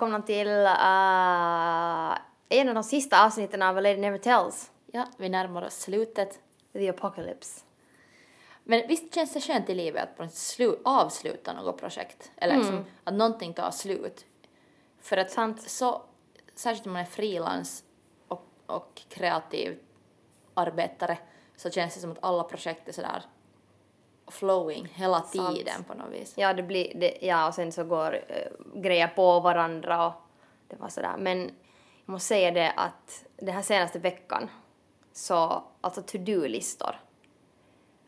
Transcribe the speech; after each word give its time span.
Välkomna 0.00 0.22
till 0.22 0.48
uh, 0.48 2.18
en 2.48 2.68
av 2.68 2.74
de 2.74 2.84
sista 2.84 3.26
avsnitten 3.26 3.62
av 3.62 3.74
Lady 3.76 3.96
Never 3.96 4.18
Tells, 4.18 4.72
Ja, 4.92 5.06
vi 5.16 5.28
närmar 5.28 5.62
oss 5.62 5.74
slutet. 5.74 6.38
The 6.72 6.88
Apocalypse. 6.88 7.64
Men 8.64 8.88
visst 8.88 9.14
känns 9.14 9.32
det 9.32 9.40
skönt 9.40 9.70
i 9.70 9.74
livet 9.74 10.02
att 10.02 10.16
på 10.16 10.22
slu- 10.22 10.78
avsluta 10.84 11.52
något 11.52 11.80
projekt? 11.80 12.30
Eller 12.36 12.56
liksom 12.56 12.84
att 13.04 13.14
någonting 13.14 13.54
tar 13.54 13.70
slut. 13.70 14.24
För 15.00 15.16
att 15.16 15.30
Sant. 15.30 15.70
så, 15.70 16.02
särskilt 16.54 16.86
om 16.86 16.92
man 16.92 17.02
är 17.02 17.06
frilans 17.06 17.84
och, 18.28 18.46
och 18.66 19.02
kreativ 19.08 19.78
arbetare 20.54 21.18
så 21.56 21.70
känns 21.70 21.94
det 21.94 22.00
som 22.00 22.12
att 22.12 22.24
alla 22.24 22.42
projekt 22.42 22.88
är 22.88 22.92
sådär 22.92 23.22
flowing 24.30 24.86
hela 24.94 25.22
Sant. 25.22 25.56
tiden 25.56 25.84
på 25.84 25.94
något 25.94 26.12
vis. 26.12 26.34
Ja, 26.36 26.52
det 26.52 26.62
blir, 26.62 26.92
det, 26.94 27.18
ja, 27.20 27.48
och 27.48 27.54
sen 27.54 27.72
så 27.72 27.84
går 27.84 28.14
uh, 28.14 28.80
grejer 28.80 29.08
på 29.08 29.40
varandra 29.40 30.06
och 30.06 30.12
det 30.68 30.76
var 30.76 30.88
sådär. 30.88 31.14
Men 31.18 31.40
jag 32.06 32.12
måste 32.12 32.28
säga 32.28 32.50
det 32.50 32.72
att 32.76 33.24
den 33.36 33.54
här 33.54 33.62
senaste 33.62 33.98
veckan 33.98 34.50
så, 35.12 35.64
alltså 35.80 36.02
to-do-listor. 36.02 37.00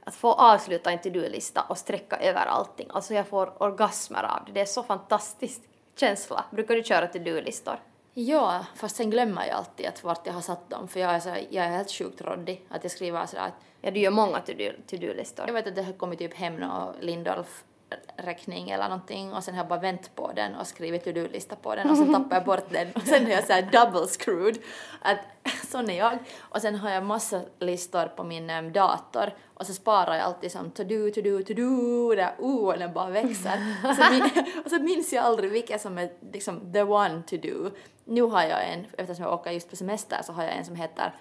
Att 0.05 0.15
få 0.15 0.33
avsluta 0.33 0.91
en 0.91 0.99
to-do-lista 0.99 1.63
och 1.69 1.79
sträcka 1.79 2.17
över 2.17 2.47
allting. 2.47 2.89
Alltså 2.93 3.15
jag 3.15 3.27
får 3.27 3.63
orgasmer 3.63 4.23
av 4.23 4.45
det. 4.47 4.53
Det 4.53 4.61
är 4.61 4.65
så 4.65 4.83
fantastisk 4.83 5.61
känsla. 5.97 6.45
Brukar 6.51 6.75
du 6.75 6.83
köra 6.83 7.07
to-do-listor? 7.07 7.77
Ja, 8.15 8.67
fast 8.75 8.97
sen 8.97 9.11
glömmer 9.11 9.47
jag 9.47 9.57
alltid 9.57 9.87
att 9.87 10.05
vart 10.05 10.27
jag 10.27 10.33
har 10.35 10.41
satt 10.41 10.71
dem 10.71 10.89
för 10.89 11.01
jag 11.01 11.11
är, 11.11 11.21
så, 11.21 11.29
jag 11.51 11.65
är 11.65 11.71
helt 11.71 11.91
sjukt 11.91 12.21
råddig. 12.21 12.67
Att 12.69 12.85
jag 12.85 12.91
skriver 12.91 13.27
sådär 13.27 13.43
att 13.47 13.55
Ja, 13.85 13.91
du 13.91 14.01
gör 14.01 14.11
många 14.11 14.39
to-do- 14.39 14.83
to-do-listor. 14.91 15.47
Jag 15.47 15.55
vet 15.55 15.67
att 15.67 15.75
det 15.75 15.83
har 15.83 15.93
kommit 15.93 16.19
typ 16.19 16.35
hem 16.35 16.57
någon 16.57 16.95
Lindolf-räkning 17.01 18.71
eller 18.71 18.89
någonting 18.89 19.33
och 19.33 19.45
sen 19.45 19.55
har 19.55 19.61
jag 19.61 19.69
bara 19.69 19.81
vänt 19.81 20.15
på 20.15 20.33
den 20.37 20.55
och 20.55 20.67
skrivit 20.67 21.05
to-do-lista 21.05 21.57
på 21.57 21.75
den 21.75 21.91
och 21.91 21.97
sen 21.97 22.13
tappar 22.15 22.37
jag 22.37 22.45
bort 22.45 22.71
den 22.71 22.93
och 22.93 23.03
sen 23.03 23.27
är 23.27 23.31
jag 23.31 23.47
såhär 23.47 23.63
double 23.63 24.07
screwed. 24.07 24.59
Att 25.01 25.19
sån 25.71 25.91
är 25.91 25.99
jag. 25.99 26.19
Och 26.41 26.61
sen 26.63 26.75
har 26.75 26.91
jag 26.91 27.05
massa 27.05 27.41
listor 27.59 28.07
på 28.07 28.25
min 28.25 28.51
um, 28.51 28.73
dator 28.73 29.35
och 29.55 29.67
så 29.67 29.73
sparar 29.73 30.15
jag 30.15 30.25
alltid 30.25 30.53
som 30.53 30.71
to-do, 30.71 31.11
to-do, 31.11 31.43
to-do, 31.43 32.15
där 32.15 32.35
o 32.39 32.73
den 32.73 32.93
bara 32.93 33.11
växer. 33.11 33.77
och, 33.85 33.95
så 33.97 34.11
min, 34.13 34.23
och 34.65 34.71
så 34.71 34.79
minns 34.83 35.13
jag 35.13 35.25
aldrig 35.25 35.51
vilka 35.51 35.79
som 35.79 35.99
är 35.99 36.13
liksom 36.33 36.73
the 36.73 36.83
one 36.83 37.23
to 37.27 37.37
do. 37.37 37.71
Nu 38.05 38.23
har 38.23 38.43
jag 38.43 38.69
en, 38.73 38.87
eftersom 38.99 39.25
jag 39.25 39.35
åker 39.35 39.51
just 39.51 39.71
på 39.71 39.77
semester 39.77 40.19
så 40.23 40.33
har 40.33 40.43
jag 40.45 40.57
en 40.57 40.65
som 40.65 40.75
heter 40.77 41.15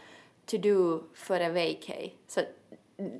to 0.45 0.57
do 0.57 1.03
före 1.13 1.49
vacay. 1.49 2.13
Så 2.27 2.41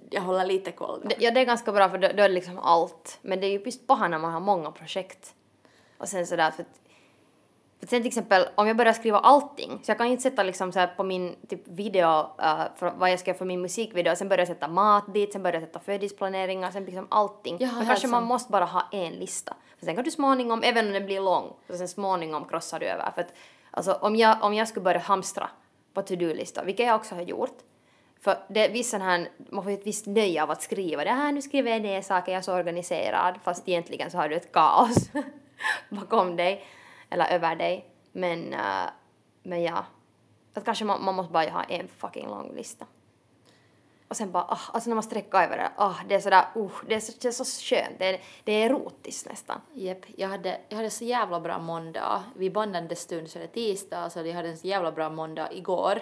jag 0.10 0.22
håller 0.22 0.46
lite 0.46 0.72
koll. 0.72 1.02
Det- 1.06 1.16
Ja, 1.20 1.32
det 1.32 1.40
är 1.42 1.46
ganska 1.46 1.72
bra 1.72 1.90
för 1.90 1.98
då, 1.98 2.08
då 2.08 2.24
är 2.24 2.30
det 2.30 2.36
liksom 2.36 2.58
allt. 2.60 3.20
Men 3.22 3.40
det 3.40 3.48
är 3.48 3.52
ju 3.52 3.58
visst 3.64 3.88
paha 3.88 4.08
när 4.08 4.20
man 4.20 4.34
har 4.34 4.40
många 4.40 4.72
projekt. 4.72 5.36
Och 5.98 6.08
sen 6.10 6.28
sådär 6.28 6.52
för 6.52 6.64
att, 6.64 6.81
för 7.82 7.88
sen 7.88 8.02
till 8.02 8.08
exempel 8.08 8.46
om 8.56 8.68
jag 8.68 8.78
börjar 8.78 8.94
skriva 8.94 9.20
allting, 9.20 9.80
så 9.84 9.92
jag 9.92 9.98
kan 9.98 10.08
inte 10.08 10.24
sätta 10.24 10.44
liksom 10.44 10.72
så 10.72 10.88
på 10.98 11.04
min 11.04 11.36
typ 11.48 11.68
video, 11.68 12.20
uh, 12.20 12.64
för 12.76 12.94
vad 12.98 13.12
jag 13.12 13.20
ska 13.20 13.30
göra 13.30 13.38
för 13.38 13.46
min 13.46 13.62
musikvideo, 13.62 14.16
sen 14.16 14.30
börjar 14.30 14.40
jag 14.40 14.48
sätta 14.48 14.68
mat 14.68 15.14
dit, 15.14 15.34
sen 15.34 15.44
börjar 15.44 15.54
jag 15.54 15.64
sätta 15.64 15.80
födelsedagsplaneringar, 15.80 16.72
sen 16.72 16.86
liksom 16.86 17.08
allting. 17.10 17.66
Har 17.66 17.78
Men 17.78 17.86
kanske 17.86 18.08
man 18.08 18.24
måste 18.24 18.52
bara 18.52 18.66
ha 18.66 18.84
en 18.92 19.14
lista. 19.14 19.56
För 19.80 19.86
sen 19.86 19.96
kan 19.96 20.04
du 20.04 20.12
småningom, 20.12 20.64
även 20.64 20.88
om 20.88 20.94
den 20.94 21.06
blir 21.06 21.22
lång, 21.22 21.54
så 21.68 21.78
sen 21.78 21.88
småningom 21.88 22.46
krossar 22.46 22.80
du 22.80 22.86
över. 22.86 23.12
För 23.16 23.22
att 23.22 23.34
alltså 23.72 23.94
om 23.94 24.16
jag, 24.16 24.38
om 24.42 24.54
jag 24.54 24.68
skulle 24.68 24.84
börja 24.84 25.00
hamstra 25.00 25.50
på 25.94 26.02
to-do-listor, 26.02 26.64
vilket 26.64 26.86
jag 26.86 26.96
också 26.96 27.16
har 27.16 27.22
gjort, 27.22 27.58
för 28.24 28.38
det 28.50 28.66
är 28.66 28.72
vissa 28.72 28.98
här, 28.98 29.30
man 29.50 29.64
får 29.64 29.72
ju 29.72 29.78
ett 29.78 29.88
visst 29.88 30.06
nöje 30.06 30.44
av 30.44 30.52
att 30.52 30.62
skriva 30.62 31.04
det 31.04 31.12
här, 31.12 31.32
nu 31.32 31.42
skriver 31.42 31.72
jag 31.72 31.82
ner 31.82 32.02
saker, 32.02 32.32
jag 32.32 32.40
är 32.40 32.44
så 32.44 32.54
organiserad, 32.54 33.40
fast 33.44 33.70
egentligen 33.70 34.12
så 34.12 34.18
har 34.18 34.30
du 34.30 34.36
ett 34.36 34.52
kaos 34.52 35.10
bakom 35.90 36.36
dig, 36.36 36.66
eller 37.12 37.26
över 37.26 37.56
dig. 37.56 37.86
Men, 38.12 38.54
äh, 38.54 38.90
men 39.44 39.64
ja, 39.64 39.86
att 40.54 40.66
kanske 40.66 40.86
man, 40.86 41.04
man 41.04 41.16
måste 41.16 41.34
bara 41.34 41.50
ha 41.50 41.64
en 41.64 41.88
fucking 41.88 42.28
lång 42.28 42.56
lista. 42.56 42.86
Och 44.08 44.18
sen 44.18 44.32
bara, 44.32 44.44
ah, 44.44 44.60
alltså 44.74 44.90
när 44.90 44.96
man 44.96 45.04
sträcker 45.04 45.38
över 45.38 45.58
det, 45.58 45.72
ah, 45.76 45.96
det 46.08 46.16
är 46.16 46.20
sådär, 46.20 46.46
uh, 46.56 46.72
det 46.88 46.96
är 46.96 47.00
så, 47.00 47.12
det 47.22 47.28
är 47.28 47.32
så 47.32 47.46
skönt, 47.46 48.00
det 48.00 48.06
är, 48.06 48.22
det 48.44 48.52
är 48.52 48.70
erotiskt 48.70 49.30
nästan. 49.30 49.62
Japp, 49.74 49.98
jag 50.18 50.28
hade, 50.28 50.62
jag 50.70 50.78
hade 50.78 50.90
så 50.90 51.04
jävla 51.04 51.40
bra 51.40 51.60
måndag. 51.60 52.24
Vi 52.36 52.50
bandade 52.50 52.96
stund 52.96 53.30
så 53.30 53.40
det 53.40 53.46
är 53.46 53.48
tisdag 53.48 54.10
så 54.10 54.20
jag 54.20 54.34
hade 54.34 54.50
en 54.50 54.58
så 54.58 54.68
jävla 54.68 54.92
bra 54.92 55.10
måndag 55.10 55.54
igår. 55.54 56.02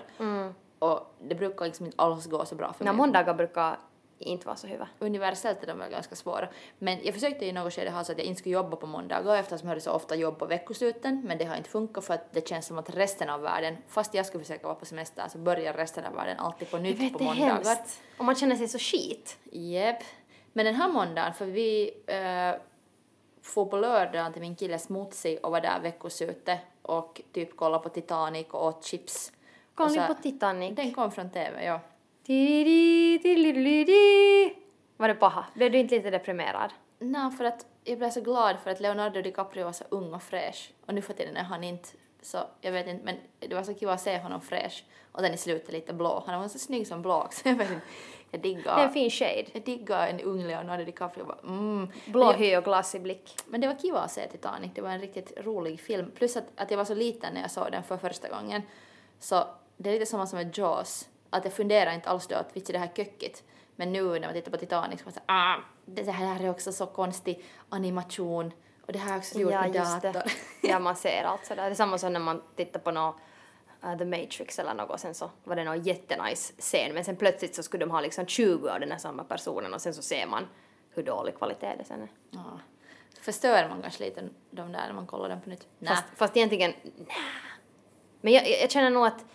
Och 0.80 1.16
det 1.22 1.36
brukar 1.36 1.66
liksom 1.66 1.86
inte 1.86 2.03
alls 2.03 2.26
gå 2.26 2.46
så 2.46 2.56
bra 2.56 2.74
för 2.74 2.86
När 2.86 2.91
mig. 2.91 2.97
måndagar 2.97 3.34
brukar 3.34 3.78
inte 4.19 4.46
vara 4.47 4.56
så 4.56 4.68
hyvä. 4.68 4.88
Universellt 5.00 5.63
är 5.63 5.68
de 5.68 5.80
väl 5.80 5.91
ganska 5.91 6.16
svåra. 6.16 6.50
Men 6.78 7.00
jag 7.03 7.13
försökte 7.13 7.46
i 7.46 7.52
något 7.52 7.74
skede 7.74 7.90
ha 7.91 8.03
så 8.03 8.12
att 8.12 8.18
jag 8.18 8.28
inte 8.28 8.40
skulle 8.40 8.53
jobba 8.53 8.78
på 8.78 8.88
måndagar 8.88 9.35
eftersom 9.35 9.68
jag 9.68 9.72
hade 9.72 9.81
så 9.81 9.91
ofta 9.91 10.16
jobb 10.16 10.40
på 10.40 10.46
veckosluten. 10.46 11.22
Men 11.25 11.38
det 11.38 11.46
har 11.46 11.56
inte 11.57 11.69
funkat 11.69 12.06
för 12.06 12.13
att 12.13 12.34
det 12.34 12.47
känns 12.47 12.66
som 12.66 12.78
att 12.78 12.90
resten 12.96 13.29
av 13.29 13.41
världen, 13.41 13.78
fast 13.88 14.13
jag 14.13 14.25
skulle 14.25 14.44
försöka 14.44 14.68
vara 14.68 14.75
på 14.75 14.85
semester, 14.85 15.24
så 15.31 15.38
börjar 15.38 15.74
resten 15.74 16.06
av 16.06 16.13
världen 16.13 16.40
alltid 16.40 16.72
på 16.72 16.78
nytt 16.78 17.00
vet, 17.00 17.13
på 17.13 17.19
det 17.19 17.25
är 17.25 17.28
måndagar. 17.28 17.53
hemskt. 17.66 18.02
Och 18.18 18.25
man 18.25 18.35
känner 18.35 18.56
sig 18.56 18.68
så 18.68 18.79
skit. 18.79 19.38
Jep. 19.52 19.97
Men 20.53 20.66
den 20.66 20.75
här 20.75 20.88
måndagen, 20.90 21.34
för 21.34 21.46
vi 21.46 21.91
uh, 22.09 22.62
får 23.41 23.66
på 23.66 23.78
lördagen 23.78 24.34
till 24.34 24.41
min 24.41 24.56
kille 24.56 24.79
Smutsig 24.79 25.40
och 25.44 25.52
var 25.52 25.62
där 25.62 25.79
veckoslutet 25.79 26.59
och 26.81 27.22
typ 27.31 27.58
kollade 27.58 27.84
på 27.84 27.90
Titanic 27.90 28.47
och 28.52 28.66
åt 28.66 28.85
chips. 28.85 29.31
Kolla 29.75 29.88
Och 29.90 29.96
så- 29.96 30.02
ni 30.02 30.08
på 30.08 30.13
Titanic? 30.13 30.75
Den 30.75 30.94
kom 30.94 31.12
från 31.12 31.29
TV, 31.29 31.66
ja. 31.66 31.79
Var 34.97 35.07
det 35.07 35.16
paha? 35.16 35.45
Blev 35.53 35.72
du 35.72 35.78
inte 35.78 35.95
lite 35.95 36.09
deprimerad? 36.09 36.73
Nej, 37.00 37.31
för 37.31 37.44
att 37.44 37.66
jag 37.84 37.97
blev 37.97 38.09
så 38.09 38.22
glad 38.22 38.59
för 38.63 38.72
att 38.72 38.79
Leonardo 38.79 39.22
DiCaprio 39.22 39.66
var 39.66 39.72
så 39.72 39.84
ung 39.90 40.13
och 40.13 40.23
fräsch. 40.23 40.72
Och 40.85 40.94
nu 40.94 41.01
för 41.01 41.13
tiden 41.13 41.38
är 41.38 41.44
han 41.44 41.63
inte 41.63 41.90
så, 42.22 42.38
jag 42.62 42.72
vet 42.72 42.88
inte, 42.88 43.06
men 43.06 43.16
det 43.40 43.56
var 43.56 43.63
så 43.63 43.73
kul 43.73 43.90
att 43.90 44.01
se 44.01 44.19
honom 44.19 44.41
fräsch. 44.41 44.84
Och 45.12 45.22
den 45.22 45.34
i 45.34 45.38
slutet 45.38 45.72
lite 45.72 45.94
blå. 45.94 46.23
Han 46.28 46.41
var 46.41 46.47
så 46.47 46.59
snygg 46.59 46.88
som 46.88 47.01
blå 47.01 47.22
också. 47.22 47.41
Jag 47.50 47.56
vet 47.56 47.72
inte, 47.72 47.85
jag 48.31 48.41
Det 48.41 48.47
är 48.47 48.51
en 48.51 48.57
diggar, 48.57 48.90
fin 48.90 49.09
shade. 49.09 49.46
jag 49.53 49.63
diggar 49.63 50.07
en 50.07 50.19
ung 50.19 50.47
Leonardo 50.47 50.84
DiCaprio. 50.84 51.25
Bara, 51.25 51.40
mm. 51.44 51.88
Blå 52.06 52.31
hy 52.31 52.57
och 52.57 52.63
glassig 52.63 53.01
blick. 53.01 53.35
Men 53.47 53.61
det 53.61 53.67
var 53.67 53.75
kiva 53.75 54.00
att 54.00 54.11
se 54.11 54.28
Titanic, 54.28 54.72
det 54.75 54.81
var 54.81 54.90
en 54.90 55.01
riktigt 55.01 55.34
rolig 55.38 55.79
film. 55.79 56.11
Plus 56.16 56.38
att, 56.38 56.46
att 56.56 56.72
jag 56.72 56.78
var 56.78 56.85
så 56.85 56.96
liten 56.96 57.34
när 57.34 57.41
jag 57.41 57.51
såg 57.51 57.72
den 57.72 57.84
för 57.84 57.97
första 57.97 58.29
gången. 58.29 58.61
Så 59.19 59.44
det 59.78 59.90
är 59.90 59.94
lite 59.94 60.06
samma 60.06 60.28
som 60.28 60.38
med 60.40 60.57
Jaws. 60.57 61.09
Att 61.29 61.44
jag 61.45 61.53
funderar 61.53 61.91
inte 61.94 62.09
alls 62.09 62.28
då 62.28 62.35
att 62.35 62.56
vitsi 62.56 62.73
det 62.73 62.79
här 62.79 62.90
är 62.90 62.95
kökigt. 62.95 63.44
Men 63.75 63.91
nu 63.94 64.03
när 64.19 64.28
man 64.28 64.34
tittar 64.34 64.51
på 64.51 64.57
Titanic 64.57 65.00
så 65.00 65.06
man 65.06 65.13
säger 65.13 65.25
ah, 65.28 65.56
det 65.85 66.12
här 66.12 66.44
är 66.44 66.50
också 66.50 66.72
så 66.72 66.85
konstig 66.85 67.45
animation. 67.69 68.51
Och 68.85 68.94
det 68.94 69.00
här 69.00 69.13
är 69.13 69.17
också 69.17 69.40
gjort 69.40 69.51
Ja, 69.51 69.62
med 69.62 69.73
dator. 69.73 70.13
det. 70.13 70.23
Ja, 70.69 70.79
man 70.79 70.95
ser 70.95 71.23
allt 71.23 71.45
sådär. 71.45 71.63
Det 71.66 71.69
är 71.69 71.75
samma 71.75 71.97
som 71.97 72.13
när 72.13 72.19
man 72.19 72.41
tittar 72.56 72.79
på 72.79 72.91
något 72.91 73.16
uh, 73.85 73.97
The 73.97 74.06
Matrix 74.06 74.59
eller 74.59 74.73
något, 74.73 75.00
sen 75.00 75.13
så 75.13 75.31
var 75.44 75.56
det 75.56 75.63
någon 75.63 75.81
jättenice 75.81 76.53
scen, 76.59 76.94
men 76.94 77.06
sen 77.06 77.16
plötsligt 77.16 77.56
så 77.56 77.63
skulle 77.63 77.85
de 77.85 77.91
ha 77.91 78.01
liksom 78.01 78.25
20 78.25 78.69
av 78.69 78.79
den 78.79 78.91
här 78.91 78.97
samma 78.97 79.23
personen 79.23 79.73
och 79.73 79.81
sen 79.81 79.94
så 79.94 80.01
ser 80.01 80.28
man 80.28 80.47
hur 80.91 81.03
dålig 81.03 81.38
kvalitet 81.38 81.75
det 81.78 81.84
sen 81.85 82.01
är. 82.01 82.09
Ja. 82.31 82.59
Förstör 83.22 83.69
man 83.69 83.81
kanske 83.81 84.03
lite 84.03 84.22
de 84.51 84.72
där 84.72 84.88
när 84.88 84.94
man 84.94 85.07
kollar 85.07 85.29
den 85.29 85.41
på 85.41 85.50
nytt? 85.50 85.67
Fast, 85.88 86.03
fast 86.16 86.38
egentligen, 86.38 86.72
nä. 86.84 87.14
Men 88.22 88.34
jag, 88.34 88.49
jag 88.49 88.72
känner 88.72 88.90
nog 88.90 89.05
att, 89.05 89.26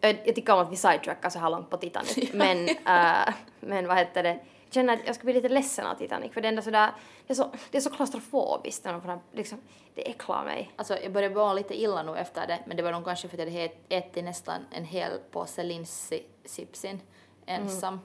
jag, 0.00 0.16
jag 0.24 0.34
tycker 0.34 0.52
om 0.52 0.58
att 0.60 0.72
vi 0.72 0.76
sidetrackar 0.76 1.30
så 1.30 1.38
här 1.38 1.50
långt 1.50 1.70
på 1.70 1.76
Titanic, 1.76 2.32
men, 2.32 2.68
uh, 2.68 3.34
men 3.60 3.88
vad 3.88 3.96
heter 3.98 4.22
det, 4.22 4.38
jag 4.64 4.74
känner 4.74 4.92
att 4.94 5.00
jag 5.06 5.14
skulle 5.14 5.32
bli 5.32 5.42
lite 5.42 5.54
ledsen 5.54 5.86
av 5.86 5.94
Titanic, 5.94 6.32
för 6.32 6.40
det 6.40 6.46
är 6.46 6.50
ändå 6.50 6.62
sådär, 6.62 6.90
det 7.26 7.32
är 7.32 7.34
så, 7.34 7.50
det 7.70 7.76
är 7.78 7.82
så 7.82 7.90
klaustrofobiskt, 7.90 8.84
när 8.84 8.92
man 8.92 9.02
får, 9.02 9.20
liksom, 9.32 9.58
det 9.94 10.10
äcklar 10.10 10.44
mig. 10.44 10.70
Alltså 10.76 10.98
jag 11.02 11.12
började 11.12 11.34
vara 11.34 11.52
lite 11.52 11.80
illa 11.80 12.02
nu 12.02 12.16
efter 12.16 12.46
det, 12.46 12.58
men 12.66 12.76
det 12.76 12.82
var 12.82 12.92
nog 12.92 13.04
kanske 13.04 13.28
för 13.28 13.36
att 13.36 13.52
jag 13.52 13.52
hade 13.52 13.64
ät- 13.64 13.76
ätit 13.88 14.24
nästan 14.24 14.66
en 14.70 14.84
hel 14.84 15.10
påse 15.30 15.62
linssipsin 15.62 17.00
ensam. 17.46 18.00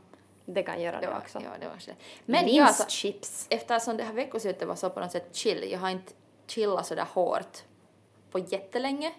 Det 0.45 0.63
kan 0.63 0.81
göra 0.81 0.99
det, 0.99 1.05
Det 1.05 1.11
var, 1.11 1.17
också. 1.17 1.39
ja, 1.43 1.49
det 1.59 1.67
var 1.67 1.77
så. 1.79 1.91
Men 2.25 2.53
ja, 2.55 2.65
alltså, 2.65 2.83
Linschips. 2.83 3.47
eftersom 3.49 3.97
det 3.97 4.03
här 4.03 4.13
veckoslutet 4.13 4.67
var 4.67 4.75
så 4.75 4.89
på 4.89 4.99
något 4.99 5.11
sätt 5.11 5.35
chill, 5.35 5.71
jag 5.71 5.79
har 5.79 5.89
inte 5.89 6.13
chillat 6.47 6.87
sådär 6.87 7.05
hårt 7.13 7.57
på 8.31 8.39
jättelänge. 8.39 9.11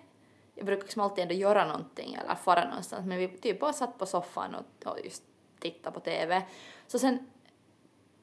Jag 0.57 0.67
brukar 0.67 0.83
liksom 0.83 1.03
alltid 1.03 1.23
ändå 1.23 1.35
göra 1.35 1.67
någonting 1.67 2.15
eller 2.15 2.35
fara 2.35 2.69
någonstans, 2.69 3.07
men 3.07 3.19
vi 3.19 3.29
typ 3.29 3.61
bara 3.61 3.73
satt 3.73 3.99
på 3.99 4.07
soffan 4.07 4.55
och, 4.55 4.91
och 4.93 4.99
just 5.05 5.23
tittade 5.61 5.95
på 5.95 6.01
TV. 6.01 6.43
Så 6.87 6.99
sen 6.99 7.31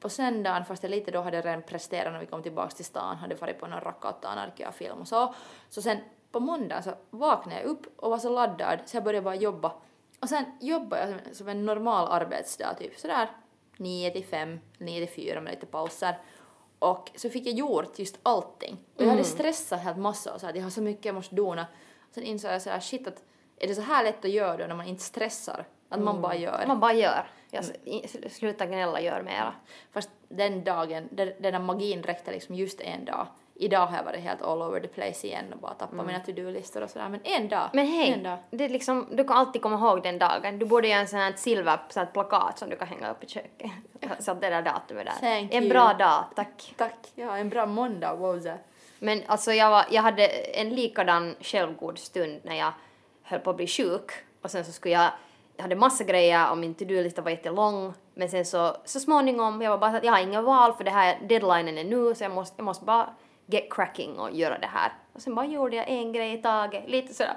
på 0.00 0.08
söndagen, 0.08 0.64
fast 0.64 0.82
jag 0.82 0.90
lite 0.90 1.10
då 1.10 1.20
hade 1.20 1.40
redan 1.40 1.62
presterat 1.62 2.12
när 2.12 2.20
vi 2.20 2.26
kom 2.26 2.42
tillbaks 2.42 2.74
till 2.74 2.84
stan, 2.84 3.16
hade 3.16 3.34
varit 3.34 3.60
på 3.60 3.66
någon 3.66 3.80
Rakkautta 3.80 4.28
Anarkia-film 4.28 4.98
och 5.00 5.08
så. 5.08 5.34
Så 5.68 5.82
sen 5.82 5.98
på 6.32 6.40
måndagen 6.40 6.82
så 6.82 6.94
vaknade 7.10 7.60
jag 7.60 7.70
upp 7.70 7.86
och 7.96 8.10
var 8.10 8.18
så 8.18 8.30
laddad 8.30 8.78
så 8.86 8.96
jag 8.96 9.04
började 9.04 9.24
bara 9.24 9.34
jobba. 9.34 9.72
Och 10.20 10.28
sen 10.28 10.44
jobbade 10.60 11.20
jag 11.26 11.36
som, 11.36 11.48
en 11.48 11.66
normal 11.66 12.08
arbetsdag, 12.10 12.74
typ 12.74 12.98
sådär 12.98 13.30
9 13.76 14.10
till 14.10 14.24
5, 14.24 14.60
9 14.78 15.06
till 15.06 15.14
4 15.14 15.40
med 15.40 15.54
lite 15.54 15.66
pauser. 15.66 16.18
Och 16.78 17.10
så 17.14 17.30
fick 17.30 17.46
jag 17.46 17.54
gjort 17.54 17.98
just 17.98 18.18
allting. 18.22 18.78
Och 18.96 19.02
jag 19.02 19.08
hade 19.08 19.24
stressat 19.24 19.80
helt 19.80 19.98
massa 19.98 20.34
och 20.34 20.40
så 20.40 20.46
att 20.46 20.56
jag 20.56 20.62
har 20.62 20.70
så 20.70 20.82
mycket 20.82 21.04
jag 21.04 21.14
måste 21.14 21.34
dona. 21.34 21.66
Sen 22.14 22.22
insåg 22.24 22.50
jag 22.52 22.62
sådär 22.62 22.80
shit 22.80 23.06
att 23.08 23.22
är 23.58 23.68
det 23.68 23.74
så 23.74 23.82
här 23.82 24.04
lätt 24.04 24.24
att 24.24 24.30
göra 24.30 24.56
då 24.56 24.66
när 24.66 24.74
man 24.74 24.86
inte 24.86 25.02
stressar? 25.02 25.64
Att 25.88 26.00
man 26.00 26.20
bara 26.22 26.34
gör. 26.36 26.64
Man 26.66 26.80
bara 26.80 26.92
gör. 26.92 27.26
Jag, 27.50 27.64
i- 27.84 28.28
sluta 28.30 28.66
gnälla, 28.66 29.00
gör 29.00 29.22
mera. 29.22 29.52
Fast 29.92 30.10
den 30.28 30.64
dagen, 30.64 31.08
den, 31.10 31.32
den 31.40 31.52
där 31.52 31.58
magin 31.60 32.02
räckte 32.02 32.30
liksom 32.30 32.54
just 32.54 32.80
en 32.80 33.04
dag. 33.04 33.26
idag 33.54 33.86
har 33.86 33.96
jag 33.96 34.04
varit 34.04 34.20
helt 34.20 34.42
all 34.42 34.62
over 34.62 34.80
the 34.80 34.88
place 34.88 35.26
igen 35.26 35.44
och 35.52 35.58
bara 35.58 35.74
tappat 35.74 36.06
mina 36.06 36.20
to-do-listor 36.20 36.82
och 36.82 36.90
sådär. 36.90 37.08
Men 37.08 37.20
en 37.24 37.48
dag, 37.48 37.70
Men 37.72 37.84
en 37.86 37.92
hej, 37.92 38.16
dag. 38.24 38.38
det 38.50 38.64
är 38.64 38.68
liksom, 38.68 39.06
du 39.12 39.24
kan 39.24 39.36
alltid 39.36 39.62
komma 39.62 39.76
ihåg 39.88 40.02
den 40.02 40.18
dagen. 40.18 40.58
Du 40.58 40.66
borde 40.66 40.88
göra 40.88 41.00
en 41.00 41.08
sån 41.08 41.18
här 41.18 41.32
silver 41.36 41.78
sån 41.88 42.00
här 42.06 42.12
plakat 42.12 42.58
som 42.58 42.70
du 42.70 42.76
kan 42.76 42.88
hänga 42.88 43.10
upp 43.10 43.24
i 43.24 43.26
köket. 43.28 43.70
Så 44.18 44.30
att 44.30 44.40
det 44.40 44.50
där 44.50 44.62
datumet 44.62 45.06
där. 45.06 45.12
Thank 45.34 45.54
en 45.54 45.62
you. 45.62 45.72
bra 45.72 45.92
dag, 45.94 46.24
tack. 46.36 46.74
Tack, 46.76 47.12
ja 47.14 47.36
en 47.38 47.48
bra 47.48 47.66
måndag, 47.66 48.14
wowza. 48.14 48.58
Men 48.98 49.22
alltså 49.26 49.52
jag, 49.52 49.70
var, 49.70 49.84
jag 49.90 50.02
hade 50.02 50.26
en 50.26 50.68
likadan 50.68 51.34
självgod 51.40 51.98
stund 51.98 52.40
när 52.44 52.54
jag 52.54 52.72
höll 53.22 53.40
på 53.40 53.50
att 53.50 53.56
bli 53.56 53.66
sjuk 53.66 54.10
och 54.42 54.50
sen 54.50 54.64
så 54.64 54.72
skulle 54.72 54.94
jag, 54.94 55.10
jag 55.56 55.62
hade 55.62 55.76
massa 55.76 56.04
grejer 56.04 56.50
och 56.50 56.58
min 56.58 56.74
to-do-lista 56.74 57.22
var 57.22 57.30
jättelång 57.30 57.94
men 58.14 58.28
sen 58.28 58.44
så, 58.44 58.76
så 58.84 59.00
småningom, 59.00 59.62
jag 59.62 59.70
var 59.70 59.78
bara 59.78 59.96
att 59.96 60.04
jag 60.04 60.12
har 60.12 60.20
ingen 60.20 60.44
val 60.44 60.72
för 60.72 60.84
det 60.84 60.90
här 60.90 61.18
deadlinen 61.28 61.78
är 61.78 61.84
nu 61.84 62.14
så 62.14 62.24
jag 62.24 62.32
måste, 62.32 62.54
jag 62.58 62.64
måste 62.64 62.84
bara 62.84 63.14
get 63.46 63.72
cracking 63.72 64.18
och 64.18 64.32
göra 64.32 64.58
det 64.58 64.66
här. 64.66 64.92
Och 65.12 65.22
sen 65.22 65.34
bara 65.34 65.46
gjorde 65.46 65.76
jag 65.76 65.88
en 65.88 66.12
grej 66.12 66.34
i 66.34 66.42
taget, 66.42 66.88
lite 66.88 67.14
sådär 67.14 67.36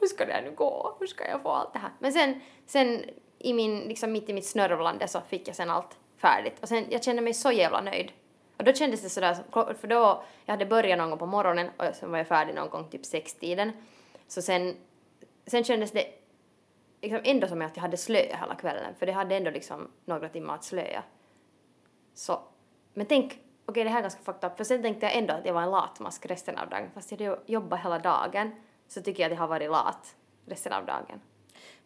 hur 0.00 0.06
ska 0.06 0.26
det 0.26 0.32
här 0.32 0.42
nu 0.42 0.50
gå, 0.50 0.96
hur 1.00 1.06
ska 1.06 1.28
jag 1.28 1.42
få 1.42 1.48
allt 1.48 1.72
det 1.72 1.78
här? 1.78 1.90
Men 1.98 2.12
sen, 2.12 2.40
sen 2.66 3.04
i 3.38 3.52
min, 3.52 3.80
liksom 3.80 4.12
mitt 4.12 4.28
i 4.28 4.32
mitt 4.32 4.46
snörvlande 4.46 5.08
så 5.08 5.20
fick 5.20 5.48
jag 5.48 5.56
sen 5.56 5.70
allt 5.70 5.98
färdigt 6.16 6.58
och 6.62 6.68
sen 6.68 6.84
jag 6.90 7.04
kände 7.04 7.22
mig 7.22 7.34
så 7.34 7.52
jävla 7.52 7.80
nöjd. 7.80 8.12
Och 8.58 8.64
då 8.64 8.72
kändes 8.72 9.02
det 9.02 9.08
sådär, 9.08 9.36
för 9.74 9.88
då, 9.88 10.22
jag 10.44 10.52
hade 10.52 10.66
börjat 10.66 10.98
någon 10.98 11.10
gång 11.10 11.18
på 11.18 11.26
morgonen 11.26 11.70
och 11.76 11.94
sen 11.94 12.10
var 12.10 12.18
jag 12.18 12.26
färdig 12.26 12.54
någon 12.54 12.68
gång 12.68 12.90
typ 12.90 13.06
sextiden. 13.06 13.72
Så 14.28 14.42
sen, 14.42 14.76
sen 15.46 15.64
kändes 15.64 15.90
det 15.90 16.06
liksom 17.02 17.20
ändå 17.24 17.48
som 17.48 17.62
att 17.62 17.76
jag 17.76 17.82
hade 17.82 17.96
slöja 17.96 18.36
hela 18.36 18.54
kvällen, 18.54 18.94
för 18.98 19.06
det 19.06 19.12
hade 19.12 19.36
ändå 19.36 19.50
liksom 19.50 19.90
några 20.04 20.28
timmar 20.28 20.54
att 20.54 20.64
slöa. 20.64 21.02
Så, 22.14 22.40
men 22.94 23.06
tänk, 23.06 23.38
okej 23.66 23.84
det 23.84 23.90
här 23.90 23.98
är 23.98 24.02
ganska 24.02 24.22
fucked 24.22 24.50
up, 24.50 24.56
för 24.56 24.64
sen 24.64 24.82
tänkte 24.82 25.06
jag 25.06 25.16
ändå 25.16 25.34
att 25.34 25.46
jag 25.46 25.54
var 25.54 25.62
en 25.62 25.70
latmask 25.70 26.26
resten 26.26 26.58
av 26.58 26.68
dagen, 26.68 26.90
fast 26.94 27.10
jag 27.10 27.18
hade 27.18 27.40
jobbat 27.46 27.84
hela 27.84 27.98
dagen 27.98 28.50
så 28.88 29.02
tycker 29.02 29.22
jag 29.22 29.32
att 29.32 29.36
jag 29.36 29.42
har 29.42 29.48
varit 29.48 29.70
lat 29.70 30.16
resten 30.46 30.72
av 30.72 30.86
dagen. 30.86 31.20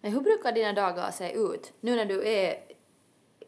Men 0.01 0.13
hur 0.13 0.21
brukar 0.21 0.53
dina 0.53 0.73
dagar 0.73 1.11
se 1.11 1.33
ut? 1.33 1.73
Nu 1.81 1.97
när 1.97 2.05
du 2.05 2.29
är 2.29 2.55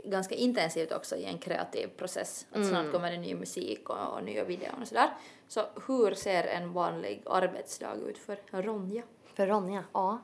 ganska 0.04 0.34
intensivt 0.34 0.92
också 0.92 1.16
i 1.16 1.24
en 1.24 1.38
kreativ 1.38 1.86
process, 1.86 2.46
att 2.52 2.66
snart 2.66 2.92
kommer 2.92 3.10
det 3.10 3.18
ny 3.18 3.34
musik 3.34 3.90
och, 3.90 4.14
och 4.14 4.24
nya 4.24 4.44
videor 4.44 4.70
och 4.80 4.88
sådär. 4.88 5.10
Så 5.48 5.60
hur 5.86 6.14
ser 6.14 6.44
en 6.44 6.72
vanlig 6.72 7.22
arbetsdag 7.26 7.94
ut 7.94 8.18
för 8.18 8.62
Ronja? 8.62 9.02
För 9.34 9.46
Ronja, 9.46 9.84
ja. 9.92 10.18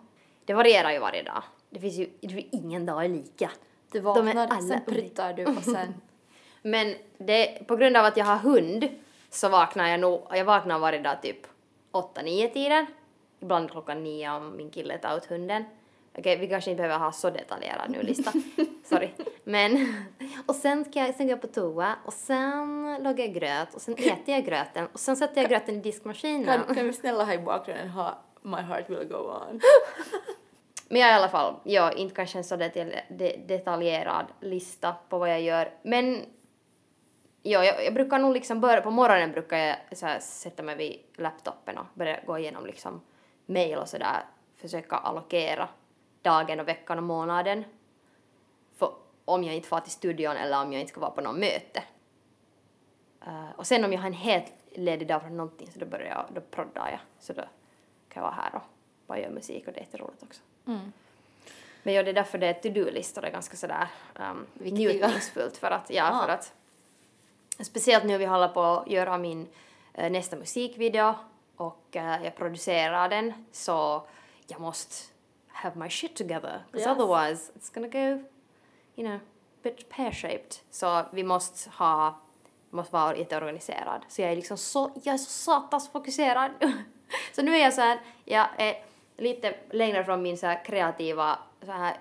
Det 0.44 0.54
varierar 0.54 0.90
ju 0.90 0.98
varje 0.98 1.22
dag. 1.22 1.42
Det 1.70 1.80
finns 1.80 1.94
ju, 1.94 2.10
det 2.20 2.46
ingen 2.52 2.86
dag 2.86 3.04
är 3.04 3.08
lika. 3.08 3.50
Du 3.92 3.98
är 3.98 4.02
vaknar, 4.02 4.36
alla 4.36 4.60
sen 4.60 4.80
olika. 4.86 4.92
pruttar 4.92 5.32
du 5.32 5.46
och 5.46 5.64
sen... 5.64 5.94
Men 6.62 6.94
det, 7.18 7.66
på 7.66 7.76
grund 7.76 7.96
av 7.96 8.04
att 8.04 8.16
jag 8.16 8.24
har 8.24 8.36
hund 8.36 8.88
så 9.30 9.48
vaknar 9.48 9.88
jag 9.88 10.00
nog, 10.00 10.26
jag 10.30 10.44
vaknar 10.44 10.78
varje 10.78 11.00
dag 11.00 11.22
typ 11.22 11.46
8-9 11.92 12.52
tiden. 12.52 12.86
Ibland 13.40 13.70
klockan 13.70 14.04
9 14.04 14.30
om 14.30 14.56
min 14.56 14.70
kille 14.70 14.98
tar 14.98 15.16
ut 15.16 15.26
hunden. 15.26 15.64
Okej, 16.18 16.36
vi 16.36 16.48
kanske 16.48 16.70
inte 16.70 16.82
behöver 16.82 17.04
ha 17.04 17.12
så 17.12 17.30
detaljerad 17.30 17.90
nu 17.90 18.02
lista. 18.02 18.32
Sorry. 18.84 19.10
Men, 19.50 19.94
och 20.46 20.54
sen 20.54 20.84
ska 20.84 20.98
jag, 20.98 21.14
sen 21.14 21.26
går 21.26 21.30
jag 21.30 21.40
på 21.40 21.46
toa 21.46 21.94
och 22.04 22.12
sen 22.12 22.96
lagar 23.02 23.24
jag 23.24 23.34
gröt 23.34 23.74
och 23.74 23.80
sen 23.80 23.94
äter 23.94 24.34
jag 24.34 24.44
gröten 24.44 24.88
och 24.92 25.00
sen 25.00 25.16
sätter 25.16 25.40
jag 25.40 25.50
gröten 25.50 25.74
i 25.74 25.78
diskmaskinen. 25.78 26.44
Kan, 26.44 26.74
kan 26.74 26.86
vi 26.86 26.92
snälla 26.92 27.24
ha 27.24 27.32
i 27.32 27.38
bakgrunden 27.38 27.88
ha 27.88 28.18
My 28.42 28.56
heart 28.56 28.90
will 28.90 29.08
go 29.08 29.16
on? 29.16 29.60
Men 30.88 31.00
jag 31.00 31.10
i 31.10 31.12
alla 31.12 31.28
fall, 31.28 31.54
ja, 31.64 31.92
inte 31.92 32.14
kanske 32.14 32.38
en 32.38 32.44
så 32.44 32.56
detalj, 32.56 33.06
de, 33.08 33.36
detaljerad 33.48 34.26
lista 34.40 34.94
på 35.08 35.18
vad 35.18 35.30
jag 35.30 35.40
gör. 35.40 35.74
Men 35.82 36.22
ja, 37.42 37.64
jag, 37.64 37.84
jag 37.84 37.94
brukar 37.94 38.18
nog 38.18 38.32
liksom 38.32 38.60
börja, 38.60 38.80
på 38.80 38.90
morgonen 38.90 39.32
brukar 39.32 39.58
jag 39.58 39.76
så 39.92 40.06
här, 40.06 40.18
sätta 40.18 40.62
mig 40.62 40.76
vid 40.76 41.00
laptopen 41.16 41.78
och 41.78 41.86
börja 41.94 42.20
gå 42.26 42.38
igenom 42.38 42.66
liksom 42.66 43.00
mail 43.46 43.78
och 43.78 43.88
sådär, 43.88 44.24
försöka 44.56 44.96
allokera 44.96 45.68
dagen 46.22 46.60
och 46.60 46.68
veckan 46.68 46.98
och 46.98 47.04
månaden. 47.04 47.64
Om 49.24 49.44
jag 49.44 49.54
inte 49.54 49.68
får 49.68 49.80
till 49.80 49.92
studion 49.92 50.36
eller 50.36 50.62
om 50.62 50.72
jag 50.72 50.80
inte 50.80 50.90
ska 50.92 51.00
vara 51.00 51.10
på 51.10 51.20
något 51.20 51.38
möte. 51.38 51.82
Eh, 53.26 53.50
och 53.56 53.66
sen 53.66 53.84
om 53.84 53.92
jag 53.92 54.00
har 54.00 54.06
en 54.06 54.12
helt 54.12 54.52
ledig 54.74 55.08
dag 55.08 55.22
från 55.22 55.36
någonting 55.36 55.70
så 55.72 55.78
då 55.78 55.86
börjar 55.86 56.06
jag, 56.08 56.26
då 56.34 56.40
proddar 56.40 56.90
jag. 56.90 57.00
Så 57.20 57.32
då 57.32 57.42
kan 57.42 57.48
jag 58.14 58.22
vara 58.22 58.32
här 58.34 58.54
och 58.54 58.62
bara 59.06 59.18
göra 59.18 59.30
musik 59.30 59.66
och 59.66 59.72
det 59.72 59.78
är 59.80 59.84
jätteroligt 59.84 60.22
också. 60.22 60.40
Mm. 60.66 60.92
Men 61.82 61.94
ja, 61.94 62.02
det 62.02 62.10
är 62.10 62.14
därför 62.14 62.38
det 62.38 62.46
är 62.46 62.52
to-do-listor 62.54 63.24
är 63.24 63.30
ganska 63.30 63.56
sådär 63.56 63.88
um, 64.20 64.46
Viktiga. 64.54 64.88
njutningsfullt 64.92 65.56
för 65.56 65.70
att, 65.70 65.90
ja, 65.90 66.10
Ah. 66.12 66.22
för 66.26 66.32
att 66.32 66.52
speciellt 67.66 68.04
nu 68.04 68.18
vi 68.18 68.24
håller 68.26 68.48
på 68.48 68.62
att 68.62 68.90
göra 68.90 69.18
min 69.18 69.48
eh, 69.94 70.10
nästa 70.10 70.36
musikvideo 70.36 71.14
och 71.56 71.96
eh, 71.96 72.24
jag 72.24 72.36
producerar 72.36 73.08
den 73.08 73.32
så 73.52 74.02
jag 74.46 74.60
måste 74.60 74.94
have 75.48 75.78
my 75.78 75.90
shit 75.90 76.16
together 76.16 76.62
because 76.72 76.88
Yes. 76.90 76.98
otherwise 76.98 77.52
it's 77.58 77.74
gonna 77.74 77.88
go 77.88 78.24
you 79.00 79.08
know 79.08 79.20
bit 79.62 79.88
pear-shaped. 79.88 80.56
Så 80.70 81.02
vi 81.12 81.22
måste 81.22 81.70
ha 81.70 82.20
måste 82.70 82.92
vara 82.92 83.16
jätteorganiserad. 83.16 84.04
Så 84.08 84.22
jag 84.22 84.30
är 84.32 84.36
liksom 84.36 84.56
så 84.56 84.90
jag 85.02 85.14
är 85.14 85.18
så 85.18 85.30
satans 85.30 85.92
fokuserad. 85.92 86.50
Så 87.32 87.42
nu 87.42 87.56
är 87.56 87.62
jag 87.62 87.74
så 87.74 87.80
här 87.80 88.00
jag 88.24 88.46
är 88.58 88.84
lite 89.16 89.54
längre 89.70 90.04
från 90.04 90.22
min 90.22 90.38
så 90.38 90.46
här 90.46 90.64
kreativa 90.64 91.38
så 91.64 91.72
här 91.72 91.96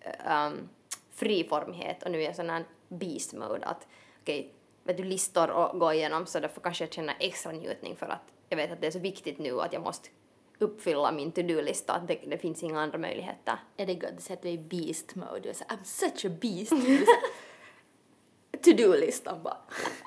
eh, 0.00 0.46
um, 0.46 0.68
friformighet. 1.12 2.02
Och 2.02 2.10
nu 2.10 2.20
är 2.20 2.24
jag 2.24 2.36
sån 2.36 2.50
här 2.50 2.64
beast 2.88 3.32
mode 3.32 3.66
att 3.66 3.86
okej, 4.22 4.52
vet 4.84 4.96
du, 4.96 5.04
listor 5.04 5.50
och 5.50 5.80
gå 5.80 5.92
igenom 5.92 6.26
så 6.26 6.40
därför 6.40 6.60
kanske 6.60 6.84
jag 6.84 6.92
känner 6.92 7.16
extra 7.20 7.52
njutning 7.52 7.96
för 7.96 8.06
att 8.06 8.32
jag 8.48 8.56
vet 8.56 8.72
att 8.72 8.80
det 8.80 8.86
är 8.86 8.90
så 8.90 8.98
viktigt 8.98 9.38
nu 9.38 9.60
att 9.60 9.72
jag 9.72 9.82
måste 9.82 10.08
uppfylla 10.58 11.12
min 11.12 11.32
to-do-lista, 11.32 11.92
att 11.92 12.08
det, 12.08 12.14
det 12.26 12.38
finns 12.38 12.62
inga 12.62 12.80
andra 12.80 12.98
möjligheter. 12.98 13.58
Är 13.76 13.86
det 13.86 13.94
gott? 13.94 14.16
Du 14.16 14.22
sätter 14.22 14.42
dig 14.42 14.52
i 14.54 14.58
beast 14.58 15.14
mode. 15.14 15.40
Du 15.40 15.48
är 15.48 15.52
så, 15.52 15.64
I'm 15.64 15.84
such 15.84 16.24
a 16.24 16.28
beast. 16.40 16.70
Du 16.70 16.94
är 18.52 18.58
To-do-listan 18.62 19.42
bara 19.42 19.56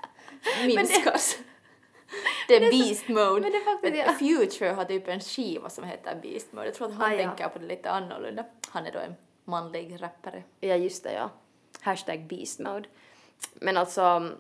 minskas. 0.66 1.38
Det 2.48 2.56
är 2.56 2.72
beast 2.72 3.08
mode. 3.08 3.42
men 3.42 3.52
det 3.52 3.58
är 3.58 3.64
faktiskt- 3.64 4.06
Men 4.06 4.16
Future 4.50 4.70
har 4.70 4.86
typ 4.86 5.08
en 5.08 5.20
skiva 5.20 5.70
som 5.70 5.84
heter 5.84 6.20
beast 6.22 6.54
mode. 6.54 6.66
Jag 6.66 6.76
tror 6.76 6.88
att 6.88 6.94
han 6.94 7.12
Ah, 7.12 7.16
ja. 7.16 7.28
tänker 7.28 7.50
på 7.50 7.60
det 7.60 7.66
lite 7.66 7.90
annorlunda. 7.92 8.46
Han 8.70 8.86
är 8.86 8.92
då 8.92 9.00
en 9.00 9.16
manlig 9.46 10.02
rappare. 10.02 10.44
Ja, 10.60 10.76
just 10.76 11.04
det, 11.04 11.14
ja. 11.14 11.30
Hashtag 11.82 12.28
beast 12.28 12.60
mode. 12.60 12.90
Men 13.54 13.78
alltså, 13.78 14.32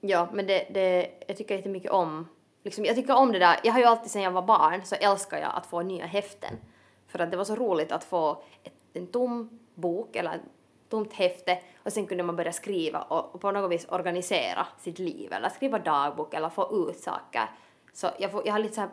ja, 0.00 0.28
men 0.32 0.46
det, 0.46 0.66
det, 0.70 1.10
jag 1.26 1.36
tycker 1.36 1.54
jättemycket 1.56 1.90
om, 1.90 2.28
liksom, 2.62 2.84
jag 2.84 2.96
tycker 2.96 3.14
om 3.14 3.32
det 3.32 3.38
där, 3.38 3.60
jag 3.62 3.72
har 3.72 3.80
ju 3.80 3.86
alltid 3.86 4.10
sedan 4.10 4.22
jag 4.22 4.30
var 4.30 4.42
barn 4.42 4.84
så 4.84 4.94
älskar 4.94 5.38
jag 5.38 5.50
att 5.54 5.66
få 5.66 5.82
nya 5.82 6.06
häften. 6.06 6.58
För 7.06 7.18
att 7.18 7.30
det 7.30 7.36
var 7.36 7.44
så 7.44 7.56
roligt 7.56 7.92
att 7.92 8.04
få 8.04 8.42
ett, 8.64 8.72
en 8.92 9.06
tom 9.06 9.60
bok 9.74 10.16
eller 10.16 10.34
ett 10.34 10.40
tomt 10.88 11.12
häfte 11.12 11.58
och 11.84 11.92
sen 11.92 12.06
kunde 12.06 12.22
man 12.24 12.36
börja 12.36 12.52
skriva 12.52 13.00
och, 13.02 13.34
och 13.34 13.40
på 13.40 13.50
något 13.50 13.70
vis 13.70 13.86
organisera 13.88 14.66
sitt 14.78 14.98
liv 14.98 15.32
eller 15.32 15.48
skriva 15.48 15.78
dagbok 15.78 16.34
eller 16.34 16.48
få 16.48 16.88
ut 16.88 16.98
saker. 16.98 17.50
Så 17.92 18.10
jag, 18.18 18.32
får, 18.32 18.46
jag 18.46 18.52
har 18.52 18.58
lite 18.58 18.74
så 18.74 18.80
här, 18.80 18.90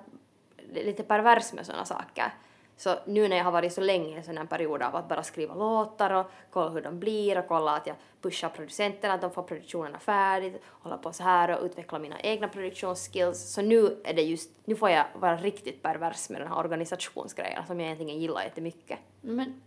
lite 0.73 1.03
pervers 1.03 1.53
med 1.53 1.65
sådana 1.65 1.85
saker. 1.85 2.33
Så 2.77 2.95
nu 3.05 3.27
när 3.27 3.37
jag 3.37 3.43
har 3.43 3.51
varit 3.51 3.73
så 3.73 3.81
länge 3.81 4.09
i 4.09 4.13
en 4.13 4.23
sån 4.23 4.37
här 4.37 4.45
period 4.45 4.81
av 4.81 4.95
att 4.95 5.07
bara 5.09 5.23
skriva 5.23 5.55
låtar 5.55 6.13
och 6.13 6.25
kolla 6.51 6.69
hur 6.69 6.81
de 6.81 6.99
blir 6.99 7.37
och 7.39 7.47
kolla 7.47 7.71
att 7.75 7.87
jag 7.87 7.95
pushar 8.21 8.49
producenterna, 8.49 9.13
att 9.13 9.21
de 9.21 9.31
får 9.31 9.43
produktionerna 9.43 9.99
färdigt, 9.99 10.61
hålla 10.67 10.97
på 10.97 11.13
så 11.13 11.23
här 11.23 11.57
och 11.57 11.65
utveckla 11.65 11.99
mina 11.99 12.19
egna 12.19 12.47
produktionsskills. 12.47 13.53
Så 13.53 13.61
nu 13.61 14.01
är 14.03 14.13
det 14.13 14.21
just, 14.21 14.49
nu 14.65 14.75
får 14.75 14.89
jag 14.89 15.05
vara 15.13 15.35
riktigt 15.37 15.81
pervers 15.83 16.29
med 16.29 16.41
den 16.41 16.47
här 16.47 16.57
organisationsgrejen 16.57 17.67
som 17.67 17.79
jag 17.79 17.85
egentligen 17.85 18.21
gillar 18.21 18.43
jättemycket. 18.43 18.99
Men 19.21 19.61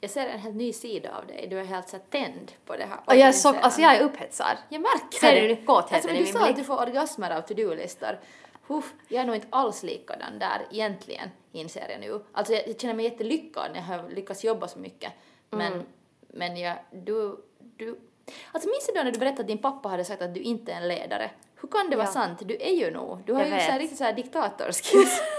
jag 0.00 0.10
ser 0.10 0.26
en 0.26 0.38
helt 0.38 0.56
ny 0.56 0.72
sida 0.72 1.10
av 1.18 1.26
dig. 1.26 1.46
Du 1.50 1.58
är 1.60 1.64
helt 1.64 1.88
så 1.88 1.98
tänd 2.10 2.52
på 2.66 2.76
det 2.76 2.84
här. 2.84 2.98
Och 3.06 3.16
jag 3.16 3.28
är 3.28 3.32
så, 3.32 3.48
alltså 3.48 3.80
jag 3.80 3.96
är 3.96 4.02
upphetsad. 4.04 4.56
Jag 4.68 4.80
märker 4.80 5.18
Ser 5.18 5.34
det. 5.34 5.40
du 5.40 5.48
nu 5.48 5.66
kåtheten 5.66 5.94
alltså, 5.96 6.08
i 6.10 6.12
Du 6.12 6.18
min 6.24 6.32
sa 6.32 6.38
blick? 6.38 6.50
att 6.50 6.56
du 6.56 6.64
får 6.64 6.80
orgasmer 6.82 7.30
av 7.30 7.40
to-do-listor. 7.40 8.18
Uff, 8.78 8.92
jag 9.08 9.22
är 9.22 9.26
nog 9.26 9.34
inte 9.34 9.46
alls 9.50 9.82
likadan 9.82 10.38
där 10.38 10.66
egentligen, 10.70 11.28
inser 11.52 11.88
jag 11.90 12.00
nu. 12.00 12.24
Alltså 12.32 12.52
jag, 12.52 12.68
jag 12.68 12.80
känner 12.80 12.94
mig 12.94 13.04
jättelyckad 13.04 13.70
när 13.72 13.78
jag 13.78 13.86
har 14.02 14.08
lyckats 14.10 14.44
jobba 14.44 14.68
så 14.68 14.78
mycket. 14.78 15.12
Men, 15.50 15.72
Mm. 15.72 15.86
men 16.28 16.56
jag, 16.56 16.76
du, 16.92 17.36
du... 17.76 18.00
Alltså 18.52 18.68
minns 18.68 18.86
du 18.86 18.92
då 18.94 19.02
när 19.02 19.12
du 19.12 19.18
berättade 19.18 19.40
att 19.40 19.46
din 19.48 19.58
pappa 19.58 19.88
hade 19.88 20.04
sagt 20.04 20.22
att 20.22 20.34
du 20.34 20.40
inte 20.40 20.72
är 20.72 20.76
en 20.76 20.88
ledare? 20.88 21.30
Hur 21.60 21.68
kan 21.68 21.90
det 21.90 21.96
vara 21.96 22.06
Ja. 22.06 22.12
sant? 22.12 22.38
Du 22.44 22.56
är 22.60 22.74
ju 22.74 22.90
nog. 22.90 23.18
Du 23.26 23.32
har 23.32 23.40
Jag 23.40 23.48
ju 23.48 23.54
så 23.54 23.60
här, 23.60 23.72
vet. 23.72 23.80
riktigt 23.80 23.98
så 23.98 24.04
här 24.04 24.12
diktatorskills. 24.12 25.20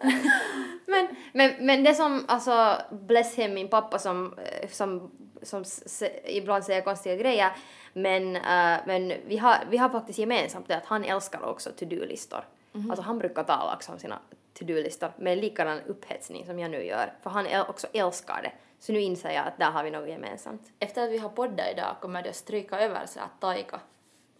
Men, 0.94 1.16
men, 1.32 1.66
men 1.66 1.84
det 1.84 1.94
som, 1.94 2.24
alltså, 2.28 2.76
bless 2.90 3.34
him, 3.34 3.54
min 3.54 3.68
pappa 3.68 3.98
som, 3.98 4.38
eh, 4.38 4.68
som, 4.68 5.10
som 5.42 5.64
se, 5.64 6.20
ibland 6.24 6.64
säger 6.64 6.80
konstiga 6.80 7.16
grejer, 7.16 7.52
men, 7.92 8.36
eh, 8.36 8.78
men 8.86 9.12
vi, 9.26 9.36
har, 9.36 9.56
vi 9.70 9.76
har 9.76 9.88
faktiskt 9.88 10.18
gemensamt 10.18 10.68
det 10.68 10.76
att 10.76 10.86
han 10.86 11.04
älskar 11.04 11.44
också 11.44 11.70
to-do-listor. 11.70 12.44
Alltså 12.90 13.02
han 13.02 13.18
brukar 13.18 13.44
tala 13.44 13.74
också 13.74 13.92
om 13.92 13.98
sina 13.98 14.18
to-do-listor 14.58 15.12
med 15.16 15.38
likadan 15.38 15.80
upphetsning 15.86 16.46
som 16.46 16.58
jag 16.58 16.70
nu 16.70 16.84
gör, 16.84 17.12
för 17.22 17.30
han 17.30 17.46
också 17.68 17.86
älskar 17.92 18.42
det. 18.42 18.52
Så 18.78 18.92
nu 18.92 19.00
inser 19.00 19.30
jag 19.30 19.46
att 19.46 19.58
där 19.58 19.70
har 19.70 19.84
vi 19.84 19.90
något 19.90 20.08
gemensamt. 20.08 20.72
Efter 20.78 21.04
att 21.04 21.10
vi 21.10 21.18
har 21.18 21.28
poddat 21.28 21.66
idag 21.72 21.96
kommer 22.00 22.22
det 22.22 22.28
att 22.28 22.36
stryka 22.36 22.80
över 22.80 23.06
så 23.06 23.20
att 23.20 23.40
Taika 23.40 23.80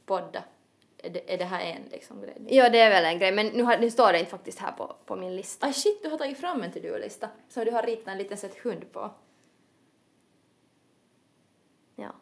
podda 0.06 0.42
är 1.06 1.10
det, 1.10 1.34
är 1.34 1.38
det 1.38 1.44
här 1.44 1.60
en 1.60 1.82
liksom 1.90 2.20
grej? 2.22 2.36
Ja, 2.48 2.68
det 2.68 2.80
är 2.80 2.90
väl 2.90 3.04
en 3.04 3.18
grej, 3.18 3.32
men 3.32 3.46
nu, 3.46 3.62
har, 3.62 3.78
nu 3.78 3.90
står 3.90 4.12
det 4.12 4.18
inte 4.18 4.30
faktiskt 4.30 4.58
här 4.58 4.72
på, 4.72 4.96
på 5.06 5.16
min 5.16 5.36
lista. 5.36 5.66
Aj 5.66 5.72
shit, 5.72 6.02
du 6.02 6.08
har 6.08 6.18
tagit 6.18 6.38
fram 6.38 6.62
en 6.62 6.72
to-do-lista 6.72 7.28
som 7.48 7.64
du 7.64 7.70
har 7.70 7.82
ritat 7.82 8.08
en 8.08 8.18
liten 8.18 8.36
sett 8.36 8.58
hund 8.58 8.92
på. 8.92 9.10
Ja. 11.96 12.12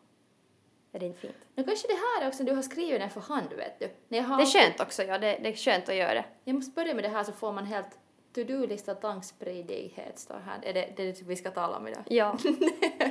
Är 0.93 0.99
det 1.01 1.07
inte 1.07 1.19
fint? 1.21 1.37
Nu 1.55 1.65
kanske 1.65 1.89
det 1.89 1.95
här 1.95 2.23
är 2.25 2.29
också 2.29 2.43
du 2.45 2.53
har 2.53 2.63
skrivit 2.63 3.01
den 3.01 3.11
för 3.11 3.21
hand 3.21 3.53
vet 3.53 3.79
du. 3.79 3.91
När 4.09 4.19
jag 4.19 4.25
har 4.25 4.37
Det 4.37 4.43
är 4.43 4.47
alltid- 4.47 4.61
skönt 4.63 4.81
också, 4.81 5.03
ja. 5.03 5.19
Det, 5.19 5.39
det 5.43 5.49
är 5.49 5.53
skönt 5.57 5.89
att 5.89 5.95
göra 5.95 6.15
det. 6.15 6.25
Jag 6.45 6.55
måste 6.55 6.73
börja 6.73 6.95
med 6.95 7.05
det 7.05 7.09
här 7.09 7.25
så 7.25 7.33
får 7.33 7.53
man 7.53 7.65
helt 7.67 7.99
to-do-lista 8.35 8.95
tankspridighet 8.95 10.19
står 10.19 10.35
här. 10.47 10.59
Är 10.63 10.73
det 10.73 10.89
det, 10.97 11.05
det 11.05 11.23
vi 11.23 11.37
ska 11.37 11.51
tala 11.51 11.77
om 11.77 11.89
idag? 11.89 12.03
Ja. 12.07 12.39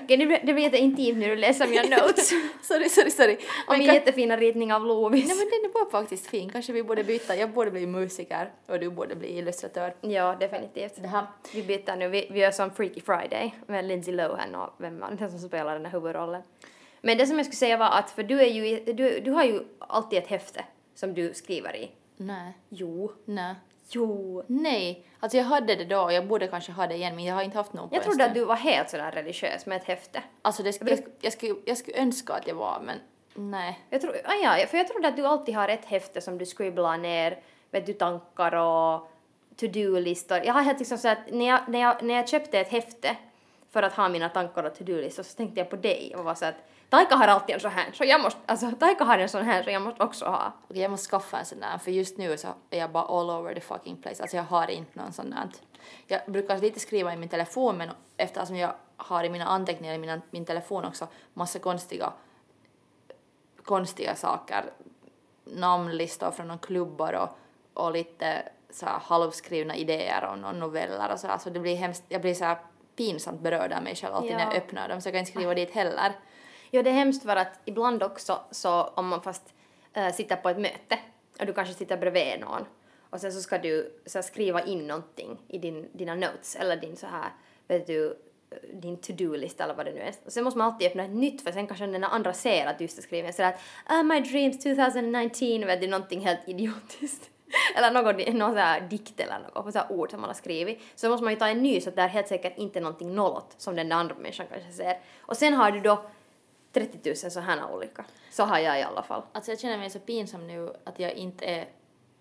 Okej, 0.03 0.17
det, 0.17 0.25
blir, 0.25 0.39
det 0.43 0.53
blir 0.53 0.63
jätteintimt 0.63 1.17
när 1.17 1.27
du 1.27 1.35
läser 1.35 1.67
mina 1.67 1.81
notes. 1.97 2.29
sorry, 2.61 2.89
sorry, 2.89 3.09
sorry. 3.11 3.37
Och 3.67 3.77
min 3.77 3.87
kan- 3.87 3.95
jättefina 3.95 4.37
ritning 4.37 4.73
av 4.73 4.85
Lovis. 4.85 5.27
Nej 5.27 5.37
men 5.37 5.47
den 5.63 5.71
var 5.73 5.91
faktiskt 5.91 6.27
fin. 6.27 6.49
Kanske 6.49 6.73
vi 6.73 6.83
borde 6.83 7.03
byta. 7.03 7.35
Jag 7.35 7.49
borde 7.51 7.71
bli 7.71 7.87
musiker 7.87 8.51
och 8.67 8.79
du 8.79 8.89
borde 8.89 9.15
bli 9.15 9.37
illustratör. 9.37 9.93
Ja, 10.01 10.35
definitivt. 10.39 11.01
Det 11.01 11.07
här. 11.07 11.25
Vi 11.53 11.63
byter 11.63 11.95
nu. 11.95 12.07
Vi, 12.09 12.27
vi 12.31 12.39
gör 12.39 12.51
som 12.51 12.71
Freaky 12.71 13.01
Friday 13.01 13.55
med 13.67 13.85
Lindsay 13.85 14.13
Lohan 14.13 14.55
och 14.55 14.69
vem 14.77 15.03
det 15.19 15.29
som 15.29 15.39
spelar 15.39 15.73
den 15.73 15.85
här 15.85 15.91
huvudrollen. 15.91 16.41
Men 17.01 17.17
det 17.17 17.25
som 17.27 17.37
jag 17.37 17.45
skulle 17.45 17.55
säga 17.57 17.77
var 17.77 17.89
att, 17.91 18.11
för 18.11 18.23
du 18.23 18.41
är 18.41 18.45
ju, 18.45 18.93
du, 18.93 19.19
du 19.19 19.31
har 19.31 19.43
ju 19.43 19.59
alltid 19.79 20.19
ett 20.19 20.27
häfte 20.27 20.65
som 20.95 21.13
du 21.13 21.33
skriver 21.33 21.75
i. 21.75 21.91
Nej. 22.17 22.53
Jo. 22.69 23.11
Nej. 23.25 23.55
Jo. 23.93 24.43
Nej. 24.47 25.05
Alltså 25.19 25.37
jag 25.37 25.45
hade 25.45 25.75
det 25.75 25.85
då 25.85 26.01
och 26.01 26.13
jag 26.13 26.27
borde 26.27 26.47
kanske 26.47 26.71
ha 26.71 26.87
det 26.87 26.95
igen 26.95 27.15
men 27.15 27.23
jag 27.23 27.35
har 27.35 27.43
inte 27.43 27.57
haft 27.57 27.73
någon 27.73 27.89
på 27.89 27.95
Jag 27.95 28.03
trodde 28.03 28.25
att 28.25 28.33
du 28.33 28.45
var 28.45 28.55
helt 28.55 28.89
sådär 28.89 29.11
religiös 29.11 29.65
med 29.65 29.77
ett 29.77 29.83
häfte. 29.83 30.23
Alltså 30.41 30.63
det, 30.63 30.81
jag, 30.81 30.99
jag, 31.21 31.33
skulle, 31.33 31.55
jag 31.65 31.77
skulle 31.77 31.97
önska 31.97 32.33
att 32.33 32.47
jag 32.47 32.55
var 32.55 32.81
men 32.85 32.97
nej. 33.51 33.79
Jag 33.89 34.01
tror, 34.01 34.15
ah, 34.25 34.57
ja, 34.57 34.67
för 34.67 34.77
jag 34.77 34.87
trodde 34.87 35.07
att 35.07 35.15
du 35.15 35.25
alltid 35.25 35.55
har 35.55 35.67
ett 35.67 35.85
häfte 35.85 36.21
som 36.21 36.37
du 36.37 36.45
skribblar 36.45 36.97
ner, 36.97 37.39
vet 37.71 37.85
du, 37.85 37.93
tankar 37.93 38.55
och 38.55 39.11
to-do-listor. 39.55 40.37
Jag 40.45 40.53
har 40.53 40.61
helt 40.61 40.79
liksom 40.79 40.97
så 40.97 41.07
att 41.07 41.31
när 41.31 41.47
jag, 41.47 41.59
när, 41.67 41.79
jag, 41.79 42.03
när 42.03 42.13
jag 42.13 42.29
köpte 42.29 42.59
ett 42.59 42.69
häfte 42.69 43.15
för 43.71 43.83
att 43.83 43.93
ha 43.93 44.09
mina 44.09 44.29
tankar 44.29 44.63
och 44.63 44.75
to-do-listor 44.75 45.23
så 45.23 45.35
tänkte 45.35 45.59
jag 45.59 45.69
på 45.69 45.75
dig 45.75 46.15
och 46.15 46.23
var 46.23 46.35
så 46.35 46.45
att 46.45 46.55
Taika 46.89 47.15
har 47.15 47.27
alltid 47.27 47.55
en 47.55 47.61
sån 47.61 47.71
här, 47.71 47.91
så 47.93 48.03
jag 48.05 48.21
måste, 48.21 48.39
alltså 48.45 48.71
Taika 48.71 49.03
har 49.03 49.17
en 49.17 49.29
sån 49.29 49.45
här 49.45 49.63
så 49.63 49.69
jag 49.69 49.81
måste 49.81 50.03
också 50.03 50.25
ha. 50.25 50.53
Okej, 50.67 50.81
jag 50.81 50.91
måste 50.91 51.09
skaffa 51.09 51.39
en 51.39 51.45
sån 51.45 51.59
där 51.59 51.77
för 51.77 51.91
just 51.91 52.17
nu 52.17 52.37
så 52.37 52.47
är 52.69 52.79
jag 52.79 52.91
bara 52.91 53.03
all 53.03 53.29
over 53.29 53.53
the 53.53 53.61
fucking 53.61 54.01
place. 54.01 54.23
Alltså 54.23 54.37
jag 54.37 54.43
har 54.43 54.71
inte 54.71 54.99
någon 54.99 55.13
sån 55.13 55.29
där. 55.29 55.49
Jag 56.07 56.21
brukar 56.27 56.57
lite 56.57 56.79
skriva 56.79 57.13
i 57.13 57.17
min 57.17 57.29
telefon 57.29 57.77
men 57.77 57.89
eftersom 58.17 58.55
jag 58.55 58.73
har 58.97 59.23
i 59.23 59.29
mina 59.29 59.45
anteckningar 59.45 59.93
i 59.93 59.97
mina, 59.97 60.21
min 60.31 60.45
telefon 60.45 60.85
också 60.85 61.07
massa 61.33 61.59
konstiga 61.59 62.13
konstiga 63.63 64.15
saker, 64.15 64.63
namnlistor 65.43 66.31
från 66.31 66.47
någon 66.47 66.59
klubbar 66.59 67.13
och, 67.13 67.29
och 67.83 67.91
lite 67.91 68.43
så 68.69 68.85
här 68.85 68.99
halvskrivna 68.99 69.75
idéer 69.75 70.29
och 70.31 70.39
någon 70.39 70.59
noveller 70.59 71.13
och 71.13 71.19
så 71.19 71.27
här. 71.27 71.37
Så 71.37 71.49
det 71.49 71.59
blir 71.59 71.75
hemskt, 71.75 72.03
jag 72.07 72.21
blir 72.21 72.33
så 72.33 72.45
här 72.45 72.57
pinsamt 72.95 73.41
berörd 73.41 73.73
av 73.73 73.83
mig 73.83 73.95
själv 73.95 74.13
alltid 74.15 74.31
när 74.31 74.39
Ja. 74.39 74.45
jag 74.45 74.55
öppnar 74.57 74.89
dem 74.89 75.01
så 75.01 75.07
jag 75.07 75.13
kan 75.13 75.19
inte 75.19 75.31
skriva 75.31 75.53
dit 75.53 75.71
heller. 75.71 76.11
Ja, 76.71 76.83
det 76.83 76.89
är 76.89 76.93
hemskt 76.93 77.23
för 77.23 77.35
att 77.35 77.59
ibland 77.65 78.03
också 78.03 78.39
så 78.51 78.83
om 78.83 79.07
man 79.07 79.21
fast 79.21 79.53
äh, 79.93 80.13
sitter 80.13 80.35
på 80.35 80.49
ett 80.49 80.57
möte 80.59 80.99
och 81.39 81.45
du 81.45 81.53
kanske 81.53 81.73
sitter 81.73 81.97
bredvid 81.97 82.39
någon 82.39 82.65
och 83.09 83.21
sen 83.21 83.31
så 83.31 83.41
ska 83.41 83.57
du 83.57 84.01
så 84.05 84.17
här, 84.17 84.23
skriva 84.23 84.61
in 84.63 84.87
någonting 84.87 85.37
i 85.47 85.57
din, 85.57 85.89
dina 85.93 86.15
notes 86.15 86.55
eller 86.55 86.75
din 86.77 86.97
så 86.97 87.07
här, 87.07 87.29
vet 87.67 87.87
du, 87.87 88.17
din 88.73 88.97
to-do-lista 88.97 89.63
eller 89.63 89.73
vad 89.73 89.85
det 89.85 89.91
nu 89.93 89.99
är. 89.99 90.13
Och 90.25 90.31
sen 90.31 90.43
måste 90.43 90.57
man 90.57 90.67
alltid 90.73 90.87
öppna 90.87 91.03
ett 91.03 91.11
nytt 91.11 91.41
för 91.41 91.51
sen 91.51 91.67
kanske 91.67 91.85
den 91.87 92.03
andra 92.03 92.33
ser 92.33 92.65
att 92.65 92.77
du 92.77 92.83
just 92.83 92.97
har 92.97 93.03
skrivit 93.03 93.35
sådär 93.35 93.55
att 93.85 93.93
uh, 93.97 94.03
my 94.03 94.19
dreams 94.19 94.63
2019, 94.63 95.67
vet 95.67 95.81
du, 95.81 95.87
någonting 95.87 96.19
helt 96.21 96.39
idiotiskt. 96.47 97.29
Eller 97.75 97.91
någon, 97.91 98.37
någon 98.37 98.57
här 98.57 98.81
dikt 98.81 99.19
eller 99.19 99.39
något, 99.39 99.73
så 99.73 99.79
här 99.79 99.91
ord 99.91 100.11
som 100.11 100.21
man 100.21 100.29
har 100.29 100.35
skrivit. 100.35 100.81
Så 100.95 101.09
måste 101.09 101.23
man 101.23 101.33
ju 101.33 101.39
ta 101.39 101.47
en 101.47 101.63
ny 101.63 101.81
så 101.81 101.89
att 101.89 101.95
det 101.95 102.01
är 102.01 102.07
helt 102.07 102.27
säkert 102.27 102.57
inte 102.57 102.79
någonting 102.79 103.15
nollot 103.15 103.55
som 103.57 103.75
den 103.75 103.91
andra 103.91 104.15
människan 104.15 104.45
kanske 104.51 104.71
ser. 104.71 104.99
Och 105.19 105.37
sen 105.37 105.53
har 105.53 105.71
du 105.71 105.79
då 105.79 106.03
30 106.73 106.99
000 107.05 107.15
sådana 107.15 107.71
olika. 107.71 108.05
Så 108.31 108.43
har 108.43 108.59
jag 108.59 108.79
i 108.79 108.83
alla 108.83 109.03
fall. 109.03 109.23
Alltså 109.31 109.51
jag 109.51 109.59
känner 109.59 109.77
mig 109.77 109.89
så 109.89 109.99
pinsam 109.99 110.47
nu 110.47 110.73
att 110.83 110.99
jag 110.99 111.13
inte 111.13 111.45
är 111.45 111.65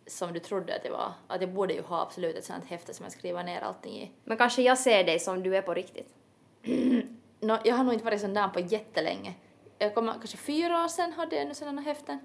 som 0.06 0.32
du 0.32 0.40
trodde 0.40 0.76
att 0.76 0.84
jag 0.84 0.92
var. 0.92 1.12
Att 1.26 1.40
jag 1.40 1.50
borde 1.50 1.75
ju 1.75 1.82
ha 1.82 2.02
absolut 2.02 2.37
ett 2.37 2.44
sånt 2.44 2.66
häfte 2.66 2.94
som 2.94 3.04
jag 3.04 3.12
skriver 3.12 3.44
ner 3.44 3.60
allting 3.60 3.92
i. 3.92 4.12
Men 4.25 4.37
kanske 4.37 4.62
jag 4.62 4.78
ser 4.78 5.04
dig 5.04 5.18
som 5.18 5.42
du 5.42 5.56
är 5.56 5.62
på 5.62 5.75
riktigt. 5.75 6.14
Nå, 7.40 7.58
jag 7.64 7.75
har 7.75 7.84
nog 7.84 7.92
inte 7.92 8.04
varit 8.04 8.20
sån 8.20 8.34
där 8.34 8.49
på 8.49 8.60
jättelänge. 8.60 9.34
Jag 9.78 9.94
kommer, 9.94 10.12
kanske 10.12 10.37
fyra 10.37 10.84
år 10.84 10.88
sedan 10.88 11.12
hade 11.12 11.37
jag 11.37 11.49
nu 11.49 11.54
sådana 11.54 11.82
häften. 11.82 12.18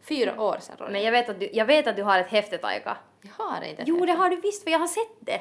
Fyra 0.00 0.40
år 0.42 0.58
sedan 0.60 0.76
Ronja. 0.78 0.92
Men 0.92 1.02
jag 1.02 1.12
vet 1.12 1.28
att 1.28 1.40
du, 1.40 1.50
jag 1.52 1.64
vet 1.66 1.86
att 1.86 1.96
du 1.96 2.02
har 2.02 2.18
ett 2.18 2.26
häfte, 2.28 2.58
Taika. 2.58 2.96
Jag 3.22 3.44
har 3.44 3.62
inte 3.62 3.82
ett 3.82 3.88
Jo, 3.88 3.96
det 4.00 4.06
häfte. 4.06 4.22
har 4.22 4.30
du 4.30 4.36
visst, 4.36 4.64
för 4.64 4.70
jag 4.70 4.78
har 4.78 4.86
sett 4.86 5.16
det. 5.20 5.40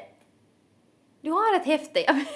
Du 1.22 1.32
har 1.32 1.56
ett 1.56 1.66
häfte. 1.66 2.00
Jag 2.08 2.14
vet, 2.14 2.28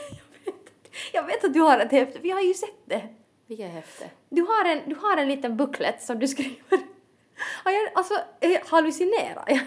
jag 0.44 0.54
vet, 0.54 0.70
jag 1.13 1.24
vet 1.24 1.44
att 1.46 1.54
du 1.54 1.60
har 1.62 1.80
ett 1.80 1.92
häfte, 1.92 2.20
för 2.20 2.28
jag 2.28 2.36
har 2.36 2.44
ju 2.44 2.54
sett 2.54 2.75
det. 2.86 3.08
Vilket 3.48 3.72
häfte? 3.72 4.10
Du 4.30 4.42
har 4.42 4.66
en, 4.66 4.82
du 4.90 4.96
har 4.96 5.18
en 5.18 5.28
liten 5.28 5.58
booklet 5.58 6.01
som 6.01 6.20
du 6.20 6.28
skriver. 6.28 6.56
Har 7.63 7.72
jag, 7.72 7.90
alltså, 7.94 8.13
hallucinerar 8.68 9.44
jag? 9.48 9.60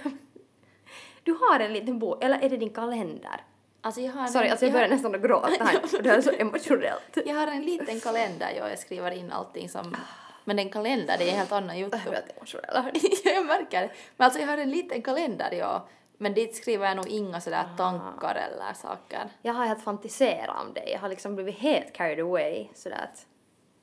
Du 1.23 1.33
har 1.33 1.61
en 1.61 1.73
liten 1.73 1.99
bok, 1.99 2.25
eller 2.25 2.39
är 2.45 2.49
det 2.51 2.57
din 2.57 2.71
kalender? 2.71 3.41
Alltså 3.81 4.01
jag 4.01 4.13
har 4.13 4.27
Sorry, 4.27 4.47
en, 4.47 4.51
alltså 4.51 4.67
jag 4.67 4.73
börjar 4.73 4.89
nästan 4.89 5.15
att 5.15 5.23
gråta 5.23 5.65
här. 5.65 6.03
Det 6.03 6.09
är 6.11 6.21
så 6.21 6.31
emotionellt. 6.31 7.19
jag 7.27 7.35
har 7.35 7.47
en 7.47 7.63
liten 7.63 8.01
kalender, 8.01 8.53
ja, 8.59 8.69
jag 8.69 8.79
skriver 8.79 9.11
in 9.11 9.33
allting 9.33 9.69
som... 9.69 9.97
Men 10.45 10.59
en 10.59 10.71
kalender, 10.71 11.19
det 11.19 11.25
är 11.25 11.29
en 11.33 11.39
helt 11.39 11.53
annan 11.53 11.79
Jag 11.79 11.87
jotto. 11.87 11.99
blir 12.03 12.13
helt 12.13 12.37
emotionell. 12.37 12.93
Ja, 13.25 13.31
jag 13.31 13.47
märker 13.47 13.81
det. 13.83 13.91
Men 14.17 14.25
alltså 14.25 14.41
jag 14.41 14.47
har 14.47 14.59
en 14.59 14.71
liten 14.71 15.03
kalender, 15.03 15.53
ja. 15.53 15.89
Men 16.19 16.35
dit 16.35 16.57
skriver 16.57 16.87
jag 16.87 16.97
nog 16.97 17.09
inga 17.09 17.41
sådär 17.41 17.65
Ah. 17.75 17.77
tankar 17.77 18.35
eller 18.35 18.73
saker. 18.75 19.29
Jag 19.43 19.53
har 19.55 19.65
helt 19.67 19.85
fantiserat 19.85 20.61
om 20.67 20.75
dig. 20.75 20.89
Jag 20.93 20.99
har 21.01 21.09
liksom 21.09 21.35
blivit 21.35 21.59
helt 21.59 21.93
carried 21.93 22.21
away. 22.21 22.69
Sådär 22.75 22.97
att... 23.13 23.27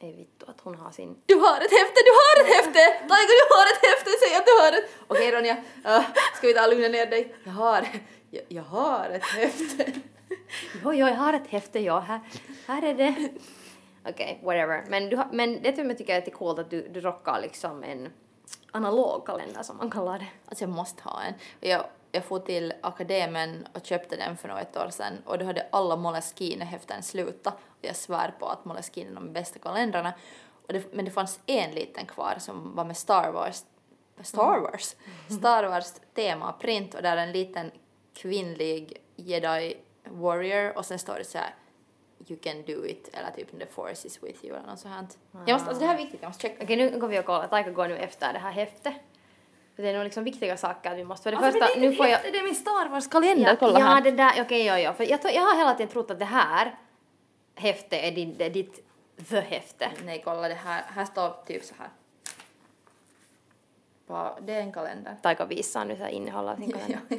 Ej 0.03 0.13
vittu, 0.13 0.46
att 0.48 0.62
hon 0.62 0.75
har 0.75 0.91
sin... 0.91 1.18
Du 1.25 1.36
har 1.36 1.56
ett 1.58 1.72
häfte, 1.80 2.00
du 2.06 2.12
har 2.22 2.41
ett 2.44 2.56
häfte! 2.56 2.80
Taiko, 3.08 3.32
du 3.41 3.56
har 3.56 3.65
ett 3.74 3.86
häfte, 3.89 4.10
säg 4.27 4.36
att 4.38 4.46
du 4.46 4.51
har 4.51 4.77
ett! 4.77 4.89
Okej 5.08 5.32
Ronja, 5.32 5.56
uh, 5.98 6.06
ska 6.36 6.48
vi 6.48 6.53
ta 6.53 6.63
och 6.65 6.70
lugna 6.74 6.88
ner 6.88 7.06
dig? 7.06 7.36
Jag 7.44 7.51
har, 7.51 7.88
jag, 8.30 8.44
jag 8.48 8.63
har 8.63 9.10
ett 9.10 9.25
häfte. 9.25 9.91
Jo, 10.84 10.94
jo, 10.94 11.08
jag 11.08 11.15
har 11.15 11.34
ett 11.34 11.48
häfte, 11.48 11.80
ja. 11.80 12.00
Här, 12.00 12.20
här 12.68 12.82
är 12.84 12.94
det. 12.94 13.15
Okej, 14.10 14.39
whatever. 14.43 14.84
Men, 14.88 15.10
du 15.10 15.24
men 15.31 15.62
det 15.62 15.77
jag 15.77 15.98
tycker 15.98 16.13
är 16.13 16.20
lite 16.20 16.31
coolt 16.31 16.60
att 16.60 16.70
du, 16.70 16.88
du 16.88 17.01
rockar 17.01 17.41
liksom 17.41 17.84
en 17.84 18.10
analog 18.72 19.25
kalender 19.25 19.63
som 19.63 19.77
man 19.77 19.91
kallar 19.91 20.20
det. 20.20 20.27
Alltså 20.46 20.63
jag 20.63 20.70
måste 20.70 21.03
ha 21.03 21.22
en. 21.22 21.34
Jag, 21.60 21.86
jag 22.12 22.24
får 22.24 22.39
till 22.39 22.74
akademen 22.81 23.67
och 23.74 23.86
köpte 23.86 24.15
den 24.15 24.38
för 24.38 24.48
något 24.48 24.77
år 24.77 24.89
sedan 24.89 25.13
och 25.25 25.38
då 25.38 25.46
hade 25.46 25.67
alla 25.72 25.96
Moleskine-häften 25.96 27.03
slutat 27.03 27.53
och 27.53 27.77
jag 27.81 27.96
svär 27.96 28.34
på 28.39 28.46
att 28.46 28.65
Moleskine 28.65 29.12
är 29.12 29.15
de 29.15 29.34
bästa 29.34 29.60
kalendrarna. 29.60 30.13
Och 30.67 30.74
det, 30.74 30.93
men 30.93 31.05
det 31.05 31.12
fanns 31.12 31.39
en 31.46 31.72
liten 31.72 32.05
kvar 32.05 32.36
som 32.39 32.75
var 32.75 32.86
med 32.86 32.98
Star 32.98 33.31
Wars 33.31 33.63
Star 34.24 34.60
Wars? 34.60 34.96
Star 35.39 35.63
Wars 35.63 35.93
tema 36.13 36.53
print 36.53 36.96
och 36.96 37.01
där 37.01 37.17
är 37.17 37.24
en 37.24 37.31
liten 37.31 37.72
kvinnlig 38.13 38.98
jedi 39.15 39.77
warrior 40.05 40.77
och 40.77 40.86
sen 40.86 41.00
står 41.00 41.15
det 41.15 41.24
så 41.24 41.38
här 41.38 41.55
You 42.28 42.40
can 42.44 42.63
do 42.68 42.86
it 42.86 43.10
eller 43.13 43.32
typ 43.32 43.60
the 43.60 43.66
force 43.66 44.08
is 44.08 44.24
with 44.24 44.46
you 44.46 44.58
eller 44.58 44.68
något 44.68 44.80
sånt. 44.80 44.94
här. 45.34 45.44
Jag 45.48 45.54
måste, 45.56 45.70
alltså 45.70 45.80
det 45.80 45.86
här 45.88 45.94
är 45.94 45.98
viktigt, 45.98 46.22
jag 46.22 46.30
måste 46.30 46.42
checka. 46.42 46.63
Okej, 46.63 46.75
nu 46.75 47.00
går 47.00 47.08
vi 47.08 47.20
och 47.20 47.25
kollar. 47.25 47.48
Taika 47.48 47.72
går 47.72 47.88
nu 47.88 47.98
efter 47.98 48.34
det 48.34 48.40
här 48.40 48.51
häftet. 48.51 48.94
För 49.75 49.84
det 49.84 49.90
är 49.90 49.94
nog 49.94 50.04
liksom 50.04 50.24
viktiga 50.24 50.58
saker 50.58 50.96
vi 50.96 51.04
måste... 51.04 51.24
För 51.24 51.32
det 51.32 51.38
Alltså, 51.38 51.60
första, 51.60 51.75
det 51.80 51.82
nu 51.90 51.96
får 51.96 52.06
jag... 52.06 52.13
häfte, 52.18 52.32
det 52.32 52.38
är 52.40 52.44
min 52.44 52.56
Star 52.56 52.90
Wars-kalender, 52.90 53.50
Ja, 53.50 53.56
kolla 53.60 53.80
ja, 53.80 53.86
här. 53.86 54.01
det 54.01 54.12
där, 54.12 54.42
okej, 54.42 54.66
ja, 54.66 54.80
ja. 54.80 54.94
För 54.94 55.04
jag, 55.04 55.20
jag 55.34 55.42
har 55.42 55.58
hela 55.58 55.74
tiden 55.74 55.92
trott 55.92 56.12
att 56.12 56.20
det 56.20 56.25
här 56.25 56.75
häftet 57.56 57.94
är 58.04 58.12
din, 58.12 58.38
det 58.38 58.46
är 58.46 58.50
ditt 58.50 58.86
the-häfte. 59.30 59.92
Nej, 60.06 60.22
kolla 60.25 60.48
det 60.48 60.54
här. 60.54 60.84
Här 60.88 61.06
står 61.06 61.46
typ 61.46 61.63
så 61.63 61.74
här. 61.80 61.90
Det 64.42 64.54
är 64.54 64.60
en 64.62 64.74
kalender. 64.74 65.16
Taika 65.22 65.46
visar 65.46 65.86
nu 65.86 65.96
så 65.96 66.04
här 66.04 66.10
innehåll 66.10 66.48
av 66.48 66.56
sin 66.60 66.72
kalender. 66.72 67.00
Ja, 67.10 67.18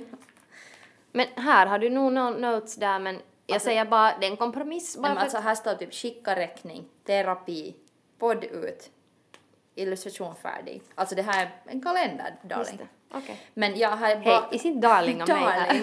Men 1.12 1.26
här 1.36 1.66
har 1.66 1.78
du 1.78 1.90
nog 1.90 2.12
någon 2.12 2.32
notes 2.40 2.74
där, 2.76 2.98
men 2.98 3.18
jag 3.52 3.54
Alltså- 3.54 3.66
säger 3.66 3.84
bara, 3.84 4.18
det 4.20 4.26
är 4.26 4.30
en 4.30 4.36
kompromiss. 4.36 4.96
Bara 4.96 5.08
Men 5.08 5.18
alltså 5.18 5.38
här 5.38 5.54
står 5.54 5.74
typ 5.74 5.94
skicka 5.94 6.36
räkning, 6.36 6.84
terapi, 7.04 7.74
podd 8.18 8.44
ut, 8.44 8.90
illustration 9.74 10.34
färdig. 10.34 10.82
Alltså 10.94 11.14
det 11.14 11.22
här 11.22 11.42
är 11.44 11.72
en 11.72 11.82
kalender, 11.82 12.36
darling. 12.42 12.78
Okej. 13.10 13.40
Men 13.54 13.78
jag 13.78 13.90
har 13.90 13.96
Hej, 13.96 14.24
bara... 14.24 14.50
is 14.50 14.64
it 14.64 14.80
darling 14.80 15.22
om 15.22 15.28
mig 15.28 15.38
här? 15.38 15.82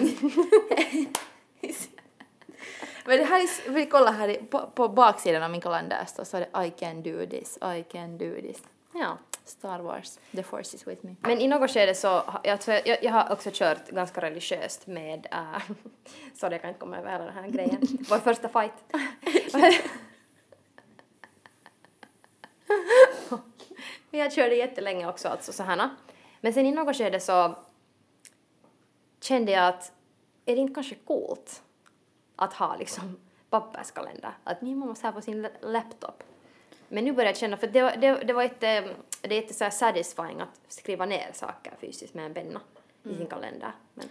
Men 3.04 3.18
det 3.18 3.24
här 3.24 3.40
är, 3.40 3.70
vi 3.70 3.86
kollar 3.86 4.12
här 4.12 4.34
på, 4.50 4.70
på 4.74 4.88
baksidan 4.88 5.42
av 5.42 5.50
min 5.50 5.60
kalender 5.60 6.04
så 6.16 6.24
står 6.24 6.40
det 6.40 6.66
I 6.66 6.70
can 6.70 7.02
do 7.02 7.26
this, 7.26 7.58
I 7.76 7.82
can 7.92 8.18
do 8.18 8.34
this. 8.40 8.62
Ja. 8.94 9.18
Star 9.44 9.78
Wars, 9.80 10.18
the 10.32 10.42
force 10.42 10.76
is 10.76 10.86
with 10.86 11.06
me. 11.06 11.14
Men 11.20 11.40
i 11.40 11.48
något 11.48 11.70
skede 11.70 11.94
så, 11.94 12.08
har- 12.08 12.40
jag, 12.44 12.58
jag, 12.66 13.04
jag 13.04 13.12
har 13.12 13.32
också 13.32 13.50
kört 13.52 13.88
ganska 13.90 14.20
religiöst 14.20 14.86
med, 14.86 15.26
uh, 15.34 15.58
sorry 16.34 16.54
jag 16.54 16.60
kan 16.60 16.68
inte 16.70 16.80
komma 16.80 16.98
över 16.98 17.18
den 17.18 17.34
här 17.34 17.48
grejen, 17.48 17.80
vår 18.10 18.18
första 18.18 18.48
fight. 18.48 18.72
Men 24.10 24.20
jag 24.20 24.32
körde 24.32 24.54
jättelänge 24.54 25.08
också 25.08 25.28
alltså 25.28 25.52
sådana 25.52 25.96
Men 26.40 26.52
sen 26.52 26.66
i 26.66 26.72
något 26.72 26.96
skede 26.96 27.20
så 27.20 27.54
kände 29.20 29.52
jag 29.52 29.68
att 29.68 29.92
är 30.44 30.54
det 30.54 30.60
inte 30.60 30.74
kanske 30.74 30.94
coolt 30.94 31.62
att 32.36 32.52
ha 32.52 32.76
liksom 32.76 33.20
papperskalender? 33.50 34.32
Att 34.44 34.62
min 34.62 34.78
mamma 34.78 34.94
så 34.94 35.06
här 35.06 35.12
på 35.12 35.22
sin 35.22 35.48
laptop. 35.60 36.22
Men 36.92 37.04
nu 37.04 37.12
börjar 37.12 37.28
jag 37.28 37.36
känna, 37.36 37.56
för 37.56 37.66
det 37.66 37.82
var, 37.82 37.96
det, 37.96 38.14
det 38.14 38.32
var 38.32 38.42
ett, 38.42 38.60
det 38.60 38.84
är 39.20 39.32
inte 39.32 39.54
så 39.54 39.64
här 39.64 39.70
satisfying 39.70 40.40
att 40.40 40.60
skriva 40.68 41.06
ner 41.06 41.30
saker 41.32 41.72
fysiskt 41.80 42.14
med 42.14 42.26
en 42.26 42.34
penna 42.34 42.60
i 43.02 43.16
sin 43.16 43.26
kalender. 43.26 43.72
Men 43.94 44.08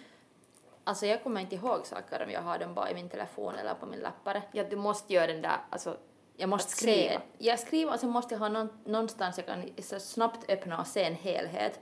Alltså 0.84 1.06
jag 1.06 1.24
kommer 1.24 1.42
inte 1.42 1.56
ihåg 1.56 1.86
saker 1.86 2.24
om 2.24 2.32
jag 2.32 2.42
har 2.42 2.60
dem 2.60 2.74
bara 2.74 2.92
i 2.92 2.94
min 2.94 3.10
telefon 3.10 3.56
eller 3.56 3.74
på 3.74 3.86
min 3.86 4.00
lappare. 4.00 4.42
ja, 4.52 4.64
du 4.64 4.76
måste 4.76 5.14
göra 5.14 5.28
den 5.28 5.42
där, 5.42 5.58
alltså 5.70 5.98
Jag 6.38 6.50
måste 6.50 6.72
skriva. 6.72 7.14
se. 7.14 7.20
Jag 7.38 7.60
skriver 7.60 7.94
och 7.94 8.00
så 8.00 8.08
måste 8.08 8.34
jag 8.34 8.40
ha 8.40 8.50
någon, 8.50 8.70
någonstans 8.86 9.38
jag 9.38 9.46
kan 9.46 9.70
så 9.84 10.00
snabbt 10.00 10.50
öppna 10.50 10.80
och 10.80 10.88
se 10.88 11.04
en 11.04 11.16
helhet. 11.16 11.80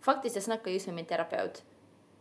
Faktiskt, 0.00 0.36
jag 0.36 0.42
snackade 0.44 0.70
just 0.70 0.86
med 0.86 0.94
min 0.94 1.04
terapeut 1.04 1.64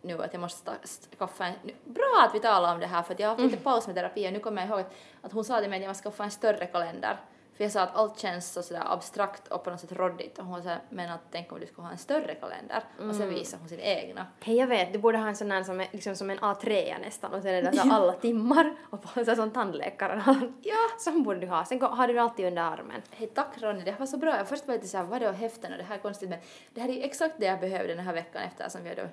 nu 0.01 0.23
att 0.23 0.33
jag 0.33 0.39
måste 0.39 0.71
skaffa 1.17 1.45
en... 1.45 1.53
Bra 1.83 2.23
att 2.27 2.35
vi 2.35 2.39
talar 2.39 2.73
om 2.73 2.79
det 2.79 2.87
här 2.87 3.03
för 3.03 3.13
att 3.13 3.19
jag 3.19 3.27
har 3.29 3.35
haft 3.35 3.51
lite 3.51 3.63
paus 3.63 3.87
med 3.87 3.95
terapi 3.95 4.27
och 4.27 4.33
nu 4.33 4.39
kommer 4.39 4.61
jag 4.61 4.69
ihåg 4.69 4.79
att, 4.79 4.93
att 5.21 5.31
hon 5.31 5.43
sa 5.43 5.59
till 5.61 5.69
mig 5.69 5.77
att 5.77 5.83
jag 5.83 5.89
måste 5.89 6.03
skaffa 6.03 6.23
en 6.23 6.31
större 6.31 6.65
kalender. 6.65 7.17
För 7.57 7.63
jag 7.63 7.71
sa 7.71 7.81
att 7.81 7.95
allt 7.95 8.19
känns 8.19 8.53
så 8.53 8.63
sådär 8.63 8.83
abstrakt 8.85 9.47
och 9.47 9.63
på 9.63 9.69
något 9.69 9.79
sätt 9.79 9.91
råddigt 9.91 10.39
och 10.39 10.45
hon 10.45 10.63
sa 10.63 10.75
men 10.89 11.09
att 11.09 11.21
tänk 11.31 11.51
om 11.51 11.59
du 11.59 11.65
skulle 11.65 11.85
ha 11.85 11.91
en 11.91 11.97
större 11.97 12.35
kalender 12.35 12.83
och 13.09 13.15
sen 13.15 13.29
visade 13.29 13.61
hon 13.61 13.69
sin 13.69 13.79
egna. 13.79 14.27
Hej 14.41 14.55
jag 14.55 14.67
vet, 14.67 14.93
du 14.93 14.99
borde 14.99 15.17
ha 15.17 15.27
en 15.27 15.35
sån 15.35 15.51
här 15.51 15.63
som 15.63 15.81
är 15.81 15.87
liksom 15.91 16.15
som 16.15 16.29
en 16.29 16.39
A3 16.39 16.95
nästan 17.01 17.33
och 17.33 17.41
sen 17.41 17.53
är 17.53 17.61
det 17.61 17.77
så 17.77 17.89
alla 17.93 18.13
timmar 18.13 18.75
och 18.89 19.01
på 19.01 19.07
så 19.07 19.25
här 19.25 19.35
som 19.35 19.51
tandläkaren 19.51 20.21
har. 20.21 20.53
Ja. 20.61 20.75
Sån 20.99 21.23
borde 21.23 21.39
du 21.39 21.47
ha. 21.47 21.65
Sen 21.65 21.81
har 21.81 22.07
du 22.07 22.13
det 22.13 22.21
alltid 22.21 22.45
under 22.45 22.61
armen. 22.61 23.01
Hej 23.11 23.27
tack 23.27 23.61
Ronny, 23.61 23.81
det 23.81 23.91
här 23.91 23.99
var 23.99 24.05
så 24.05 24.17
bra. 24.17 24.37
Jag 24.37 24.47
först 24.47 24.67
var 24.67 24.75
lite 24.75 24.87
såhär, 24.87 25.05
vad 25.05 25.21
är 25.21 25.31
det 25.31 25.37
häften 25.37 25.71
och 25.71 25.77
det 25.77 25.83
här 25.83 25.95
är 25.95 25.99
konstigt 25.99 26.29
men 26.29 26.39
det 26.73 26.81
här 26.81 26.89
är 26.89 26.93
ju 26.93 27.01
exakt 27.01 27.35
det 27.37 27.45
jag 27.45 27.59
behövde 27.59 27.95
den 27.95 28.05
här 28.05 28.13
veckan 28.13 28.41
efter 28.41 28.69
som 28.69 28.83
vi 28.83 28.89
hade 28.89 29.09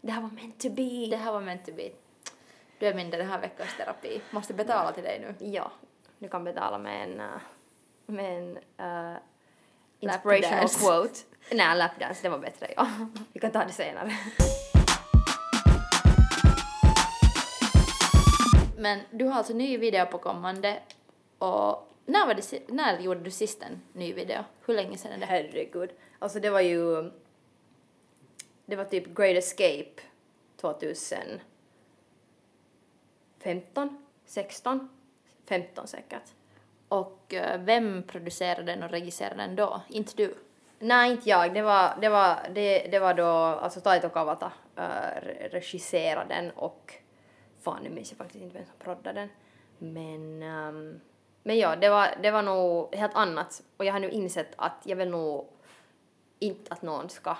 Det 0.00 0.12
här 0.12 0.20
var 0.20 0.30
meant 0.30 0.60
to 0.60 0.70
be. 0.70 1.06
Det 1.10 1.16
här 1.16 1.32
var 1.32 1.40
meant 1.40 1.64
to 1.66 1.72
be. 1.76 1.90
Du 2.78 2.86
är 2.86 2.94
min 2.94 3.10
den 3.10 3.26
här 3.26 3.40
veckans 3.40 3.76
terapi. 3.76 4.20
Måste 4.30 4.54
betala 4.54 4.92
till 4.92 5.02
dig 5.02 5.20
nu. 5.20 5.46
Ja, 5.46 5.72
du 6.18 6.28
kan 6.28 6.44
betala 6.44 6.78
med 6.78 7.02
en, 7.02 7.20
uh, 7.20 7.26
med 8.06 8.38
en 8.38 8.58
uh, 8.86 9.16
inspirational 10.00 10.68
quote. 10.68 11.20
Nej, 11.52 11.78
lapdance, 11.78 12.22
det 12.22 12.28
var 12.28 12.38
bättre, 12.38 12.66
ja. 12.76 12.88
Vi 13.32 13.40
kan 13.40 13.50
ta 13.50 13.64
det 13.64 13.72
senare. 13.72 14.12
Men 18.78 19.00
du 19.10 19.24
har 19.24 19.34
alltså 19.34 19.52
ny 19.52 19.78
video 19.78 20.06
på 20.06 20.18
kommande 20.18 20.78
och 21.38 21.90
när, 22.06 22.26
var 22.26 22.34
det, 22.34 22.68
när 22.68 23.00
gjorde 23.00 23.20
du 23.20 23.30
sist 23.30 23.62
en 23.62 23.82
ny 23.92 24.12
video? 24.12 24.44
Hur 24.66 24.74
länge 24.74 24.98
sedan 24.98 25.12
är 25.12 25.18
det? 25.18 25.26
Herregud. 25.26 25.90
Alltså 26.18 26.40
det 26.40 26.50
var 26.50 26.60
ju... 26.60 27.10
Det 28.66 28.76
var 28.76 28.84
typ 28.84 29.14
Great 29.14 29.36
Escape 29.36 30.02
2015, 30.56 31.40
16, 34.26 34.88
15 35.44 35.86
säkert. 35.86 36.34
Och 36.94 37.34
eh, 37.34 37.60
vem 37.60 38.02
producerade 38.02 38.62
den 38.62 38.82
och 38.82 38.90
regisserade 38.90 39.36
den 39.42 39.56
då? 39.56 39.82
Inte 39.88 40.12
du? 40.16 40.34
Nej, 40.78 41.10
inte 41.10 41.28
jag. 41.30 41.54
Det 41.54 41.62
var, 41.62 41.96
det 42.00 42.08
var, 42.08 42.36
det, 42.54 42.88
det 42.90 42.98
var 42.98 43.14
då, 43.14 43.26
alltså 43.26 43.80
Taito 43.80 44.08
Kawata 44.08 44.52
uh, 44.78 45.26
regisserade 45.50 46.34
den 46.34 46.50
och 46.50 46.94
fan 47.60 47.82
nu 47.82 47.90
minns 47.90 48.10
jag 48.10 48.18
faktiskt 48.18 48.44
inte 48.44 48.58
vem 48.58 48.66
som 48.66 48.76
proddade 48.78 49.20
den. 49.20 49.28
Men, 49.78 50.42
um, 50.42 51.00
men 51.42 51.58
ja, 51.58 51.76
det 51.76 51.88
var, 51.88 52.08
det 52.22 52.30
var 52.30 52.42
nog 52.42 52.94
helt 52.94 53.14
annat 53.14 53.62
och 53.76 53.84
jag 53.84 53.92
har 53.92 54.00
nu 54.00 54.10
insett 54.10 54.52
att 54.56 54.82
jag 54.84 54.96
vill 54.96 55.10
nog 55.10 55.48
inte 56.38 56.72
att 56.72 56.82
någon 56.82 57.08
ska 57.08 57.36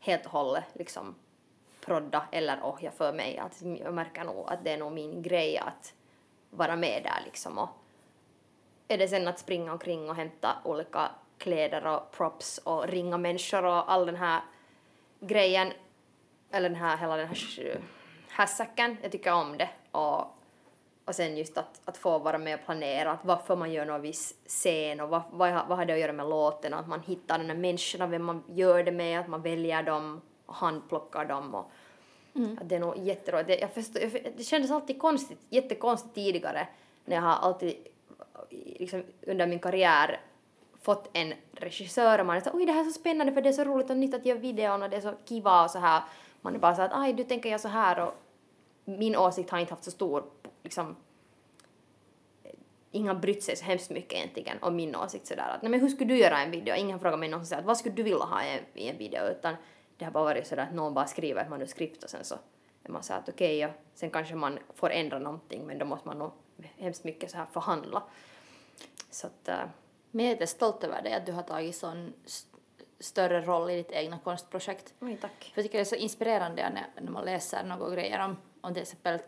helt 0.00 0.26
och 0.26 0.32
hållet 0.32 0.64
liksom 0.74 1.14
prodda 1.84 2.28
eller 2.32 2.60
ohja 2.62 2.90
för 2.90 3.12
mig. 3.12 3.38
Att 3.38 3.62
jag 3.62 3.94
märker 3.94 4.24
nog 4.24 4.44
att 4.48 4.64
det 4.64 4.70
är 4.70 4.78
nog 4.78 4.92
min 4.92 5.22
grej 5.22 5.58
att 5.58 5.94
vara 6.50 6.76
med 6.76 7.02
där 7.02 7.22
liksom 7.24 7.58
och 7.58 7.68
är 8.88 8.98
det 8.98 9.08
sen 9.08 9.28
att 9.28 9.38
springa 9.38 9.72
omkring 9.72 10.10
och 10.10 10.16
hämta 10.16 10.56
olika 10.64 11.10
kläder 11.38 11.86
och 11.86 12.10
props 12.10 12.58
och 12.58 12.88
ringa 12.88 13.18
människor 13.18 13.64
och 13.64 13.92
all 13.92 14.06
den 14.06 14.16
här 14.16 14.40
grejen, 15.20 15.72
eller 16.50 16.68
den 16.68 16.78
här, 16.78 16.96
hela 16.96 17.16
den 17.16 17.28
här 17.28 17.80
hässäcken, 18.28 18.96
jag 19.02 19.12
tycker 19.12 19.32
om 19.32 19.58
det. 19.58 19.68
Och, 19.90 20.20
och 21.04 21.14
sen 21.14 21.36
just 21.36 21.58
att, 21.58 21.80
att 21.84 21.96
få 21.96 22.18
vara 22.18 22.38
med 22.38 22.54
och 22.54 22.64
planera, 22.64 23.12
att 23.12 23.24
varför 23.24 23.56
man 23.56 23.72
gör 23.72 23.84
någon 23.84 24.02
viss 24.02 24.34
scen 24.46 25.00
och 25.00 25.08
vad, 25.08 25.22
vad, 25.30 25.68
vad 25.68 25.78
har 25.78 25.84
det 25.84 25.92
att 25.92 26.00
göra 26.00 26.12
med 26.12 26.28
låten, 26.28 26.74
och 26.74 26.80
att 26.80 26.88
man 26.88 27.00
hittar 27.00 27.38
de 27.38 27.44
här 27.44 27.56
människorna, 27.56 28.06
vem 28.06 28.24
man 28.24 28.44
gör 28.48 28.82
det 28.82 28.92
med, 28.92 29.20
att 29.20 29.28
man 29.28 29.42
väljer 29.42 29.82
dem 29.82 30.20
och 30.46 30.54
handplockar 30.54 31.24
dem 31.24 31.54
och 31.54 31.70
att 32.60 32.68
det 32.68 32.74
är 32.74 32.80
nog 32.80 32.98
jätteroligt. 32.98 33.48
Det, 33.48 33.58
jag 33.58 33.70
förstår, 33.70 34.02
jag, 34.02 34.32
det 34.36 34.42
kändes 34.42 34.70
alltid 34.70 35.00
konstigt, 35.00 35.38
jättekonstigt 35.48 36.14
tidigare 36.14 36.68
när 37.04 37.16
jag 37.16 37.22
har 37.22 37.34
alltid 37.34 37.86
liksom, 38.50 39.02
under 39.26 39.46
min 39.46 39.58
karriär 39.58 40.20
fått 40.82 41.10
en 41.12 41.34
regissör 41.52 42.18
och 42.18 42.26
man 42.26 42.36
är 42.36 42.40
så 42.40 42.50
oj 42.52 42.66
det 42.66 42.72
här 42.72 42.80
är 42.80 42.84
så 42.84 43.00
spännande 43.00 43.32
för 43.32 43.42
det 43.42 43.48
är 43.48 43.52
så 43.52 43.64
roligt 43.64 43.90
och 43.90 43.96
nytt 43.96 44.14
att 44.14 44.26
göra 44.26 44.38
videon 44.38 44.82
och 44.82 44.90
det 44.90 44.96
är 44.96 45.00
så 45.00 45.14
kiva 45.24 45.64
och 45.64 45.70
så 45.70 45.78
här. 45.78 46.02
Man 46.40 46.54
är 46.54 46.58
bara 46.58 46.74
så 46.74 46.82
att 46.82 46.92
aj 46.94 47.12
du 47.12 47.24
tänker 47.24 47.50
jag 47.50 47.60
så 47.60 47.68
här 47.68 48.06
och 48.06 48.14
min 48.84 49.16
åsikt 49.16 49.50
har 49.50 49.58
inte 49.58 49.72
haft 49.72 49.84
så 49.84 49.90
stor 49.90 50.24
liksom 50.62 50.96
ingen 52.90 53.14
har 53.14 53.22
brytt 53.22 53.42
sig 53.42 53.56
så 53.56 53.64
hemskt 53.64 53.90
mycket 53.90 54.12
egentligen 54.12 54.58
om 54.60 54.76
min 54.76 54.96
åsikt 54.96 55.26
sådär 55.26 55.48
att 55.54 55.62
nej 55.62 55.70
men 55.70 55.80
hur 55.80 55.88
skulle 55.88 56.14
du 56.14 56.18
göra 56.18 56.38
en 56.38 56.50
video? 56.50 56.74
Ingen 56.74 56.92
har 56.92 56.98
frågat 56.98 57.18
mig 57.18 57.28
någonsin 57.28 57.58
att 57.58 57.64
vad 57.64 57.78
skulle 57.78 57.94
du 57.94 58.02
vilja 58.02 58.18
ha 58.18 58.44
i 58.44 58.48
en, 58.50 58.64
i 58.74 58.88
en 58.88 58.98
video 58.98 59.30
utan 59.30 59.54
det 59.96 60.04
har 60.04 60.12
bara 60.12 60.24
varit 60.24 60.46
sådär 60.46 60.62
att 60.62 60.74
någon 60.74 60.94
bara 60.94 61.06
skriver 61.06 61.42
ett 61.42 61.50
manuskript 61.50 62.04
och 62.04 62.10
sen 62.10 62.24
så 62.24 62.34
är 62.82 62.90
man 62.90 63.02
såhär 63.02 63.20
att 63.20 63.28
okej 63.28 63.58
ja, 63.58 63.68
sen 63.94 64.10
kanske 64.10 64.34
man 64.34 64.58
får 64.74 64.90
ändra 64.90 65.18
någonting 65.18 65.66
men 65.66 65.78
då 65.78 65.84
måste 65.84 66.08
man 66.08 66.18
nog 66.18 66.32
hemskt 66.78 67.04
mycket 67.04 67.30
så 67.30 67.36
här 67.36 67.46
förhandla. 67.52 68.02
Så 69.10 69.26
att 69.26 69.48
äh, 69.48 69.58
Men 70.10 70.24
jag 70.24 70.32
är 70.32 70.36
lite 70.36 70.46
stolt 70.46 70.84
över 70.84 71.02
dig 71.02 71.12
att 71.14 71.26
du 71.26 71.32
har 71.32 71.42
tagit 71.42 71.76
sån 71.76 72.12
st- 72.24 72.50
större 73.00 73.40
roll 73.40 73.70
i 73.70 73.76
ditt 73.76 73.92
egna 73.92 74.18
konstprojekt. 74.18 74.94
oj 75.00 75.18
tack. 75.20 75.50
För 75.54 75.60
jag 75.60 75.64
tycker 75.64 75.78
det 75.78 75.82
är 75.82 75.84
så 75.84 75.94
inspirerande 75.94 76.70
när, 76.70 77.02
när 77.02 77.12
man 77.12 77.24
läser 77.24 77.64
några 77.64 77.90
grejer 77.94 78.24
om, 78.24 78.36
om 78.60 78.74
till 78.74 78.82
exempel 78.82 79.18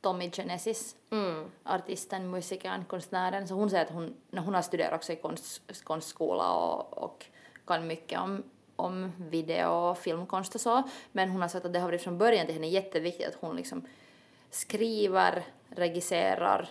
Tommy 0.00 0.30
Genesis, 0.30 0.96
Mm. 1.10 1.50
artisten, 1.64 2.30
musikern, 2.30 2.84
konstnären. 2.84 3.48
Så 3.48 3.54
hon 3.54 3.70
säger 3.70 3.84
att 3.84 3.90
hon, 3.90 4.16
när 4.30 4.42
hon 4.42 4.54
har 4.54 4.62
studerat 4.62 4.94
också 4.94 5.12
i 5.12 5.16
konst, 5.16 5.84
konstskola 5.84 6.52
och, 6.54 6.98
och 6.98 7.26
kan 7.66 7.86
mycket 7.86 8.20
om, 8.20 8.42
om 8.76 9.12
video 9.18 9.68
och 9.68 9.98
filmkonst 9.98 10.54
och 10.54 10.60
så. 10.60 10.82
Men 11.12 11.30
hon 11.30 11.40
har 11.42 11.48
sagt 11.48 11.64
att 11.66 11.72
det 11.72 11.78
har 11.78 11.86
varit 11.88 12.02
från 12.02 12.18
början 12.18 12.46
till 12.46 12.54
henne 12.54 12.68
jätteviktigt 12.68 13.28
att 13.28 13.34
hon 13.40 13.56
liksom 13.56 13.86
skriver, 14.50 15.42
regisserar, 15.68 16.68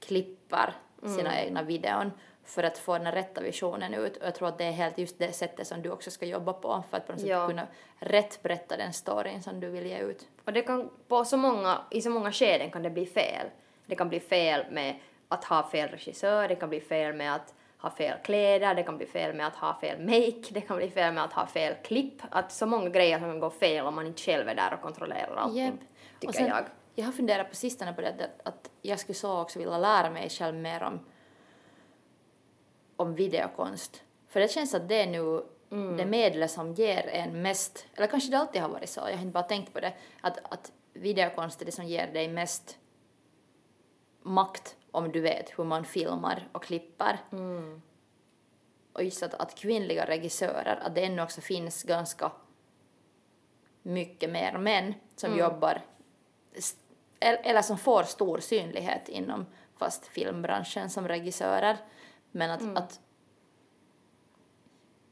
klipper 0.00 0.74
sina 1.16 1.40
egna 1.40 1.62
videon 1.62 2.10
för 2.44 2.62
att 2.62 2.78
få 2.78 2.98
den 2.98 3.12
rätta 3.12 3.40
visionen 3.40 3.94
ut. 3.94 4.16
Och 4.16 4.26
jag 4.26 4.34
tror 4.34 4.48
att 4.48 4.58
det 4.58 4.64
är 4.64 4.72
helt 4.72 4.98
just 4.98 5.18
det 5.18 5.32
sättet 5.32 5.66
som 5.66 5.82
du 5.82 5.90
också 5.90 6.10
ska 6.10 6.26
jobba 6.26 6.52
på 6.52 6.82
för 6.90 6.96
att 6.96 7.06
på 7.06 7.12
något 7.12 7.20
sätt 7.20 7.30
Ja. 7.30 7.46
kunna 7.46 7.66
rätt 7.98 8.42
berätta 8.42 8.76
den 8.76 8.92
storyn 8.92 9.42
som 9.42 9.60
du 9.60 9.70
vill 9.70 9.86
ge 9.86 9.98
ut. 9.98 10.28
Och 10.44 10.52
det 10.52 10.62
kan 10.62 10.90
på 11.08 11.24
så 11.24 11.36
många, 11.36 11.78
i 11.90 12.00
så 12.02 12.10
många 12.10 12.32
skeden 12.32 12.70
kan 12.70 12.82
det 12.82 12.90
bli 12.90 13.06
fel. 13.06 13.46
Det 13.86 13.96
kan 13.96 14.08
bli 14.08 14.20
fel 14.20 14.64
med 14.70 14.96
att 15.28 15.44
ha 15.44 15.70
fel 15.70 15.88
regissör, 15.88 16.48
det 16.48 16.54
kan 16.54 16.68
bli 16.68 16.80
fel 16.80 17.14
med 17.14 17.34
att 17.34 17.54
ha 17.78 17.90
fel 17.90 18.18
kläder, 18.24 18.74
det 18.74 18.82
kan 18.82 18.96
bli 18.96 19.06
fel 19.06 19.34
med 19.36 19.46
att 19.46 19.56
ha 19.56 19.80
fel 19.80 20.00
make, 20.00 20.42
det 20.50 20.60
kan 20.60 20.76
bli 20.76 20.90
fel 20.90 21.14
med 21.14 21.24
att 21.24 21.32
ha 21.32 21.46
fel 21.46 21.74
klipp. 21.84 22.22
Att 22.30 22.52
så 22.52 22.66
många 22.66 22.88
grejer 22.88 23.18
som 23.18 23.28
kan 23.28 23.40
gå 23.40 23.50
fel 23.50 23.86
om 23.86 23.94
man 23.94 24.06
inte 24.06 24.22
själv 24.22 24.48
är 24.48 24.54
där 24.54 24.74
och 24.74 24.80
kontrollerar 24.80 25.36
allting, 25.36 25.64
Japp. 25.64 25.74
tycker 26.20 26.28
Och 26.28 26.34
sen, 26.34 26.46
jag. 26.46 26.64
Jag 26.94 27.04
har 27.04 27.12
funderat 27.12 27.48
på 27.50 27.56
sistone 27.56 27.92
på 27.92 28.00
det 28.00 28.30
att, 28.44 28.70
jag 28.82 28.98
skulle 28.98 29.14
så 29.14 29.40
också 29.40 29.58
vilja 29.58 29.78
lära 29.78 30.10
mig 30.10 30.28
själv 30.30 30.56
mer 30.56 30.82
om, 30.82 31.00
om 32.96 33.14
videokonst. 33.14 34.02
För 34.28 34.40
det 34.40 34.48
känns 34.48 34.74
att 34.74 34.88
det 34.88 35.02
är 35.02 35.06
nu 35.06 35.44
det 35.96 36.06
medlet 36.06 36.50
som 36.50 36.74
ger 36.74 37.06
en 37.06 37.42
mest, 37.42 37.86
eller 37.94 38.06
kanske 38.06 38.30
det 38.30 38.38
alltid 38.38 38.62
har 38.62 38.68
varit 38.68 38.88
så, 38.88 39.00
jag 39.00 39.06
har 39.06 39.22
inte 39.22 39.32
bara 39.32 39.42
tänkt 39.42 39.72
på 39.72 39.80
det, 39.80 39.92
att, 40.20 40.52
att 40.52 40.72
videokonst 40.92 41.62
är 41.62 41.66
det 41.66 41.72
som 41.72 41.84
ger 41.84 42.12
dig 42.12 42.28
mest 42.28 42.78
makt 44.22 44.76
om 44.90 45.12
du 45.12 45.20
vet 45.20 45.58
hur 45.58 45.64
man 45.64 45.84
filmar 45.84 46.48
och 46.52 46.62
klipper. 46.62 47.18
Och 48.92 49.04
just 49.04 49.22
att, 49.22 49.34
att 49.34 49.54
kvinnliga 49.54 50.06
regissörer, 50.06 50.76
att 50.82 50.94
det 50.94 51.04
ännu 51.04 51.22
också 51.22 51.40
finns 51.40 51.82
ganska 51.82 52.32
mycket 53.82 54.30
mer 54.30 54.58
män 54.58 54.94
som 55.16 55.30
jobbar 55.38 55.82
st- 56.52 56.80
el- 56.80 56.83
eller 57.24 57.62
som 57.62 57.78
får 57.78 58.02
stor 58.02 58.38
synlighet 58.38 59.08
inom 59.08 59.46
fast 59.76 60.06
filmbranschen 60.06 60.90
som 60.90 61.08
regissörer. 61.08 61.76
Men 62.30 62.50
att, 62.50 62.78
att 62.78 63.00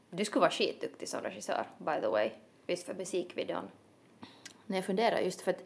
Du 0.09 0.25
skulle 0.25 0.41
vara 0.41 0.51
skitduktig 0.51 1.09
som 1.09 1.21
regissör, 1.21 1.67
by 1.77 2.01
the 2.01 2.07
way. 2.07 2.31
Visst 2.65 2.85
för 2.85 2.93
musikvideon. 2.93 3.69
när 4.65 4.77
jag 4.77 4.85
funderar 4.85 5.19
just 5.19 5.41
för 5.41 5.51
att, 5.51 5.63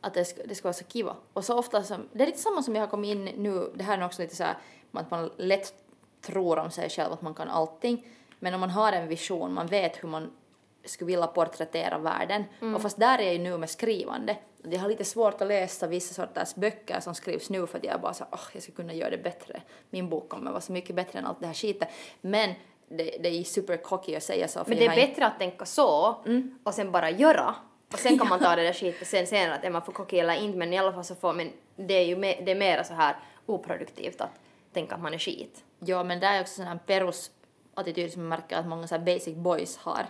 att 0.00 0.14
det, 0.14 0.24
ska, 0.24 0.42
det 0.42 0.54
ska 0.54 0.68
vara 0.68 0.74
så 0.74 0.84
kiva. 0.84 1.16
Och 1.32 1.44
så 1.44 1.58
ofta 1.58 1.82
som, 1.82 2.08
det 2.12 2.22
är 2.22 2.26
lite 2.26 2.38
samma 2.38 2.62
som 2.62 2.74
jag 2.74 2.82
har 2.82 2.88
kommit 2.88 3.10
in 3.10 3.24
nu, 3.24 3.72
det 3.74 3.84
här 3.84 3.98
är 3.98 4.04
också 4.04 4.22
lite 4.22 4.36
så 4.36 4.44
här, 4.44 4.56
att 4.92 5.10
man 5.10 5.30
lätt 5.36 5.74
tror 6.20 6.58
om 6.58 6.70
sig 6.70 6.90
själv 6.90 7.12
att 7.12 7.22
man 7.22 7.34
kan 7.34 7.48
allting. 7.48 8.06
Men 8.38 8.54
om 8.54 8.60
man 8.60 8.70
har 8.70 8.92
en 8.92 9.08
vision, 9.08 9.54
man 9.54 9.66
vet 9.66 10.02
hur 10.02 10.08
man 10.08 10.30
skulle 10.84 11.06
vilja 11.06 11.26
porträttera 11.26 11.98
världen. 11.98 12.44
Mm. 12.60 12.74
Och 12.74 12.82
fast 12.82 12.98
där 12.98 13.18
är 13.18 13.22
jag 13.22 13.32
ju 13.32 13.38
nu 13.38 13.58
med 13.58 13.70
skrivande. 13.70 14.36
Jag 14.70 14.80
har 14.80 14.88
lite 14.88 15.04
svårt 15.04 15.40
att 15.40 15.48
läsa 15.48 15.86
vissa 15.86 16.14
sorters 16.14 16.54
böcker 16.54 17.00
som 17.00 17.14
skrivs 17.14 17.50
nu 17.50 17.66
för 17.66 17.78
att 17.78 17.84
jag 17.84 18.00
bara 18.00 18.14
så 18.14 18.24
åh, 18.32 18.40
jag 18.52 18.62
skulle 18.62 18.76
kunna 18.76 18.94
göra 18.94 19.10
det 19.10 19.18
bättre. 19.18 19.62
Min 19.90 20.08
bok 20.08 20.28
kommer 20.28 20.50
vara 20.50 20.60
så 20.60 20.72
mycket 20.72 20.96
bättre 20.96 21.18
än 21.18 21.26
allt 21.26 21.40
det 21.40 21.46
här 21.46 21.54
skitet. 21.54 21.88
Men 22.20 22.54
det, 22.88 23.16
det 23.20 23.28
är 23.28 23.44
super 23.44 23.76
cocky 23.76 24.14
att 24.16 24.22
säga 24.22 24.48
så. 24.48 24.64
För 24.64 24.70
Men 24.70 24.78
det 24.78 24.86
är 24.86 25.06
bättre 25.06 25.26
att 25.26 25.38
tänka 25.38 25.64
så 25.64 26.16
och 26.62 26.74
sen 26.74 26.92
bara 26.92 27.10
göra. 27.10 27.54
Och 27.92 27.98
sen 27.98 28.18
kan 28.18 28.28
man 28.28 28.38
ta 28.38 28.56
det 28.56 28.62
där 28.62 28.72
skiten 28.72 29.06
sen 29.06 29.26
senare 29.26 29.54
att 29.54 29.64
är 29.64 29.70
man 29.70 29.82
för 29.82 29.92
cocky 29.92 30.18
eller 30.18 30.34
inte 30.34 30.58
men 30.58 30.72
i 30.72 30.78
alla 30.78 30.92
fall 30.92 31.04
så 31.04 31.14
får 31.14 31.32
men 31.32 31.50
det 31.76 31.94
är 31.94 32.04
ju 32.04 32.16
me, 32.16 32.40
det 32.44 32.50
är 32.50 32.56
mera 32.56 32.84
så 32.84 32.94
här 32.94 33.16
oproduktivt 33.46 34.20
att 34.20 34.30
tänka 34.72 34.94
att 34.94 35.02
man 35.02 35.14
är 35.14 35.18
skit. 35.18 35.64
Ja, 35.78 36.04
men 36.04 36.20
det 36.20 36.26
är 36.26 36.40
också 36.40 36.54
sån 36.54 36.66
här 36.66 36.78
perus-attityd 36.86 38.12
som 38.12 38.22
jag 38.22 38.28
märker 38.28 38.56
att 38.56 38.66
många 38.66 38.86
så 38.86 38.98
basic 38.98 39.34
boys 39.34 39.76
har. 39.76 40.06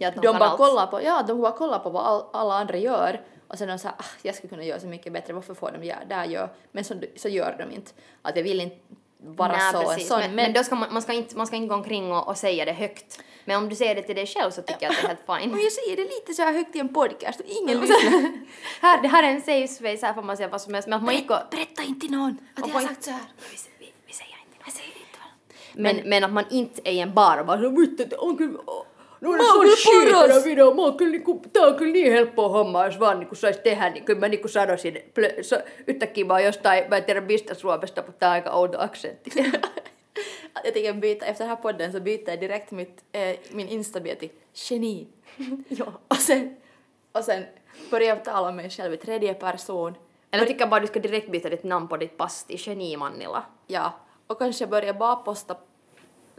Ja, 0.00 0.08
att 0.08 0.14
de, 0.14 0.20
kan 0.20 0.38
bara 0.38 0.48
allt. 0.48 0.58
kollar 0.58 0.86
på, 0.86 1.02
ja, 1.02 1.22
de 1.26 1.40
bara 1.40 1.52
kollar 1.52 1.78
på 1.78 1.90
vad 1.90 2.06
all, 2.06 2.24
alla 2.32 2.54
andra 2.54 2.76
gör 2.76 3.20
och 3.48 3.58
sen 3.58 3.68
de 3.68 3.78
så 3.78 3.88
här, 3.88 3.96
ah, 3.98 4.04
jag 4.22 4.34
skulle 4.34 4.48
kunna 4.48 4.64
göra 4.64 4.80
så 4.80 4.86
mycket 4.86 5.12
bättre, 5.12 5.32
varför 5.32 5.54
får 5.54 5.70
de 5.72 5.84
göra 5.86 6.04
det 6.08 6.14
här 6.14 6.24
gör? 6.24 6.48
Men 6.72 6.84
så, 6.84 6.94
så 7.16 7.28
gör 7.28 7.56
de 7.58 7.74
inte. 7.74 7.92
Att 8.22 8.36
jag 8.36 8.42
vill 8.42 8.60
inte 8.60 8.76
vara 9.18 9.52
Nej, 9.52 9.72
så 9.72 9.80
en 9.80 9.86
precis. 9.86 10.08
sån. 10.08 10.20
men, 10.20 10.34
men 10.34 10.52
då 10.52 10.64
ska 10.64 10.74
man, 10.74 10.92
man, 10.92 11.02
ska 11.02 11.12
inte, 11.12 11.36
man 11.36 11.46
ska 11.46 11.56
inte 11.56 11.68
gå 11.68 11.74
omkring 11.74 12.12
och, 12.12 12.28
och 12.28 12.36
säga 12.36 12.64
det 12.64 12.72
högt. 12.72 13.22
Men 13.44 13.56
om 13.56 13.68
du 13.68 13.76
säger 13.76 13.94
det 13.94 14.02
till 14.02 14.16
dig 14.16 14.26
själv 14.26 14.50
så 14.50 14.62
tycker 14.62 14.82
jag 14.82 14.90
att 14.90 14.96
det 15.00 15.04
är 15.04 15.08
helt 15.08 15.40
fine. 15.40 15.50
Men 15.50 15.62
jag 15.62 15.72
säger 15.72 15.96
det 15.96 16.02
lite 16.02 16.34
så 16.34 16.42
här 16.42 16.52
högt 16.52 16.76
i 16.76 16.78
en 16.78 16.94
podcast 16.94 17.40
och 17.40 17.46
ingen 17.46 17.80
lyssnar. 17.80 18.32
här, 18.80 19.02
det 19.02 19.08
här 19.08 19.22
är 19.22 19.28
en 19.28 19.40
safe 19.40 19.68
space, 19.68 20.06
här 20.06 20.14
får 20.14 20.22
man 20.22 20.36
säga 20.36 20.48
vad 20.48 20.60
som 20.60 20.74
helst. 20.74 20.88
Men 20.88 20.98
att 20.98 21.04
man 21.04 21.14
inte 21.14 21.26
går, 21.26 21.40
Berätta 21.50 21.82
inte 21.82 22.00
till 22.00 22.10
någon 22.10 22.38
att 22.54 22.66
jag 22.66 22.74
har 22.74 22.80
sagt 22.80 23.04
så 23.04 23.10
här. 23.10 23.20
vi, 23.78 23.92
vi, 24.06 24.12
säger 24.12 24.30
inte 24.30 24.58
Jag 24.64 24.72
säger 24.72 24.88
inte 24.88 25.18
väl. 25.72 25.82
men, 25.82 26.08
men 26.08 26.24
att 26.24 26.32
man 26.32 26.44
inte 26.50 26.80
är 26.84 26.92
i 26.92 27.00
en 27.00 27.14
bar 27.14 27.38
och 27.38 27.46
bara 27.46 27.60
så 27.60 27.70
"Vittu, 29.22 29.36
det 29.36 29.42
on 29.44 29.60
kyllä 29.60 29.64
No 29.64 29.70
Mä 29.70 29.76
se 29.76 29.88
on 29.90 30.16
oon 30.20 30.28
paras!" 30.28 30.44
video, 30.44 30.74
mä 30.74 30.82
oon 30.82 30.96
kyllä 30.96 31.10
niinku, 31.12 31.42
tää 31.52 31.62
on 31.62 31.74
kyllä 31.76 31.92
niin 31.92 32.12
helppoa 32.12 32.48
hommaa, 32.48 32.86
jos 32.86 33.00
vaan 33.00 33.18
niinku 33.20 33.34
sais 33.34 33.58
tehdä, 33.58 33.90
niin 33.90 34.04
kyllä 34.04 34.20
mä 34.20 34.28
niinku 34.28 34.48
sanoisin, 34.48 34.98
plö, 35.14 35.42
so, 35.42 35.56
yhtäkkiä 35.86 36.24
mä 36.24 36.32
oon 36.32 36.44
jostain, 36.44 36.84
mä 36.88 36.96
en 36.96 37.04
tiedä 37.04 37.20
mistä 37.20 37.54
Suomesta, 37.54 38.02
mutta 38.02 38.18
tää 38.18 38.28
on 38.28 38.32
aika 38.32 38.50
outo 38.50 38.80
aksentti. 38.80 39.30
Jag 40.64 40.74
tänker 40.74 40.94
byta, 40.94 41.26
efter 41.26 41.44
den 41.44 41.48
här 41.48 41.56
podden 41.56 41.92
så 41.92 42.00
byter 42.00 42.30
jag 42.30 42.40
direkt 42.40 42.70
mitt, 42.72 43.04
eh, 43.12 43.38
min 43.52 43.68
instabild 43.68 44.18
till 44.18 44.30
geni. 44.54 45.08
ja. 45.78 45.86
Och 46.08 46.16
sen, 46.16 46.56
och 47.12 47.24
sen 47.24 47.44
börjar 47.90 48.08
jag 48.08 48.24
tala 48.24 48.48
om 48.48 48.56
mig 48.56 48.70
själv 48.70 48.94
i 48.94 48.96
tredje 48.96 49.34
person. 49.34 49.94
Eller 50.30 50.46
tycker 50.46 50.66
bara 50.66 50.80
du 50.80 50.86
ska 50.86 51.00
direkt 51.00 51.30
byta 51.30 51.48
ditt 51.48 51.64
namn 51.64 51.88
på 51.88 51.96
ditt 51.96 52.16
pass 52.16 52.44
till 52.44 52.56
Geni 52.66 52.96
Mannila. 52.96 53.42
Ja, 53.66 53.92
och 54.26 54.38
kanske 54.38 54.66
börja 54.66 54.94
bara 54.94 55.16
posta 55.16 55.56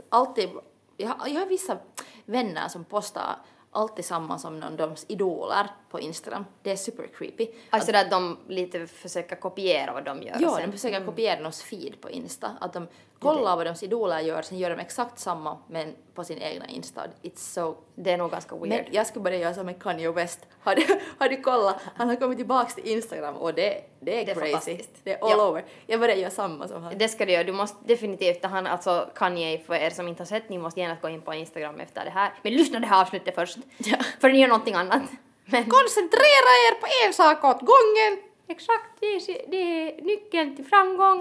alltid, 0.10 0.50
jag, 0.98 1.08
har- 1.08 1.28
jag 1.28 1.39
har 1.39 1.46
vissa 1.48 1.78
vänner 2.26 2.68
som 2.68 2.84
postar 2.86 3.36
alltid 3.72 4.06
samma 4.06 4.38
som 4.40 4.60
någon 4.60 4.76
deras 4.76 5.06
idoler 5.10 5.68
på 5.90 6.00
Instagram. 6.00 6.46
Det 6.62 6.72
är 6.72 6.76
super 6.76 7.08
creepy. 7.18 7.48
Alltså 7.70 7.92
där 7.92 8.06
att 8.06 8.12
de 8.12 8.38
lite 8.48 8.88
försöker 8.88 9.36
kopiera 9.36 9.94
vad 9.94 10.06
de 10.06 10.22
gör. 10.24 10.38
Ja, 10.40 10.56
sen- 10.56 10.66
de 10.72 10.78
försöker 10.78 11.06
kopiera 11.06 11.38
någons 11.40 11.64
feed 11.64 12.02
på 12.02 12.10
Insta. 12.10 12.52
Att 12.62 12.74
de 12.74 12.88
kollar 13.20 13.56
vad 13.56 13.66
deras 13.66 13.84
idoler 13.84 14.20
gör, 14.20 14.42
sen 14.42 14.58
gör 14.58 14.70
de 14.70 14.80
exakt 14.82 15.20
samma 15.20 15.58
men 15.68 15.96
på 16.14 16.24
sin 16.24 16.38
egna 16.38 16.68
Insta. 16.68 17.02
It's 17.22 17.54
so... 17.54 17.76
Det 18.04 18.12
är 18.12 18.18
nog 18.18 18.32
ganska 18.32 18.56
weird. 18.56 18.70
Men 18.70 18.86
jag 18.92 19.08
skulle 19.08 19.24
börja 19.24 19.38
göra 19.38 19.54
som 19.54 19.66
med 19.66 19.84
Kanye 19.84 20.12
West. 20.12 20.40
Har 20.64 20.76
du, 20.76 21.00
har 21.18 21.30
du 21.30 21.42
kollat? 21.42 21.76
Han 21.96 22.10
har 22.10 22.16
kommit 22.16 22.38
tillbaks 22.38 22.76
till 22.76 22.88
Instagram 22.88 23.36
och 23.36 23.54
det, 23.54 23.84
det 24.00 24.22
är 24.22 24.26
Det 24.26 24.32
är 24.32 24.36
crazy. 24.36 24.78
Det 25.04 25.12
är 25.12 25.24
all 25.24 25.38
Ja. 25.38 25.50
over. 25.50 25.64
Jag 25.88 26.00
börjar 26.00 26.16
göra 26.16 26.32
samma 26.32 26.68
som 26.68 26.84
han. 26.84 26.98
Det 26.98 27.08
ska 27.08 27.26
du 27.26 27.32
göra. 27.32 27.44
Du 27.44 27.52
måste 27.52 27.78
definitivt, 27.86 28.46
han, 28.46 28.68
alltså 28.68 29.10
Kanye, 29.16 29.60
för 29.60 29.76
er 29.76 29.90
som 29.90 30.08
inte 30.08 30.22
har 30.22 30.26
sett, 30.26 30.50
ni 30.50 30.58
måste 30.58 30.80
gärna 30.80 30.98
gå 31.02 31.10
in 31.10 31.22
på 31.22 31.34
Instagram 31.34 31.80
efter 31.80 32.06
det 32.06 32.12
här. 32.12 32.34
Men 32.42 32.54
lyssna 32.54 32.80
det 32.80 32.88
här 32.88 33.02
avsnittet 33.02 33.36
först. 33.36 33.58
Ja. 33.78 33.98
För 34.20 34.30
ni 34.30 34.40
gör 34.40 34.48
någonting 34.48 34.76
annat. 34.76 35.02
Men 35.46 35.64
Koncentrera 35.64 36.52
er 36.68 36.74
på 36.82 36.88
en 37.08 37.14
sak 37.14 37.44
åt 37.44 37.60
gången! 37.60 38.32
exakt, 38.48 39.00
det 39.00 39.06
är, 39.06 39.50
det 39.52 39.58
är 39.58 40.02
nyckeln 40.02 40.56
till 40.56 40.66
framgång. 40.66 41.20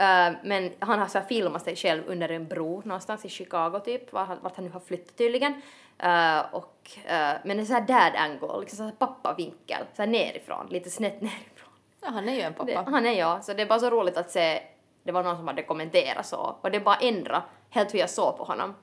Uh, 0.00 0.36
men 0.44 0.72
han 0.78 0.98
har 0.98 1.06
så 1.06 1.20
filmat 1.28 1.64
sig 1.64 1.76
själv 1.76 2.02
under 2.06 2.28
en 2.28 2.46
bro 2.46 2.82
någonstans 2.84 3.24
i 3.24 3.28
Chicago 3.28 3.80
typ, 3.84 4.12
vart 4.12 4.28
han, 4.28 4.38
vart 4.42 4.56
han 4.56 4.64
nu 4.64 4.70
har 4.70 4.80
flyttat 4.80 5.16
tydligen. 5.16 5.62
Uh, 6.04 6.54
och, 6.54 6.90
uh, 7.04 7.34
men 7.44 7.58
en 7.58 7.66
sån 7.66 7.76
här 7.76 7.86
dad 7.86 8.12
angle, 8.16 8.60
liksom 8.60 8.76
så 8.76 8.84
här 8.84 8.92
pappavinkel, 8.92 9.84
så 9.94 10.02
här 10.02 10.06
nerifrån, 10.06 10.66
lite 10.70 10.90
snett 10.90 11.20
nerifrån. 11.20 11.70
Ja, 12.00 12.08
han 12.08 12.28
är 12.28 12.34
ju 12.34 12.40
en 12.40 12.54
pappa. 12.54 12.64
Det, 12.64 12.90
han 12.90 13.06
är 13.06 13.12
ja, 13.12 13.40
så 13.42 13.52
det 13.52 13.62
är 13.62 13.66
bara 13.66 13.78
så 13.78 13.90
roligt 13.90 14.16
att 14.16 14.30
se, 14.30 14.62
det 15.02 15.12
var 15.12 15.22
någon 15.22 15.36
som 15.36 15.48
hade 15.48 15.62
kommenterat 15.62 16.26
så, 16.26 16.56
och 16.60 16.70
det 16.70 16.80
bara 16.80 16.96
ändra 16.96 17.42
helt 17.70 17.94
hur 17.94 17.98
jag 17.98 18.10
såg 18.10 18.38
på 18.38 18.44
honom. 18.44 18.74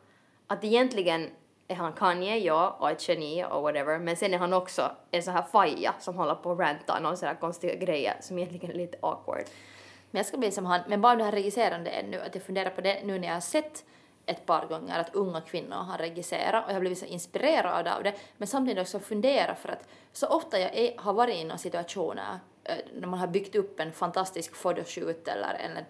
Att 0.48 0.64
egentligen 0.64 1.30
är 1.68 1.76
han 1.76 1.94
Kanye, 1.94 2.38
ja, 2.38 2.78
och 2.80 2.92
ett 2.92 3.10
geni 3.10 3.46
och 3.52 3.62
whatever, 3.62 4.00
men 4.00 4.18
sen 4.18 4.34
är 4.34 4.38
han 4.38 4.54
också 4.54 4.92
en 5.12 5.24
sån 5.24 5.34
här 5.34 5.44
faja 5.52 5.94
som 6.00 6.16
håller 6.16 6.36
på 6.36 6.50
och 6.50 6.60
rantar 6.60 7.00
någon 7.02 7.18
sån 7.18 7.28
här 7.28 7.36
konstiga 7.36 7.76
grejer 7.76 8.18
som 8.22 8.38
egentligen 8.38 8.72
är 8.72 8.76
lite 8.76 8.98
awkward. 9.02 9.44
Men 10.12 10.20
jag 10.20 10.26
ska 10.26 10.38
bli 10.38 10.52
som 10.52 10.66
han, 10.66 10.82
men 10.88 11.02
bara 11.02 11.16
det 11.16 11.24
här 11.24 11.32
regisserande 11.32 11.90
ännu, 11.90 12.20
att 12.20 12.36
jag 12.36 12.44
funderar 12.44 12.70
på 12.70 12.82
det 12.82 13.04
nu 13.04 13.20
när 13.20 13.28
jag 13.28 13.36
har 13.36 13.42
sett 13.42 13.86
ett 14.26 14.46
par 14.46 14.66
gånger 14.68 15.00
att 15.00 15.16
unga 15.16 15.42
kvinnor 15.42 15.76
har 15.76 15.98
regisserat 15.98 16.64
och 16.64 16.70
jag 16.70 16.76
har 16.76 16.80
blivit 16.80 17.00
så 17.00 17.06
inspirerad 17.06 17.88
av 17.88 18.04
det, 18.04 18.14
men 18.38 18.48
samtidigt 18.48 18.82
också 18.82 19.00
fundera 19.00 19.56
för 19.56 19.70
att 19.70 19.88
så 20.12 20.28
ofta 20.28 20.60
jag 20.60 20.76
är, 20.76 20.98
har 20.98 21.14
varit 21.14 21.36
i 21.36 21.44
några 21.44 21.58
situationer 21.58 22.40
eh, 22.64 22.78
när 22.94 23.08
man 23.08 23.20
har 23.20 23.28
byggt 23.28 23.56
upp 23.56 23.80
en 23.80 23.92
fantastisk 23.92 24.56
photoshoot 24.62 25.28
eller 25.28 25.54
en 25.54 25.86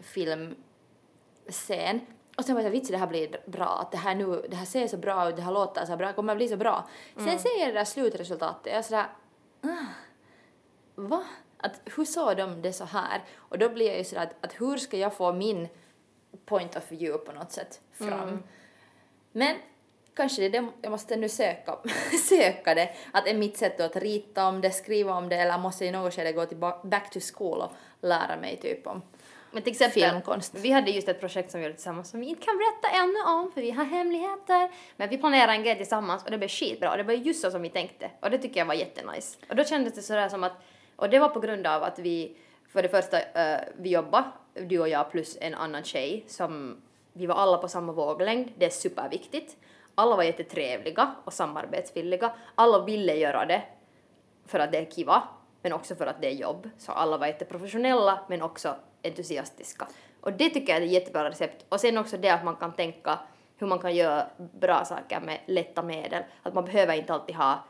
filmscen 0.00 0.56
och 2.36 2.44
sen 2.44 2.54
var 2.54 2.62
jag 2.62 2.70
vits 2.70 2.88
det 2.88 2.96
här 2.96 3.06
blir 3.06 3.40
bra, 3.46 3.78
att 3.80 3.92
det 3.92 3.98
här 3.98 4.14
nu, 4.14 4.46
det 4.50 4.56
här 4.56 4.64
ser 4.64 4.86
så 4.86 4.96
bra 4.96 5.28
ut, 5.28 5.36
det 5.36 5.42
här 5.42 5.52
låter 5.52 5.84
så 5.84 5.96
bra, 5.96 6.12
kommer 6.12 6.36
bli 6.36 6.48
så 6.48 6.56
bra. 6.56 6.88
Sen 7.16 7.38
ser 7.38 7.60
jag 7.60 7.68
det 7.68 7.72
där 7.72 7.84
slutresultatet, 7.84 8.66
jag 8.66 8.76
är 8.76 8.82
sådär, 8.82 9.06
ah, 9.62 9.86
va? 10.94 11.24
Att 11.58 11.80
hur 11.96 12.04
såg 12.04 12.36
de 12.36 12.62
det 12.62 12.72
så 12.72 12.84
här? 12.84 13.24
Och 13.36 13.58
då 13.58 13.68
blir 13.68 13.86
jag 13.86 13.98
ju 13.98 14.04
sådär 14.04 14.22
att, 14.22 14.44
att 14.44 14.60
hur 14.60 14.76
ska 14.76 14.96
jag 14.96 15.14
få 15.14 15.32
min 15.32 15.68
point 16.36 16.76
of 16.76 16.92
view 16.92 17.26
på 17.26 17.32
något 17.32 17.52
sätt 17.52 17.80
fram? 17.92 18.42
Men 19.32 19.56
kanske 20.16 20.48
det 20.48 20.66
jag 20.82 20.90
måste 20.90 21.16
nu 21.16 21.28
söka, 21.28 21.78
söka 22.28 22.74
det. 22.74 22.90
Att 23.12 23.26
är 23.26 23.34
mitt 23.34 23.56
sätt 23.56 23.80
att 23.80 23.96
rita 23.96 24.48
om 24.48 24.60
det, 24.60 24.70
skriva 24.70 25.14
om 25.14 25.28
det 25.28 25.36
eller 25.36 25.58
måste 25.58 25.84
i 25.84 25.90
något 25.90 26.14
skede 26.14 26.32
gå 26.32 26.46
till 26.46 26.56
back 26.82 27.10
to 27.10 27.20
school 27.34 27.60
och 27.60 27.72
lära 28.00 28.36
mig 28.36 28.56
typ 28.56 28.86
om 28.86 29.02
Men 29.52 29.62
till 29.62 29.72
exempel, 29.72 30.02
Filmkonst. 30.02 30.54
vi 30.54 30.70
hade 30.70 30.90
just 30.90 31.08
ett 31.08 31.20
projekt 31.20 31.50
som 31.50 31.60
vi 31.60 31.66
gjorde 31.66 31.76
tillsammans 31.76 32.10
som 32.10 32.20
vi 32.20 32.26
inte 32.26 32.44
kan 32.44 32.54
berätta 32.58 32.96
ännu 33.02 33.20
om 33.20 33.52
för 33.52 33.60
vi 33.60 33.70
har 33.70 33.84
hemligheter. 33.84 34.70
Men 34.96 35.08
vi 35.08 35.18
planerade 35.18 35.52
en 35.52 35.62
grej 35.62 35.76
tillsammans 35.76 36.24
och 36.24 36.30
det 36.30 36.38
blev 36.38 36.48
skitbra 36.48 36.96
det 36.96 37.02
var 37.02 37.12
just 37.12 37.40
så 37.40 37.50
som 37.50 37.62
vi 37.62 37.70
tänkte 37.70 38.10
och 38.20 38.30
det 38.30 38.38
tycker 38.38 38.60
jag 38.60 38.66
var 38.66 38.74
jättenice. 38.74 39.38
Och 39.48 39.56
då 39.56 39.64
kändes 39.64 39.94
det 39.94 40.02
sådär 40.02 40.28
som 40.28 40.44
att, 40.44 40.52
och 40.96 41.10
det 41.10 41.18
var 41.18 41.28
på 41.28 41.40
grund 41.40 41.66
av 41.66 41.82
att 41.82 41.98
vi, 41.98 42.36
för 42.72 42.82
det 42.82 42.88
första, 42.88 43.20
eh, 43.20 43.60
vi 43.76 43.90
jobbade, 43.90 44.30
du 44.62 44.80
och 44.80 44.88
jag 44.88 45.10
plus 45.10 45.38
en 45.40 45.54
annan 45.54 45.84
tjej 45.84 46.24
som, 46.26 46.82
vi 47.12 47.26
var 47.26 47.34
alla 47.34 47.58
på 47.58 47.68
samma 47.68 47.92
våglängd, 47.92 48.52
det 48.58 48.66
är 48.66 48.70
superviktigt. 48.70 49.56
Alla 49.94 50.16
var 50.16 50.22
jättetrevliga 50.22 51.14
och 51.24 51.32
samarbetsvilliga, 51.32 52.32
alla 52.54 52.84
ville 52.84 53.14
göra 53.14 53.46
det 53.46 53.62
för 54.46 54.58
att 54.58 54.72
det 54.72 54.78
är 54.78 54.90
kiva, 54.90 55.22
men 55.62 55.72
också 55.72 55.94
för 55.94 56.06
att 56.06 56.20
det 56.20 56.28
är 56.28 56.34
jobb. 56.34 56.70
Så 56.78 56.92
alla 56.92 57.18
var 57.18 57.26
jätteprofessionella, 57.26 58.20
men 58.28 58.42
också 58.42 58.76
entusiastiska. 59.02 59.88
Och 60.20 60.32
det 60.32 60.50
tycker 60.50 60.72
jag 60.72 60.82
är 60.82 60.86
ett 60.86 60.92
jättebra 60.92 61.30
recept. 61.30 61.64
Och 61.68 61.80
sen 61.80 61.98
också 61.98 62.16
det 62.16 62.30
att 62.30 62.44
man 62.44 62.56
kan 62.56 62.72
tänka 62.72 63.18
hur 63.56 63.66
man 63.66 63.78
kan 63.78 63.94
göra 63.94 64.26
bra 64.36 64.84
saker 64.84 65.20
med 65.20 65.40
lätta 65.46 65.82
medel. 65.82 66.22
Att 66.42 66.54
man 66.54 66.64
behöver 66.64 66.94
inte 66.94 67.14
alltid 67.14 67.36
ha 67.36 67.64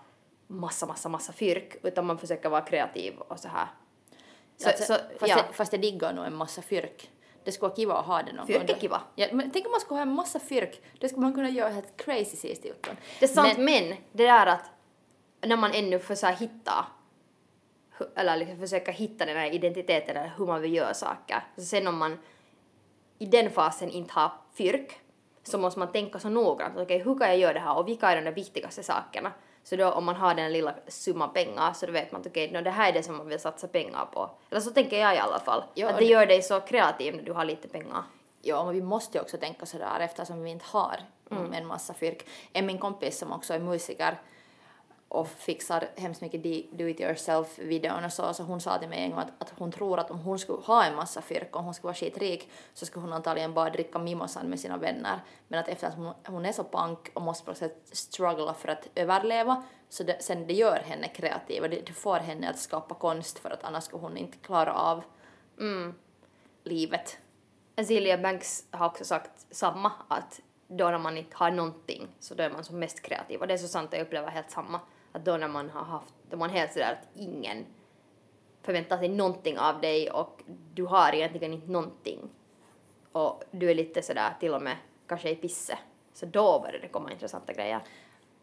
massa, 0.47 0.87
massa, 0.87 1.09
massa 1.09 1.33
fyrk, 1.33 1.77
utan 1.83 2.07
man 2.07 2.19
försöker 2.19 2.49
vara 2.49 2.61
kreativ 2.61 3.19
och 3.19 3.39
så 3.39 3.49
här. 3.49 3.67
Så, 4.57 4.69
Alltså, 4.69 4.85
så, 4.85 4.93
fast, 4.93 5.11
ja. 5.21 5.29
jag, 5.29 5.55
fast 5.55 5.73
jag 5.73 5.83
diggar 5.83 6.13
nog 6.13 6.25
en 6.27 6.35
massa 6.37 6.63
fyrk. 6.63 7.11
Det 7.45 7.53
skulle 7.53 7.69
vara 7.69 7.77
kiva 7.77 7.95
att 7.95 8.07
ha 8.07 8.23
det 8.23 8.33
någon 8.33 8.47
Fyrk 8.47 8.57
gång. 8.59 8.69
är 8.69 8.75
då. 8.75 8.81
kiva. 8.81 9.01
Ja, 9.15 9.27
men 9.33 9.51
tänk 9.51 9.67
om 9.67 9.73
man 9.73 9.81
skulle 9.81 9.99
ha 9.99 10.03
en 10.03 10.15
massa 10.15 10.41
fyrk, 10.41 10.81
då 10.99 11.09
skulle 11.09 11.23
man 11.23 11.35
kunna 11.35 11.49
göra 11.51 11.69
helt 11.69 11.97
crazy 11.97 12.37
sist 12.37 12.65
utan. 12.65 12.97
Det 13.21 13.27
är 13.27 13.29
sant, 13.29 13.59
men, 13.59 13.97
det 14.13 14.25
där 14.27 14.47
att 14.47 14.71
när 15.41 15.57
man 15.57 15.73
ännu 15.75 15.99
försöker 15.99 16.37
hitta 16.37 16.87
eller 18.17 18.37
liksom 18.37 18.59
försöka 18.59 18.93
hitta 18.93 19.25
den 19.27 19.37
här 19.37 19.51
identiteten 19.51 20.17
eller 20.17 20.33
hur 20.39 20.47
man 20.47 20.61
vill 20.63 20.75
göra 20.75 20.95
saker. 20.95 21.45
Så 21.57 21.63
sen 21.63 21.87
om 21.87 21.99
man 21.99 22.19
i 23.19 23.27
den 23.27 23.51
fasen 23.51 23.91
inte 23.91 24.13
har 24.13 24.33
fyrk 24.55 25.01
så 25.43 25.59
måste 25.59 25.79
man 25.79 25.93
tänka 25.93 26.19
så 26.19 26.29
noggrant, 26.29 26.75
okej 26.77 26.99
hur 26.99 27.19
kan 27.19 27.29
jag 27.29 27.39
göra 27.39 27.53
det 27.53 27.61
här 27.61 27.79
och 27.79 27.89
vilka 27.89 28.09
är 28.09 28.23
de 28.23 28.31
viktigaste 28.31 28.83
sakerna? 28.83 29.33
Så 29.69 29.77
då 29.77 29.91
om 29.91 30.05
man 30.05 30.17
har 30.17 30.35
den 30.35 30.53
lilla 30.53 30.75
summan 30.89 31.33
pengar 31.33 31.73
så 31.73 31.87
då 31.87 31.93
vet 31.93 32.13
man 32.13 32.21
att 32.21 32.27
okej, 32.27 32.51
nå 32.53 32.61
det 32.61 32.71
här 32.71 32.89
är 32.89 32.93
det 32.93 33.03
som 33.03 33.17
man 33.17 33.29
vill 33.29 33.41
satsa 33.41 33.69
pengar 33.69 34.07
på. 34.13 34.31
Eller 34.51 34.61
så 34.61 34.71
tänker 34.71 34.99
jag 35.01 35.15
i 35.15 35.19
alla 35.19 35.39
fall. 35.39 35.65
Ja, 35.75 35.89
att 35.89 35.99
det- 35.99 36.05
gör 36.05 36.27
dig 36.27 36.43
så 36.43 36.61
kreativ 36.61 37.17
när 37.17 37.23
du 37.23 37.33
har 37.33 37.45
lite 37.45 37.69
pengar. 37.69 38.03
Ja, 38.43 38.65
men 38.65 38.75
vi 38.75 38.83
måste 38.83 39.19
ju 39.19 39.23
också 39.23 39.37
tänka 39.37 39.67
sådär 39.67 40.01
eftersom 40.01 40.43
vi 40.43 40.51
inte 40.51 40.65
har 40.69 40.97
Mm. 41.31 41.53
en 41.53 41.67
massa 41.67 41.95
fyrk. 41.95 42.27
En 42.53 42.67
min 42.67 42.79
kompis 42.79 43.19
som 43.19 43.33
också 43.33 43.55
är 43.55 43.59
musiker 43.59 44.21
och 45.09 45.29
fixar 45.29 45.89
hemskt 45.97 46.21
mycket 46.21 46.43
do 46.79 46.89
it 46.89 47.01
yourself 47.01 47.59
videon 47.59 48.05
och 48.05 48.13
så, 48.13 48.35
så 48.35 48.43
hon 48.43 48.61
sa 48.61 48.79
till 48.79 48.89
mig 48.89 48.99
en 48.99 49.11
gång 49.11 49.21
att, 49.21 49.43
att 49.43 49.53
hon 49.59 49.73
tror 49.73 49.99
att 49.99 50.11
om 50.11 50.19
hon 50.19 50.39
skulle 50.39 50.59
ha 50.59 50.85
en 50.85 50.95
massa 50.95 51.23
fyrk, 51.23 51.57
om 51.57 51.65
hon 51.65 51.75
skulle 51.75 51.87
vara 51.89 51.95
skitrik, 51.95 52.51
så 52.75 52.87
skulle 52.87 53.05
hon 53.05 53.13
antagligen 53.13 53.55
bara 53.55 53.71
dricka 53.71 53.99
mimosan 53.99 54.47
med 54.47 54.61
sina 54.61 54.77
vänner. 54.77 55.21
Men 55.49 55.61
att 55.61 55.69
efter 55.69 55.87
att 55.87 55.95
hon, 55.95 56.15
hon 56.27 56.47
är 56.47 56.53
så 56.53 56.65
pank 56.65 57.11
och 57.15 57.23
måste 57.23 57.45
på 57.45 57.51
något 57.51 57.59
sätt 57.59 57.89
struggla 57.93 58.55
för 58.55 58.69
att 58.69 58.89
överleva, 58.95 59.63
så 59.89 60.03
det, 60.03 60.23
sen 60.23 60.47
det 60.47 60.55
gör 60.55 60.77
henne 60.77 61.09
kreativ 61.09 61.63
och 61.63 61.71
det, 61.71 61.87
det 61.87 61.93
får 61.93 62.19
henne 62.19 62.51
att 62.51 62.59
skapa 62.59 62.95
konst 62.95 63.39
för 63.39 63.51
att 63.51 63.65
annars 63.65 63.85
skulle 63.85 64.03
hon 64.03 64.17
inte 64.17 64.39
klara 64.39 64.75
av 64.75 65.03
livet. 66.65 67.19
Azealia 67.77 68.19
Banks 68.19 68.65
har 68.71 68.87
också 68.87 69.05
sagt 69.05 69.47
samma, 69.51 69.93
att 70.09 70.41
då 70.69 70.91
när 70.91 70.99
man 70.99 71.19
inte 71.19 71.37
har 71.37 71.51
någonting 71.51 72.09
så 72.21 72.35
då 72.35 72.43
är 72.43 72.51
man 72.51 72.65
som 72.65 72.79
mest 72.79 73.03
kreativ. 73.03 73.41
Och 73.41 73.47
det 73.47 73.55
är 73.55 73.59
så 73.59 73.69
sant, 73.69 73.89
jag 73.93 74.03
upplever 74.03 74.29
helt 74.29 74.51
samma. 74.51 74.81
Att 75.17 75.25
då 75.25 75.37
när 75.37 75.49
man 75.49 75.71
har 75.71 75.85
haft, 75.85 76.15
då 76.31 76.37
man 76.37 76.51
är 76.51 76.55
helt 76.55 76.73
sådär 76.73 76.93
att 76.93 77.09
ingen 77.21 77.67
förväntar 78.63 78.99
sig 78.99 79.09
någonting 79.09 79.59
av 79.59 79.81
dig 79.81 80.11
och 80.11 80.43
du 80.75 80.85
har 80.85 81.15
egentligen 81.15 81.53
inte 81.53 81.71
någonting. 81.71 82.31
Och 83.13 83.45
du 83.51 83.71
är 83.71 83.75
lite 83.75 84.03
sådär 84.03 84.37
till 84.41 84.55
och 84.55 84.63
med 84.63 84.77
kanske 85.07 85.31
i 85.31 85.37
pisse. 85.37 85.79
Så 86.13 86.27
då 86.27 86.61
börjar 86.61 86.81
det 86.81 86.89
komma 86.89 87.13
intressanta 87.13 87.53
grejer. 87.53 87.81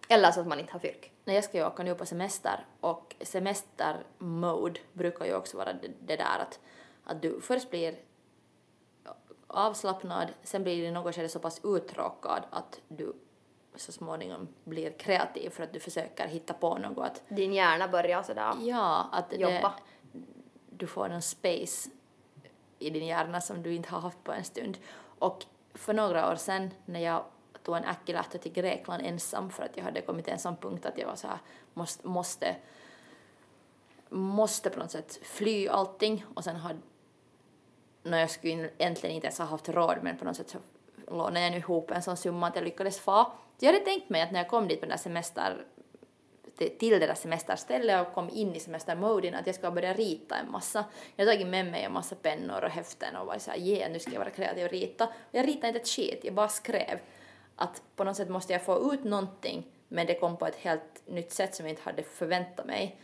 Eller 0.09 0.31
så 0.31 0.41
att 0.41 0.47
man 0.47 0.59
inte 0.59 0.71
har 0.71 0.79
fyrk. 0.79 1.11
Nej, 1.25 1.35
jag 1.35 1.43
ska 1.43 1.57
ju 1.57 1.65
åka 1.65 1.83
nu 1.83 1.95
på 1.95 2.05
semester 2.05 2.65
och 2.79 3.15
semestermode 3.21 4.79
brukar 4.93 5.25
ju 5.25 5.35
också 5.35 5.57
vara 5.57 5.73
det, 5.73 6.15
där 6.15 6.39
att, 6.39 6.59
att 7.03 7.21
du 7.21 7.41
först 7.41 7.69
blir 7.69 7.95
avslappnad, 9.47 10.27
sen 10.43 10.63
blir 10.63 10.81
det 10.81 10.87
i 10.87 10.91
något 10.91 11.15
skede 11.15 11.29
så 11.29 11.39
pass 11.39 11.61
uttråkad 11.63 12.43
att 12.51 12.81
du 12.87 13.13
så 13.75 13.91
småningom 13.91 14.47
blir 14.63 14.91
kreativ 14.91 15.49
för 15.49 15.63
att 15.63 15.73
du 15.73 15.79
försöker 15.79 16.27
hitta 16.27 16.53
på 16.53 16.77
något. 16.77 17.21
Din 17.27 17.53
hjärna 17.53 17.87
börjar 17.87 18.23
sådär 18.23 18.53
ja, 18.61 19.09
att 19.11 19.39
jobba. 19.39 19.73
Det, 20.11 20.19
du 20.69 20.87
får 20.87 21.09
en 21.09 21.21
space 21.21 21.89
i 22.79 22.89
din 22.89 23.05
hjärna 23.05 23.41
som 23.41 23.63
du 23.63 23.73
inte 23.73 23.89
har 23.89 23.99
haft 23.99 24.23
på 24.23 24.31
en 24.31 24.43
stund. 24.43 24.77
Och 25.19 25.45
för 25.73 25.93
några 25.93 26.31
år 26.31 26.35
sedan 26.35 26.69
när 26.85 26.99
jag 26.99 27.23
tog 27.63 27.77
en 27.77 27.83
äckelärta 27.83 28.37
till 28.37 28.51
Grekland 28.51 29.03
ensam 29.05 29.49
för 29.49 29.63
att 29.63 29.77
jag 29.77 29.83
hade 29.83 30.01
kommit 30.01 30.25
till 30.25 30.33
en 30.33 30.39
sån 30.39 30.55
punkt 30.57 30.85
att 30.85 30.97
jag 30.97 31.07
var 31.07 31.15
så 31.15 31.27
här, 31.27 31.37
måste, 31.73 32.07
måste, 32.07 32.55
måste 34.09 34.69
på 34.69 34.79
något 34.79 34.91
sätt 34.91 35.19
fly 35.23 35.67
allting 35.67 36.25
och 36.33 36.43
sen 36.43 36.55
hade 36.55 36.79
när 38.03 38.19
jag 38.19 38.29
skulle 38.29 38.69
egentligen 38.77 39.15
inte 39.15 39.27
ens 39.27 39.39
ha 39.39 39.45
haft 39.45 39.69
råd 39.69 39.97
men 40.01 40.17
på 40.17 40.25
något 40.25 40.35
sätt 40.35 40.49
så 40.49 40.57
lånade 41.07 41.41
jag 41.41 41.51
nu 41.51 41.57
ihop 41.57 41.91
en 41.91 42.03
sån 42.03 42.17
summa 42.17 42.47
att 42.47 42.55
jag 42.55 42.65
lyckades 42.65 42.99
få. 42.99 43.31
Så 43.57 43.65
jag 43.65 43.73
hade 43.73 43.85
tänkt 43.85 44.09
mig 44.09 44.21
att 44.21 44.31
när 44.31 44.39
jag 44.39 44.47
kom 44.47 44.67
dit 44.67 44.79
på 44.79 44.85
den 44.85 44.89
där 44.89 45.03
semester 45.03 45.65
till 46.57 46.99
det 46.99 47.07
där 47.07 47.13
semesterstället 47.13 48.07
och 48.07 48.13
kom 48.13 48.29
in 48.29 48.55
i 48.55 48.59
semestermoden 48.59 49.35
att 49.35 49.47
jag 49.47 49.55
ska 49.55 49.71
börja 49.71 49.93
rita 49.93 50.35
en 50.35 50.51
massa. 50.51 50.85
Jag 51.15 51.25
har 51.25 51.33
tagit 51.33 51.47
med 51.47 51.65
mig 51.65 51.83
en 51.83 51.93
massa 51.93 52.15
pennor 52.15 52.63
och 52.63 52.69
häften 52.69 53.15
och 53.15 53.27
var 53.27 53.37
såhär, 53.37 53.59
yeah, 53.59 53.91
nu 53.91 53.99
ska 53.99 54.11
jag 54.11 54.19
vara 54.19 54.29
kreativ 54.29 54.65
och 54.65 54.71
rita. 54.71 55.05
Och 55.05 55.11
jag 55.31 55.47
ritade 55.47 55.67
inte 55.67 55.79
ett 55.79 55.87
skit, 55.87 56.19
jag 56.23 56.33
bara 56.33 56.49
skrev 56.49 56.99
att 57.55 57.81
på 57.95 58.03
något 58.03 58.17
sätt 58.17 58.29
måste 58.29 58.53
jag 58.53 58.61
få 58.61 58.93
ut 58.93 59.03
någonting 59.03 59.67
men 59.87 60.07
det 60.07 60.13
kom 60.13 60.37
på 60.37 60.47
ett 60.47 60.55
helt 60.55 61.01
nytt 61.05 61.31
sätt 61.31 61.55
som 61.55 61.65
jag 61.65 61.71
inte 61.71 61.81
hade 61.83 62.03
förväntat 62.03 62.65
mig. 62.65 62.97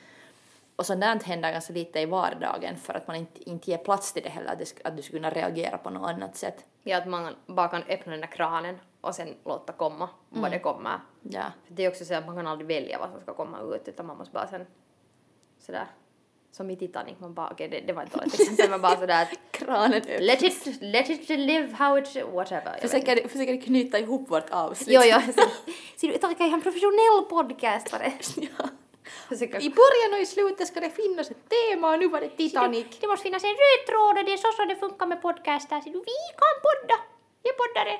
Och 0.79 0.85
där 0.97 1.23
händer 1.23 1.51
ganska 1.51 1.73
lite 1.73 1.99
i 1.99 2.05
vardagen 2.05 2.77
för 2.77 2.93
att 2.93 3.07
man 3.07 3.15
inte, 3.15 3.49
inte 3.49 3.71
ger 3.71 3.77
plats 3.77 4.13
till 4.13 4.23
det 4.23 4.29
heller, 4.29 4.51
att, 4.51 4.59
det, 4.59 4.73
att 4.83 4.97
du 4.97 5.01
skulle 5.01 5.19
kunna 5.19 5.29
reagera 5.29 5.77
på 5.77 5.89
något 5.89 6.09
annat 6.09 6.35
sätt. 6.35 6.65
Ja, 6.83 6.97
att 6.97 7.07
man 7.07 7.35
bara 7.47 7.67
kan 7.67 7.83
öppna 7.83 8.11
den 8.11 8.21
där 8.21 8.27
kranen 8.27 8.79
och 9.01 9.15
sen 9.15 9.35
låta 9.45 9.73
komma 9.73 10.09
vad 10.29 10.51
det 10.51 10.59
kommer. 10.59 10.99
Ja. 11.21 11.43
För 11.67 11.73
det 11.73 11.85
är 11.85 11.89
också 11.89 12.05
så 12.05 12.13
att 12.13 12.25
man 12.25 12.35
kan 12.35 12.47
aldrig 12.47 12.67
välja 12.67 12.99
vad 12.99 13.09
som 13.09 13.21
ska 13.21 13.33
komma 13.33 13.59
ut 13.61 13.87
utan 13.87 14.05
man 14.05 14.17
måste 14.17 14.33
bara 14.33 14.47
sen 14.47 14.65
sådär 15.59 15.85
som 16.51 16.69
i 16.69 16.75
Titanic, 16.75 17.15
man 17.19 17.33
bara 17.33 17.49
okej 17.49 17.69
det, 17.69 17.79
det 17.79 17.93
var 17.93 18.03
inte 18.03 18.17
dåligt 18.17 18.33
exempel, 18.39 18.69
man 18.69 18.81
bara 18.81 18.97
sådär 18.99 19.21
att 19.21 19.51
Kranen 19.51 19.93
öppnas. 19.93 20.19
let 20.19 20.43
it, 20.43 20.81
let 20.81 21.09
it 21.09 21.29
live 21.29 21.73
how 21.73 21.97
it, 21.97 22.25
whatever. 22.33 22.77
Försöker, 22.81 23.27
försöker 23.27 23.61
knyta 23.61 23.99
ihop 23.99 24.31
vårt 24.31 24.49
avsnitt. 24.49 24.89
Jo, 24.91 25.01
jo. 25.05 25.33
Ser 25.97 26.07
du, 26.07 26.17
Tarka 26.17 26.43
är 26.43 26.53
en 26.53 26.61
professionell 26.61 27.25
podcastare. 27.29 28.13
ja. 28.35 28.69
I 29.39 29.69
början 29.69 30.13
och 30.13 30.19
i 30.19 30.25
slutet 30.25 30.67
ska 30.67 30.79
det 30.79 30.89
finnas 30.89 31.31
ett 31.31 31.49
tema 31.49 31.93
och 31.93 31.99
nu 31.99 32.07
var 32.07 32.21
det 32.21 32.29
Titanic. 32.29 32.85
Det 33.01 33.07
måste 33.07 33.23
finnas 33.23 33.43
en 33.43 33.49
röd 33.49 33.87
tråd 33.87 34.17
och 34.17 34.25
det 34.25 34.33
är 34.33 34.37
så 34.37 34.51
som 34.51 34.67
det 34.67 34.75
funkar 34.75 35.05
med 35.07 35.21
podcaster. 35.21 35.81
Så 35.81 35.89
vi 35.89 36.17
kan 36.41 36.55
podda! 36.65 36.95
Vi 37.43 37.49
poddare! 37.61 37.99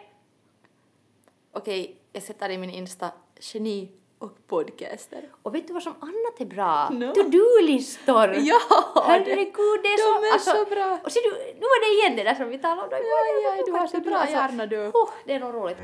Okej, 1.54 1.98
jag 2.13 2.24
sätter 2.24 2.50
i 2.50 2.58
min 2.58 2.69
Insta 2.69 3.12
geni 3.39 3.91
och 4.19 4.48
podcaster. 4.48 5.30
Och 5.43 5.56
vet 5.56 5.67
du 5.67 5.74
vad 5.74 5.84
som 5.84 5.95
annat 6.00 6.39
är 6.39 6.45
bra? 6.45 6.89
No. 6.89 7.13
To-do-listor! 7.13 8.34
Ja! 8.38 8.60
Herregud, 9.06 9.80
det 9.84 9.88
är 9.88 9.98
de 9.98 10.28
så... 10.28 10.34
alltså, 10.34 10.52
är 10.52 10.65
så 10.65 10.65
bra. 10.65 11.00
Och 11.04 11.12
ser 11.12 11.22
du, 11.22 11.30
nu 11.54 11.62
var 11.62 11.80
det 11.86 12.02
igen 12.02 12.15
det 12.15 12.24
där 12.24 12.36
som 12.36 12.50
vi 12.50 12.58
talade 12.58 12.95
om. 12.95 13.04
Ja, 13.04 13.56
ja, 13.58 13.63
du 13.65 13.72
har 13.72 13.88
så 13.88 14.00
bra 14.00 14.17
Alltså, 14.17 14.36
hjärna 14.36 14.65
du. 14.65 14.88
Oh, 14.88 15.10
det 15.26 15.34
är 15.34 15.39
nog 15.39 15.54
roligt. 15.54 15.78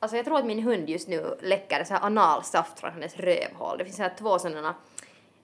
Alltså 0.00 0.16
jag 0.16 0.26
tror 0.26 0.38
att 0.38 0.46
min 0.46 0.62
hund 0.62 0.88
just 0.88 1.08
nu 1.08 1.36
läcker 1.40 1.84
så 1.84 1.94
här 1.94 2.06
analsaft 2.06 2.80
från 2.80 2.92
hennes 2.92 3.16
rövhål. 3.16 3.78
Det 3.78 3.84
finns 3.84 3.96
så 3.96 4.02
här 4.02 4.14
två 4.18 4.38
sådana, 4.38 4.74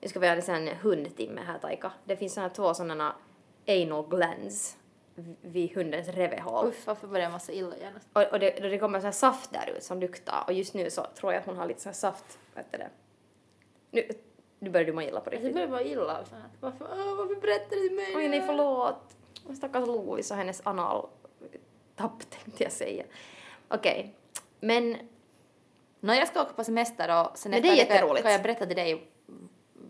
nu 0.01 0.09
ska 0.09 0.21
vi 0.21 0.29
ha 0.29 0.35
en 0.35 0.69
hundtimme 0.69 1.41
här 1.47 1.59
Taika. 1.59 1.93
Det 2.05 2.17
finns 2.17 2.35
så 2.35 2.41
här 2.41 2.49
två 2.49 2.75
sådana 2.75 3.15
anal 3.69 4.09
glands 4.09 4.77
vid 5.43 5.75
hundens 5.75 6.09
rövhål. 6.09 6.69
Uff, 6.69 6.87
varför 6.87 7.07
börjar 7.07 7.23
jag 7.25 7.33
massa 7.33 7.53
illa 7.53 7.77
genast? 7.77 8.09
Och, 8.13 8.23
och 8.23 8.39
det, 8.41 8.51
det 8.51 8.79
kommer 8.79 9.01
så 9.01 9.05
här 9.05 9.13
saft 9.13 9.53
där 9.53 9.73
ut 9.77 9.83
som 9.83 10.01
luktar 10.01 10.45
och 10.47 10.53
just 10.53 10.75
nu 10.75 10.91
så 10.91 11.07
tror 11.15 11.33
jag 11.33 11.41
att 11.41 11.47
hon 11.47 11.57
har 11.57 11.67
lite 11.67 11.81
så 11.81 11.89
här 11.89 11.95
saft, 11.95 12.39
du 12.55 12.79
det. 12.79 12.91
Nu, 13.91 14.09
nu 14.59 14.71
börjar 14.71 14.87
du 14.87 14.93
må 14.93 15.03
illa 15.03 15.21
på 15.21 15.31
Alltså, 15.31 15.33
jag 15.33 15.39
riktigt. 15.39 15.55
börjar 15.55 15.69
bara 15.69 15.83
illa 15.83 16.19
av 16.19 16.25
sånt. 16.25 16.43
Varför, 16.61 16.87
åh, 16.93 17.15
varför 17.17 17.41
berättar 17.41 17.77
du 17.77 17.89
till 17.89 17.97
mig? 17.97 18.17
Oj 18.17 18.29
nej 18.29 18.43
förlåt. 18.47 19.17
Stackars 19.57 19.87
Lovis 19.87 20.31
och 20.31 20.37
hennes 20.37 20.67
analtapp 20.67 21.11
tänkte 22.31 22.63
jag 22.63 22.73
säga. 22.73 23.05
Okej, 23.69 24.15
men 24.63 24.97
Nå, 26.01 26.15
jag 26.15 26.29
ska 26.29 26.43
åka 26.43 26.53
på 26.53 26.65
semester 26.65 27.21
och 27.21 27.39
sen 27.39 27.51
Men 27.51 27.63
det 27.63 27.69
är 27.69 27.73
efter 27.73 27.87
kan 27.87 27.95
jätteroligt. 27.95 28.23
kan 28.23 28.33
jag 28.33 28.43
berätta 28.43 28.67
till 28.67 28.77
dig 28.77 29.07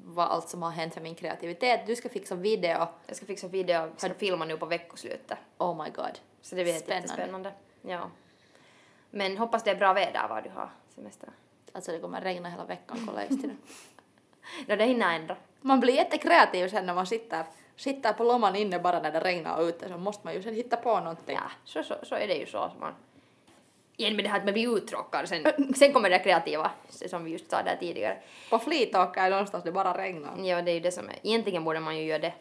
vad 0.04 0.28
allt 0.28 0.48
som 0.48 0.62
har 0.62 0.70
hänt 0.70 0.94
för 0.94 1.00
min 1.00 1.14
kreativitet. 1.14 1.87
Du 1.87 1.96
ska 1.96 2.08
fixa 2.08 2.35
video. 2.35 2.87
jag 3.06 3.16
ska 3.16 3.26
fixa 3.26 3.48
video, 3.48 3.90
ska 3.96 4.14
filma 4.14 4.44
nu 4.44 4.56
på 4.56 4.66
veckoslutet. 4.66 5.38
Oh 5.58 5.85
my 5.85 5.90
god. 5.90 6.18
Så 6.42 6.54
det 6.54 6.64
blir 6.64 6.74
Spännande. 6.74 6.94
jättespännande. 6.94 7.52
Ja. 7.82 8.11
Men 9.11 9.38
hoppas 9.38 9.62
det 9.62 9.70
är 9.70 9.76
bra 9.76 9.92
väder 9.92 10.28
var 10.28 10.42
du 10.42 10.50
har 10.50 10.70
semester. 10.94 11.28
Alltså 11.72 11.92
det 11.92 11.98
kommer 11.98 12.20
regna 12.20 12.48
hela 12.48 12.64
veckan, 12.64 13.06
kolla 13.06 13.24
just 13.24 13.42
det. 13.42 13.50
Ja, 14.66 14.76
det 14.76 14.85
hinner 14.85 15.14
ändra. 15.14 15.37
Man 15.61 15.80
blir 15.80 15.94
jättekreativ 15.94 16.68
sen 16.68 16.87
när 16.87 16.94
man 16.94 17.06
sitter, 17.06 17.44
sitter 17.76 18.12
på 18.12 18.24
lomman 18.24 18.56
inne 18.56 18.78
bara 18.78 19.00
när 19.00 19.12
det 19.12 19.20
regnar 19.20 19.62
ute 19.62 19.88
så 19.88 19.98
måste 19.98 20.26
man 20.26 20.35
ju 20.35 20.42
sen 20.42 20.54
hitta 20.54 20.76
på 20.76 21.00
någonting. 21.00 21.35
Ja, 21.37 21.50
så, 21.64 21.82
så, 21.82 21.94
så 22.02 22.14
är 22.14 22.28
det 22.28 22.35
ju 22.35 22.46
så. 22.46 22.72
Man... 22.80 22.94
Igen 23.96 24.16
med 24.16 24.24
det 24.24 24.28
här 24.28 24.38
att 24.38 24.44
man 24.44 24.52
blir 24.52 24.76
uttråkad, 24.76 25.28
sen, 25.28 25.46
sen 25.76 25.92
kommer 25.92 26.11
det 26.11 26.18
kreativa, 26.18 26.70
som 26.88 27.24
vi 27.24 27.31
just 27.31 27.50
sa 27.50 27.62
där 27.62 27.76
tidigare. 27.81 28.16
På 28.50 28.59
Flytåker 28.59 29.31
någonstans 29.31 29.64
det 29.64 29.72
bara 29.72 29.98
regnar. 29.98 30.46
Ja, 30.46 30.62
det 30.62 30.70
är 30.70 30.74
ju 30.74 30.81
det 30.81 30.92
som 30.92 31.09
är. 31.09 31.16
Egentligen 31.22 31.64
borde 31.64 31.81
man 31.81 31.96
ju 31.96 32.05
göra 32.05 32.18
det. 32.18 32.33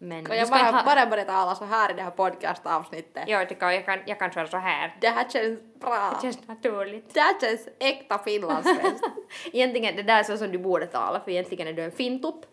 Men 0.00 0.24
Kan 0.24 0.36
jag 0.36 0.48
bara, 0.48 0.62
ha... 0.62 0.84
bara 0.84 1.06
börja 1.06 1.24
tala 1.24 1.54
så 1.54 1.64
här 1.64 1.90
i 1.90 1.94
det 1.94 2.02
här 2.02 2.10
podcastavsnittet? 2.10 3.24
Ja, 3.26 3.38
jag 3.38 3.48
tycker 3.48 3.70
jag 3.70 3.84
kan, 3.84 3.98
jag 4.06 4.18
kan 4.18 4.30
köra 4.30 4.46
så 4.46 4.56
här. 4.56 4.96
Det 5.00 5.08
här 5.08 5.28
känns 5.28 5.60
bra. 5.80 6.10
Det 6.14 6.22
känns 6.22 6.48
naturligt. 6.48 7.14
Det 7.14 7.20
här 7.20 7.40
känns 7.40 7.68
äkta 7.78 8.18
finlandssvenskt. 8.18 9.06
egentligen, 9.52 9.96
det 9.96 10.02
där 10.02 10.18
är 10.18 10.22
så 10.22 10.36
som 10.36 10.52
du 10.52 10.58
borde 10.58 10.86
tala, 10.86 11.20
för 11.20 11.30
egentligen 11.30 11.68
är 11.68 11.72
du 11.72 11.82
en 11.82 11.92
fintupp. 11.92 12.46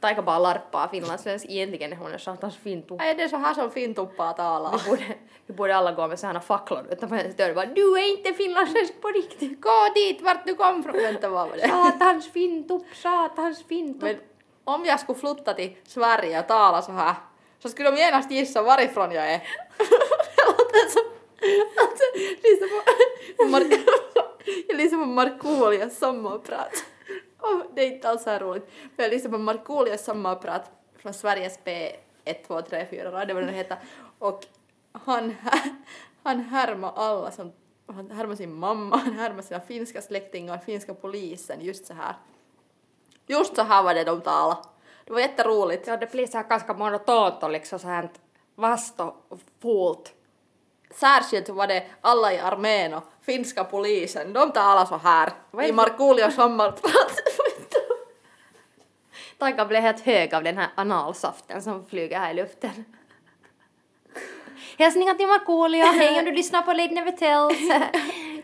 Taika 0.00 0.22
bara 0.22 0.38
larppaa 0.38 0.88
finlandssvensk, 0.88 1.46
egentligen 1.48 1.92
är 1.92 1.96
hon 1.96 2.12
en 2.12 2.18
satans 2.18 2.56
fintupp. 2.56 3.00
är 3.00 3.14
det 3.14 3.28
så 3.28 3.36
här 3.36 3.54
som 3.54 3.70
fintuppaa 3.70 4.32
talar? 4.32 4.80
Vi 4.84 4.90
borde, 4.90 5.04
vi 5.46 5.54
borde 5.54 5.76
alla 5.76 5.92
gå 5.92 6.06
med 6.08 6.18
sådana 6.18 6.40
facklor 6.40 6.86
utanför 6.90 7.16
hennes 7.16 7.36
dörr 7.36 7.54
bara 7.54 7.66
du 7.66 7.98
är 7.98 8.10
inte 8.10 8.32
finlandssvensk 8.32 9.00
på 9.00 9.08
riktigt. 9.08 9.60
Gå 9.60 9.88
dit 9.94 10.20
vart 10.22 10.46
du 10.46 10.54
kom 10.54 10.82
från. 10.82 10.92
Vänta 10.92 11.28
vad 11.28 11.48
var 11.48 11.56
det? 11.56 11.68
Satans 11.68 12.32
fintupp, 12.32 12.82
satans 12.94 13.64
fintupp. 13.68 14.02
Men 14.02 14.16
om 14.64 14.84
jag 14.84 15.00
skulle 15.00 15.18
flytta 15.18 15.54
till 15.54 15.76
Sverige 15.86 16.40
och 16.40 16.46
tala 16.48 16.82
så 16.82 16.92
här 16.92 17.14
så 17.62 17.68
skulle 17.68 17.90
de 17.90 17.96
genast 17.96 18.30
gissa 18.30 18.62
varifrån 18.62 19.12
jag 19.12 19.32
är. 19.32 19.42
låter 20.46 20.88
som... 20.90 21.02
Alltså, 21.78 22.04
liksom 22.42 22.68
på, 23.36 23.44
Mar- 23.44 23.84
jag 24.68 24.76
lyssnar 24.76 24.98
på 24.98 25.06
Markoolias 25.06 25.98
sommarprat. 25.98 26.84
Oh, 27.40 27.62
det 27.74 27.82
är 27.82 27.92
inte 27.92 28.08
alls 28.08 28.22
så 28.22 28.30
här 28.30 28.40
roligt. 28.40 28.68
Men 28.96 29.04
jag 29.04 29.10
lyssnar 29.10 29.30
på 29.30 29.38
Markoolias 29.38 30.04
sommarprat 30.04 30.70
från 30.98 31.14
Sveriges 31.14 31.58
P1, 31.64 32.46
2, 32.46 32.62
3, 32.62 32.86
4 32.90 33.12
radio, 33.12 33.34
vad 33.34 33.42
det 33.42 33.46
nu 33.46 33.52
heter. 33.56 33.78
Och 34.18 34.46
han, 34.92 35.34
han 36.22 36.40
härmar 36.40 36.92
alla 36.96 37.30
som 37.30 37.52
han 37.92 38.10
härmar 38.10 38.34
sin 38.34 38.54
mamma, 38.54 38.96
han 38.96 39.12
härmar 39.12 39.42
sina 39.42 39.60
finska 39.60 40.02
släktingar, 40.02 40.58
finska 40.58 40.94
polisen, 40.94 41.60
just 41.60 41.86
så 41.86 41.94
här. 41.94 42.14
Just 43.26 43.56
så 43.56 43.62
här 43.62 43.82
var 43.82 43.94
det 43.94 44.04
de 44.04 44.20
talade. 44.20 44.60
Det 45.04 45.12
var 45.12 45.20
jätteroligt. 45.20 45.86
Ja, 45.86 45.96
det 45.96 46.12
blir 46.12 46.26
så 46.26 46.36
här 46.38 46.48
ganska 46.48 46.74
monotont 46.74 47.42
och 47.42 47.50
liksom 47.50 47.78
så 47.78 47.88
här 47.88 48.08
vast 48.54 49.00
och 49.00 49.14
fult. 49.62 50.12
Särskilt 50.94 51.48
var 51.48 51.66
det 51.66 51.86
alla 52.00 52.32
i 52.32 52.38
armén 52.38 52.94
och 52.94 53.02
finska 53.22 53.64
polisen, 53.64 54.32
de 54.32 54.52
talar 54.52 54.84
så 54.84 54.96
här 54.96 55.28
i 55.28 55.32
det- 55.66 55.72
Markoolios 55.72 56.34
sommarprat. 56.34 57.12
Taika 59.38 59.64
blev 59.64 59.82
helt 59.82 60.00
hög 60.00 60.34
av 60.34 60.42
den 60.44 60.58
här 60.58 60.68
analsaften 60.74 61.62
som 61.62 61.86
flyger 61.86 62.18
här 62.18 62.30
i 62.30 62.34
luften. 62.34 62.84
Hälsningar 64.78 65.14
till 65.14 65.26
Markoolio, 65.26 65.84
hej 65.84 66.18
om 66.18 66.24
du 66.24 66.32
lyssnar 66.32 66.62
på 66.62 66.72
Lady 66.72 66.94
Never 66.94 67.12
Tells. 67.12 67.58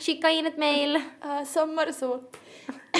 Skicka 0.06 0.30
in 0.30 0.46
ett 0.46 0.56
mail. 0.58 0.96
uh, 0.96 1.44
sommarsol. 1.44 2.24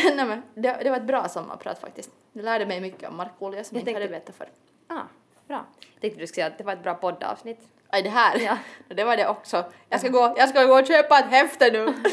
Nej 0.05 0.25
men, 0.27 0.43
det, 0.55 0.79
det 0.83 0.91
var 0.91 0.97
ett 0.97 1.03
bra 1.07 1.29
sommarprat 1.29 1.81
faktiskt. 1.81 2.11
Det 2.33 2.43
lärde 2.43 2.67
mig 2.67 2.81
mycket 2.81 3.09
om 3.09 3.17
Markoolio 3.17 3.65
som 3.65 3.77
jag 3.77 3.81
inte 3.89 3.93
hade 3.93 4.09
tänkte- 4.09 4.33
vetat 4.33 4.37
för. 4.37 4.49
Ah, 4.97 5.03
bra. 5.49 5.67
Jag 5.93 6.01
tänkte 6.01 6.21
du 6.21 6.27
skulle 6.27 6.35
säga 6.35 6.47
att 6.47 6.59
det 6.59 6.65
var 6.65 6.73
ett 6.73 6.83
bra 6.83 6.95
poddavsnitt. 6.95 7.61
Aj, 7.91 8.03
det 8.03 8.11
här, 8.11 8.39
Ja. 8.41 8.57
det 8.95 9.05
var 9.05 9.17
det 9.17 9.29
också. 9.29 9.65
Jag 9.89 10.01
ska, 10.01 10.09
gå, 10.09 10.35
jag 10.37 10.49
ska 10.49 10.65
gå 10.65 10.81
och 10.81 10.87
köpa 10.87 11.19
ett 11.19 11.31
häfte 11.31 11.71
nu. 11.71 11.95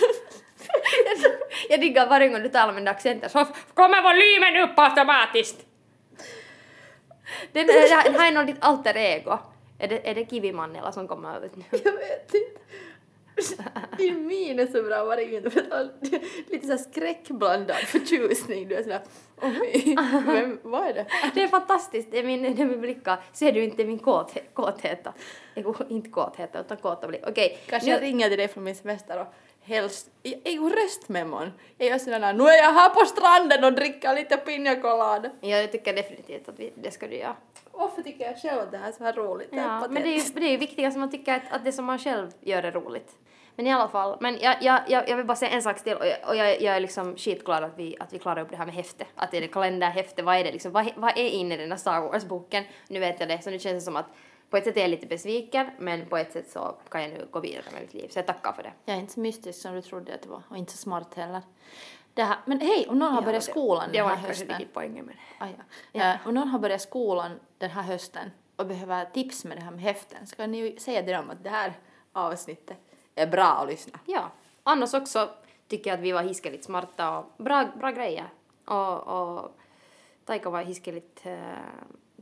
Jag 1.70 1.82
diggar 1.82 2.08
varje 2.08 2.30
gång 2.30 2.42
du 2.44 2.50
talar 2.50 2.74
med 2.74 2.82
den 2.82 2.88
accenten 2.96 3.30
så 3.30 3.46
kommer 3.74 4.02
volymen 4.02 4.70
upp 4.70 4.80
automatiskt. 4.80 5.66
Den, 7.52 7.68
det 7.68 7.74
här 8.18 8.28
är 8.32 8.36
nog 8.36 8.46
ditt 8.48 8.64
alter 8.64 8.98
ego. 8.98 9.38
Är 9.80 9.88
det, 9.88 10.10
är 10.10 10.16
det 10.16 10.30
Kiviman 10.30 10.76
eller 10.76 10.92
som 10.92 11.08
kommer 11.08 11.46
ut 11.46 11.56
nu? 11.56 11.64
jag 11.84 11.92
vet 11.92 12.34
inte. 12.34 12.62
Din 13.98 14.28
min 14.28 14.60
är 14.60 14.68
så 14.68 14.84
bra 14.84 15.06
varje 15.06 15.26
gång. 15.26 15.52
Du 15.52 16.20
Lite 16.48 16.66
såhär 16.68 16.78
skräckblandad 16.78 17.76
förtjusning. 17.76 18.68
Du 18.68 18.76
är 18.76 18.84
sådär, 18.84 19.02
oj, 19.42 19.96
vem, 20.26 20.60
vad 20.64 20.88
är 20.88 20.94
det? 20.94 21.06
Det 21.34 21.44
är 21.44 21.48
fantastiskt, 21.48 22.12
det 22.12 22.20
är 22.20 22.24
min, 22.24 22.42
det 22.56 22.62
är 22.62 22.66
min 22.66 22.82
blickar. 22.82 23.20
Ser 23.34 23.52
du 23.52 23.64
inte 23.64 23.86
min 23.86 24.00
kåthet? 24.00 24.44
kåtheta? 24.54 25.14
Inte 25.90 26.10
kåtheta 26.10 26.60
utan 26.60 26.78
kåta 26.78 27.08
blick. 27.08 27.22
Okej, 27.28 27.60
Kanske 27.70 27.88
nu- 27.90 27.94
jag 27.94 28.02
ringer 28.02 28.30
till 28.30 28.38
dig 28.38 28.48
från 28.48 28.64
min 28.64 28.76
semester 28.76 29.22
och 29.22 29.28
helst, 29.64 30.10
jag 30.24 30.58
går 30.58 30.70
röstmemon. 30.70 31.52
Jag 31.78 31.90
gör 31.90 31.98
sådär, 31.98 32.34
nu 32.34 32.44
är 32.44 32.58
jag 32.58 32.74
här 32.74 32.90
på 32.90 33.06
stranden 33.06 33.64
och 33.64 33.74
dricker 33.74 34.16
lite 34.16 34.36
piña 34.36 34.82
colada. 34.82 35.30
Jag 35.42 35.72
tycker 35.72 35.94
definitivt 35.94 36.50
att 36.50 36.60
vi, 36.60 36.74
det 36.76 36.92
ska 36.92 37.08
du 37.08 37.16
göra. 37.16 37.36
Varför 37.72 38.02
tycker 38.02 38.26
jag 38.26 38.42
själv 38.42 38.60
att 38.62 38.72
det 38.72 38.78
här 38.78 38.88
är 38.88 38.92
så 38.92 39.04
här 39.04 39.14
roligt? 39.14 39.52
Det 39.52 39.58
Ja, 39.58 39.88
men 39.90 40.04
det 40.04 40.10
är 40.10 40.18
ju 40.18 40.34
det 40.34 40.46
är 40.46 40.52
ju 40.52 40.58
viktigast 40.58 40.96
att 40.96 41.00
man 41.00 41.12
tycker 41.12 41.36
att, 41.36 41.42
att 41.52 41.66
det 41.66 41.72
som 41.72 41.86
man 41.86 42.00
själv 42.00 42.32
gör 42.42 42.64
är 42.64 42.72
roligt. 42.72 43.16
Men 43.56 43.68
i 43.68 43.74
alla 43.74 43.88
fall, 43.88 44.18
men 44.20 44.38
jag, 44.42 44.56
jag, 44.62 44.80
jag, 44.88 45.10
jag 45.10 45.18
vill 45.18 45.26
bara 45.26 45.36
säga 45.36 45.52
en 45.52 45.62
sak 45.62 45.84
till 45.84 45.94
och 45.94 46.06
jag, 46.08 46.18
och 46.28 46.36
jag, 46.36 46.62
jag 46.62 46.76
är 46.76 46.80
liksom 46.80 47.16
skitglad 47.18 47.64
att 47.64 47.78
vi, 47.78 47.96
att 48.00 48.14
vi 48.14 48.20
klarar 48.20 48.42
upp 48.42 48.50
det 48.50 48.58
här 48.58 48.66
med 48.66 48.76
häfte. 48.76 49.06
Att 49.16 49.32
det 49.32 49.38
är 49.38 49.42
det 49.42 49.48
kalenderhäfte, 49.48 50.24
vad 50.24 50.36
är 50.36 50.44
det 50.44 50.52
liksom, 50.52 50.72
vad, 50.72 50.92
vad 50.96 51.18
är 51.18 51.30
inne 51.30 51.56
i 51.56 51.58
den 51.58 51.70
där 51.70 51.78
Star 51.78 52.02
Wars-boken? 52.02 52.64
Nu 52.88 53.00
vet 53.00 53.20
jag 53.20 53.30
det, 53.30 53.44
så 53.44 53.50
nu 53.50 53.60
känns 53.60 53.84
det 53.84 53.86
som 53.86 53.96
att 53.96 54.08
på 54.52 54.58
ett 54.58 54.64
sätt 54.64 54.78
är 54.78 54.82
jag 54.82 54.90
lite 54.90 55.08
besviken, 55.08 55.70
men 55.80 56.06
på 56.06 56.18
ett 56.18 56.34
sätt 56.34 56.50
så 56.50 56.76
kan 56.90 57.02
jag 57.02 57.12
nu 57.12 57.28
gå 57.32 57.40
vidare 57.40 57.64
med 57.72 57.82
mitt 57.82 57.94
liv, 57.94 58.08
så 58.10 58.20
jag 58.20 58.28
tackar 58.28 58.54
för 58.54 58.64
det. 58.64 58.74
Jag 58.86 58.96
är 58.96 59.00
inte 59.00 59.14
så 59.14 59.20
mystisk 59.20 59.62
som 59.62 59.76
du 59.76 59.82
trodde 59.82 60.14
att 60.14 60.22
det 60.22 60.30
var 60.30 60.44
och 60.50 60.58
inte 60.58 60.72
så 60.72 60.78
smart 60.78 61.14
heller. 61.14 61.42
Det 62.14 62.24
här, 62.24 62.38
men 62.46 62.60
hej, 62.60 62.86
om 62.90 63.00
någon 63.00 63.14
har 63.14 63.22
börjat 63.22 63.44
skolan 63.44 63.90
det 63.92 63.98
den 63.98 64.04
var 64.04 64.16
här 64.16 64.16
kanske 64.16 64.44
hösten. 64.44 64.48
riktigt 64.48 64.74
poängen 64.74 65.06
med 65.06 65.16
det. 65.16 65.46
Ah, 65.46 65.50
ja. 65.92 66.14
Eh, 66.14 66.28
om 66.28 66.34
någon 66.34 66.48
har 66.48 66.60
börjat 66.60 66.82
skolan 66.82 67.40
den 67.58 67.70
här 67.70 67.82
hösten 67.82 68.32
och 68.56 68.66
behöver 68.66 69.06
tips 69.06 69.46
med 69.46 69.58
det 69.58 69.62
här 69.62 69.72
med 69.72 69.82
häften 69.82 70.28
så 70.28 70.36
kan 70.36 70.52
ni 70.52 70.58
ju 70.58 70.78
säga 70.78 71.04
till 71.04 71.14
dem 71.14 71.30
att 71.30 71.44
det 71.44 71.50
här 71.50 71.74
avsnittet 72.14 72.78
är 73.16 73.28
bra 73.28 73.46
att 73.46 73.68
lyssna. 73.68 74.00
Ja, 74.06 74.32
annars 74.64 74.94
också 74.94 75.30
tycker 75.68 75.90
jag 75.90 75.98
att 75.98 76.04
vi 76.04 76.12
var 76.12 76.24
hiskeligt 76.24 76.64
smarta 76.64 77.18
och 77.18 77.26
bra, 77.38 77.68
bra 77.80 77.92
grejer. 77.92 78.30
Och, 78.66 79.08
och 79.08 79.58
Taika 80.26 80.50
var 80.50 80.64
hiskeligt, 80.64 81.26
uh, 81.26 81.38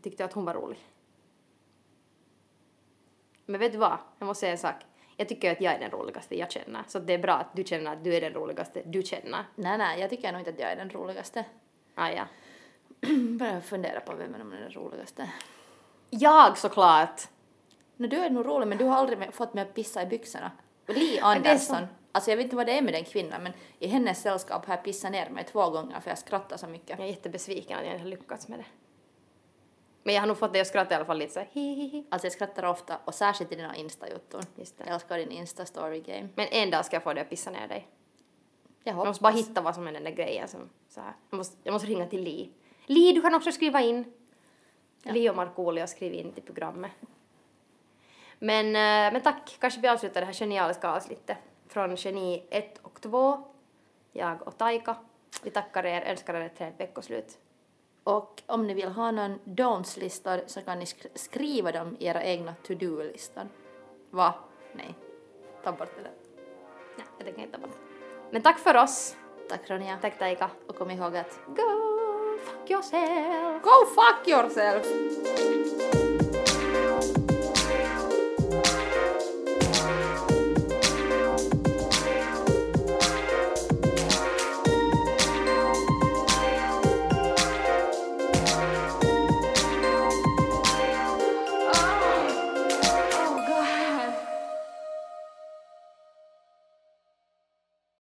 tyckte 0.03 0.25
att 0.25 0.33
hon 0.33 0.45
var 0.45 0.53
rolig. 0.53 0.79
Men 3.49 3.59
vet 3.59 3.71
du 3.71 3.77
vad? 3.77 3.97
Jag 4.19 4.25
måste 4.25 4.39
säga 4.39 4.51
en 4.51 4.57
sak. 4.57 4.75
Jag 5.17 5.29
tycker 5.29 5.51
att 5.51 5.61
jag 5.61 5.73
är 5.73 5.79
den 5.79 5.91
roligaste 5.91 6.37
jag 6.37 6.51
känner. 6.51 6.83
Så 6.87 6.99
det 6.99 7.13
är 7.13 7.17
bra 7.17 7.33
att 7.33 7.55
du 7.55 7.63
känner 7.63 7.93
att 7.93 8.03
du 8.03 8.15
är 8.15 8.21
den 8.21 8.33
roligaste 8.33 8.81
du 8.85 9.03
känner. 9.03 9.43
Nej, 9.55 9.77
nej, 9.77 9.99
jag 9.99 10.09
tycker 10.09 10.31
nog 10.31 10.41
inte 10.41 10.51
att 10.51 10.59
jag 10.59 10.71
är 10.71 10.75
den 10.75 10.89
roligaste. 10.89 11.45
Ah, 11.95 12.09
ja. 12.09 12.23
Bara 13.39 13.61
fundera 13.61 13.99
på 13.99 14.15
vem 14.15 14.35
är 14.35 14.39
den 14.39 14.71
roligaste. 14.71 15.29
Jag 16.09 16.57
såklart! 16.57 17.21
No, 17.95 18.07
du 18.07 18.17
är 18.17 18.29
nog 18.29 18.45
rolig 18.45 18.67
men 18.67 18.77
du 18.77 18.85
har 18.85 18.97
aldrig 18.97 19.33
fått 19.33 19.53
mig 19.53 19.61
att 19.61 19.73
pissa 19.73 20.03
i 20.03 20.05
byxorna. 20.05 20.51
Li. 20.87 21.19
Andersson, 21.19 21.87
alltså 22.11 22.31
jag 22.31 22.37
vet 22.37 22.43
inte 22.43 22.55
vad 22.55 22.65
det 22.65 22.77
är 22.77 22.81
med 22.81 22.93
den 22.93 23.03
kvinnan 23.03 23.43
men 23.43 23.53
i 23.79 23.87
hennes 23.87 24.21
sällskap 24.21 24.65
har 24.65 24.73
jag 24.73 24.83
pissat 24.83 25.11
ner 25.11 25.29
mig 25.29 25.43
två 25.43 25.69
gånger 25.69 25.99
för 25.99 26.11
jag 26.11 26.17
skrattar 26.17 26.57
så 26.57 26.67
mycket. 26.67 26.89
Jag 26.89 26.99
är 26.99 27.11
jättebesviken 27.11 27.79
att 27.79 27.85
jag 27.85 27.93
inte 27.93 28.03
har 28.03 28.09
lyckats 28.09 28.47
med 28.47 28.59
det. 28.59 28.65
Men 30.03 30.15
jag 30.15 30.21
har 30.21 30.27
nog 30.27 30.37
fått 30.37 30.53
dig 30.53 30.61
att 30.61 30.67
skratta 30.67 30.93
i 30.93 30.95
alla 30.95 31.05
fall 31.05 31.17
lite 31.17 31.33
så 31.33 31.39
hi. 31.51 32.03
Alltså 32.09 32.25
jag 32.25 32.33
skrattar 32.33 32.63
ofta 32.63 32.97
och 33.05 33.13
särskilt 33.13 33.51
i 33.51 33.55
dina 33.55 33.73
det. 33.73 34.73
Jag 34.77 34.87
älskar 34.87 35.17
din 35.17 35.31
Insta-story-game. 35.31 36.29
Men 36.35 36.47
en 36.47 36.71
dag 36.71 36.85
ska 36.85 36.95
jag 36.95 37.03
få 37.03 37.13
dig 37.13 37.21
att 37.21 37.29
pissa 37.29 37.51
ner 37.51 37.67
dig. 37.67 37.87
Jag 38.83 38.91
Jag 38.91 38.95
hoppas. 38.95 39.07
måste 39.07 39.21
bara 39.23 39.33
hitta 39.33 39.61
vad 39.61 39.75
som 39.75 39.87
är 39.87 39.91
den 39.91 40.03
där 40.03 40.11
grejen 40.11 40.47
som 40.47 40.69
så 40.89 41.01
här. 41.01 41.13
Jag 41.29 41.37
måste, 41.37 41.57
jag 41.63 41.73
måste 41.73 41.87
ringa 41.87 42.05
till 42.07 42.21
Li. 42.23 42.51
Li, 42.85 43.11
du 43.11 43.21
kan 43.21 43.35
också 43.35 43.51
skriva 43.51 43.81
in. 43.81 44.13
Li 45.03 45.29
och 45.29 45.35
Markoolio 45.35 45.87
skriv 45.87 46.13
in 46.13 46.31
till 46.33 46.43
programmet. 46.43 46.91
Men, 48.39 48.65
eh, 48.65 49.13
men 49.13 49.21
tack, 49.21 49.57
kanske 49.59 49.81
vi 49.81 49.87
avslutar 49.87 50.21
det 50.21 50.25
här 50.25 50.33
genialiska 50.33 50.89
avsnittet 50.89 51.37
från 51.67 51.95
Geni 51.95 52.43
1 52.49 52.79
och 52.81 53.01
2. 53.01 53.43
Jag 54.11 54.47
och 54.47 54.57
Taika. 54.57 54.95
Vi 55.43 55.49
tackar 55.49 55.85
er, 55.85 56.01
önskar 56.01 56.33
er 56.33 56.41
ett 56.41 56.57
trevligt 56.57 56.79
veckoslut. 56.79 57.37
Och 58.09 58.41
om 58.45 58.67
ni 58.67 58.73
vill 58.73 58.87
ha 58.89 59.11
någon 59.11 59.39
don'ts-listor 59.45 60.41
så 60.47 60.61
kan 60.61 60.79
ni 60.79 60.85
sk- 60.85 61.07
skriva 61.15 61.71
dem 61.71 61.95
i 61.99 62.05
era 62.05 62.23
egna 62.23 62.53
to-do-listor. 62.67 63.47
Va? 64.09 64.33
Nej. 64.73 64.95
Ta 65.63 65.71
bort 65.71 65.89
det 65.97 66.01
där. 66.03 66.11
Nej, 66.97 67.05
jag 67.17 67.25
tänker 67.25 67.41
inte 67.41 67.57
bort. 67.57 67.77
Men 68.31 68.41
tack 68.41 68.59
för 68.59 68.77
oss. 68.77 69.15
Tack 69.49 69.69
Ronja. 69.69 69.97
Tack 70.01 70.19
Taika. 70.19 70.49
Och 70.67 70.75
kom 70.75 70.91
ihåg 70.91 71.17
att 71.17 71.39
Go 71.47 72.37
fuck 72.45 72.69
yourself. 72.71 73.63
Go 73.63 73.85
fuck 73.95 74.27
yourself! 74.27 75.98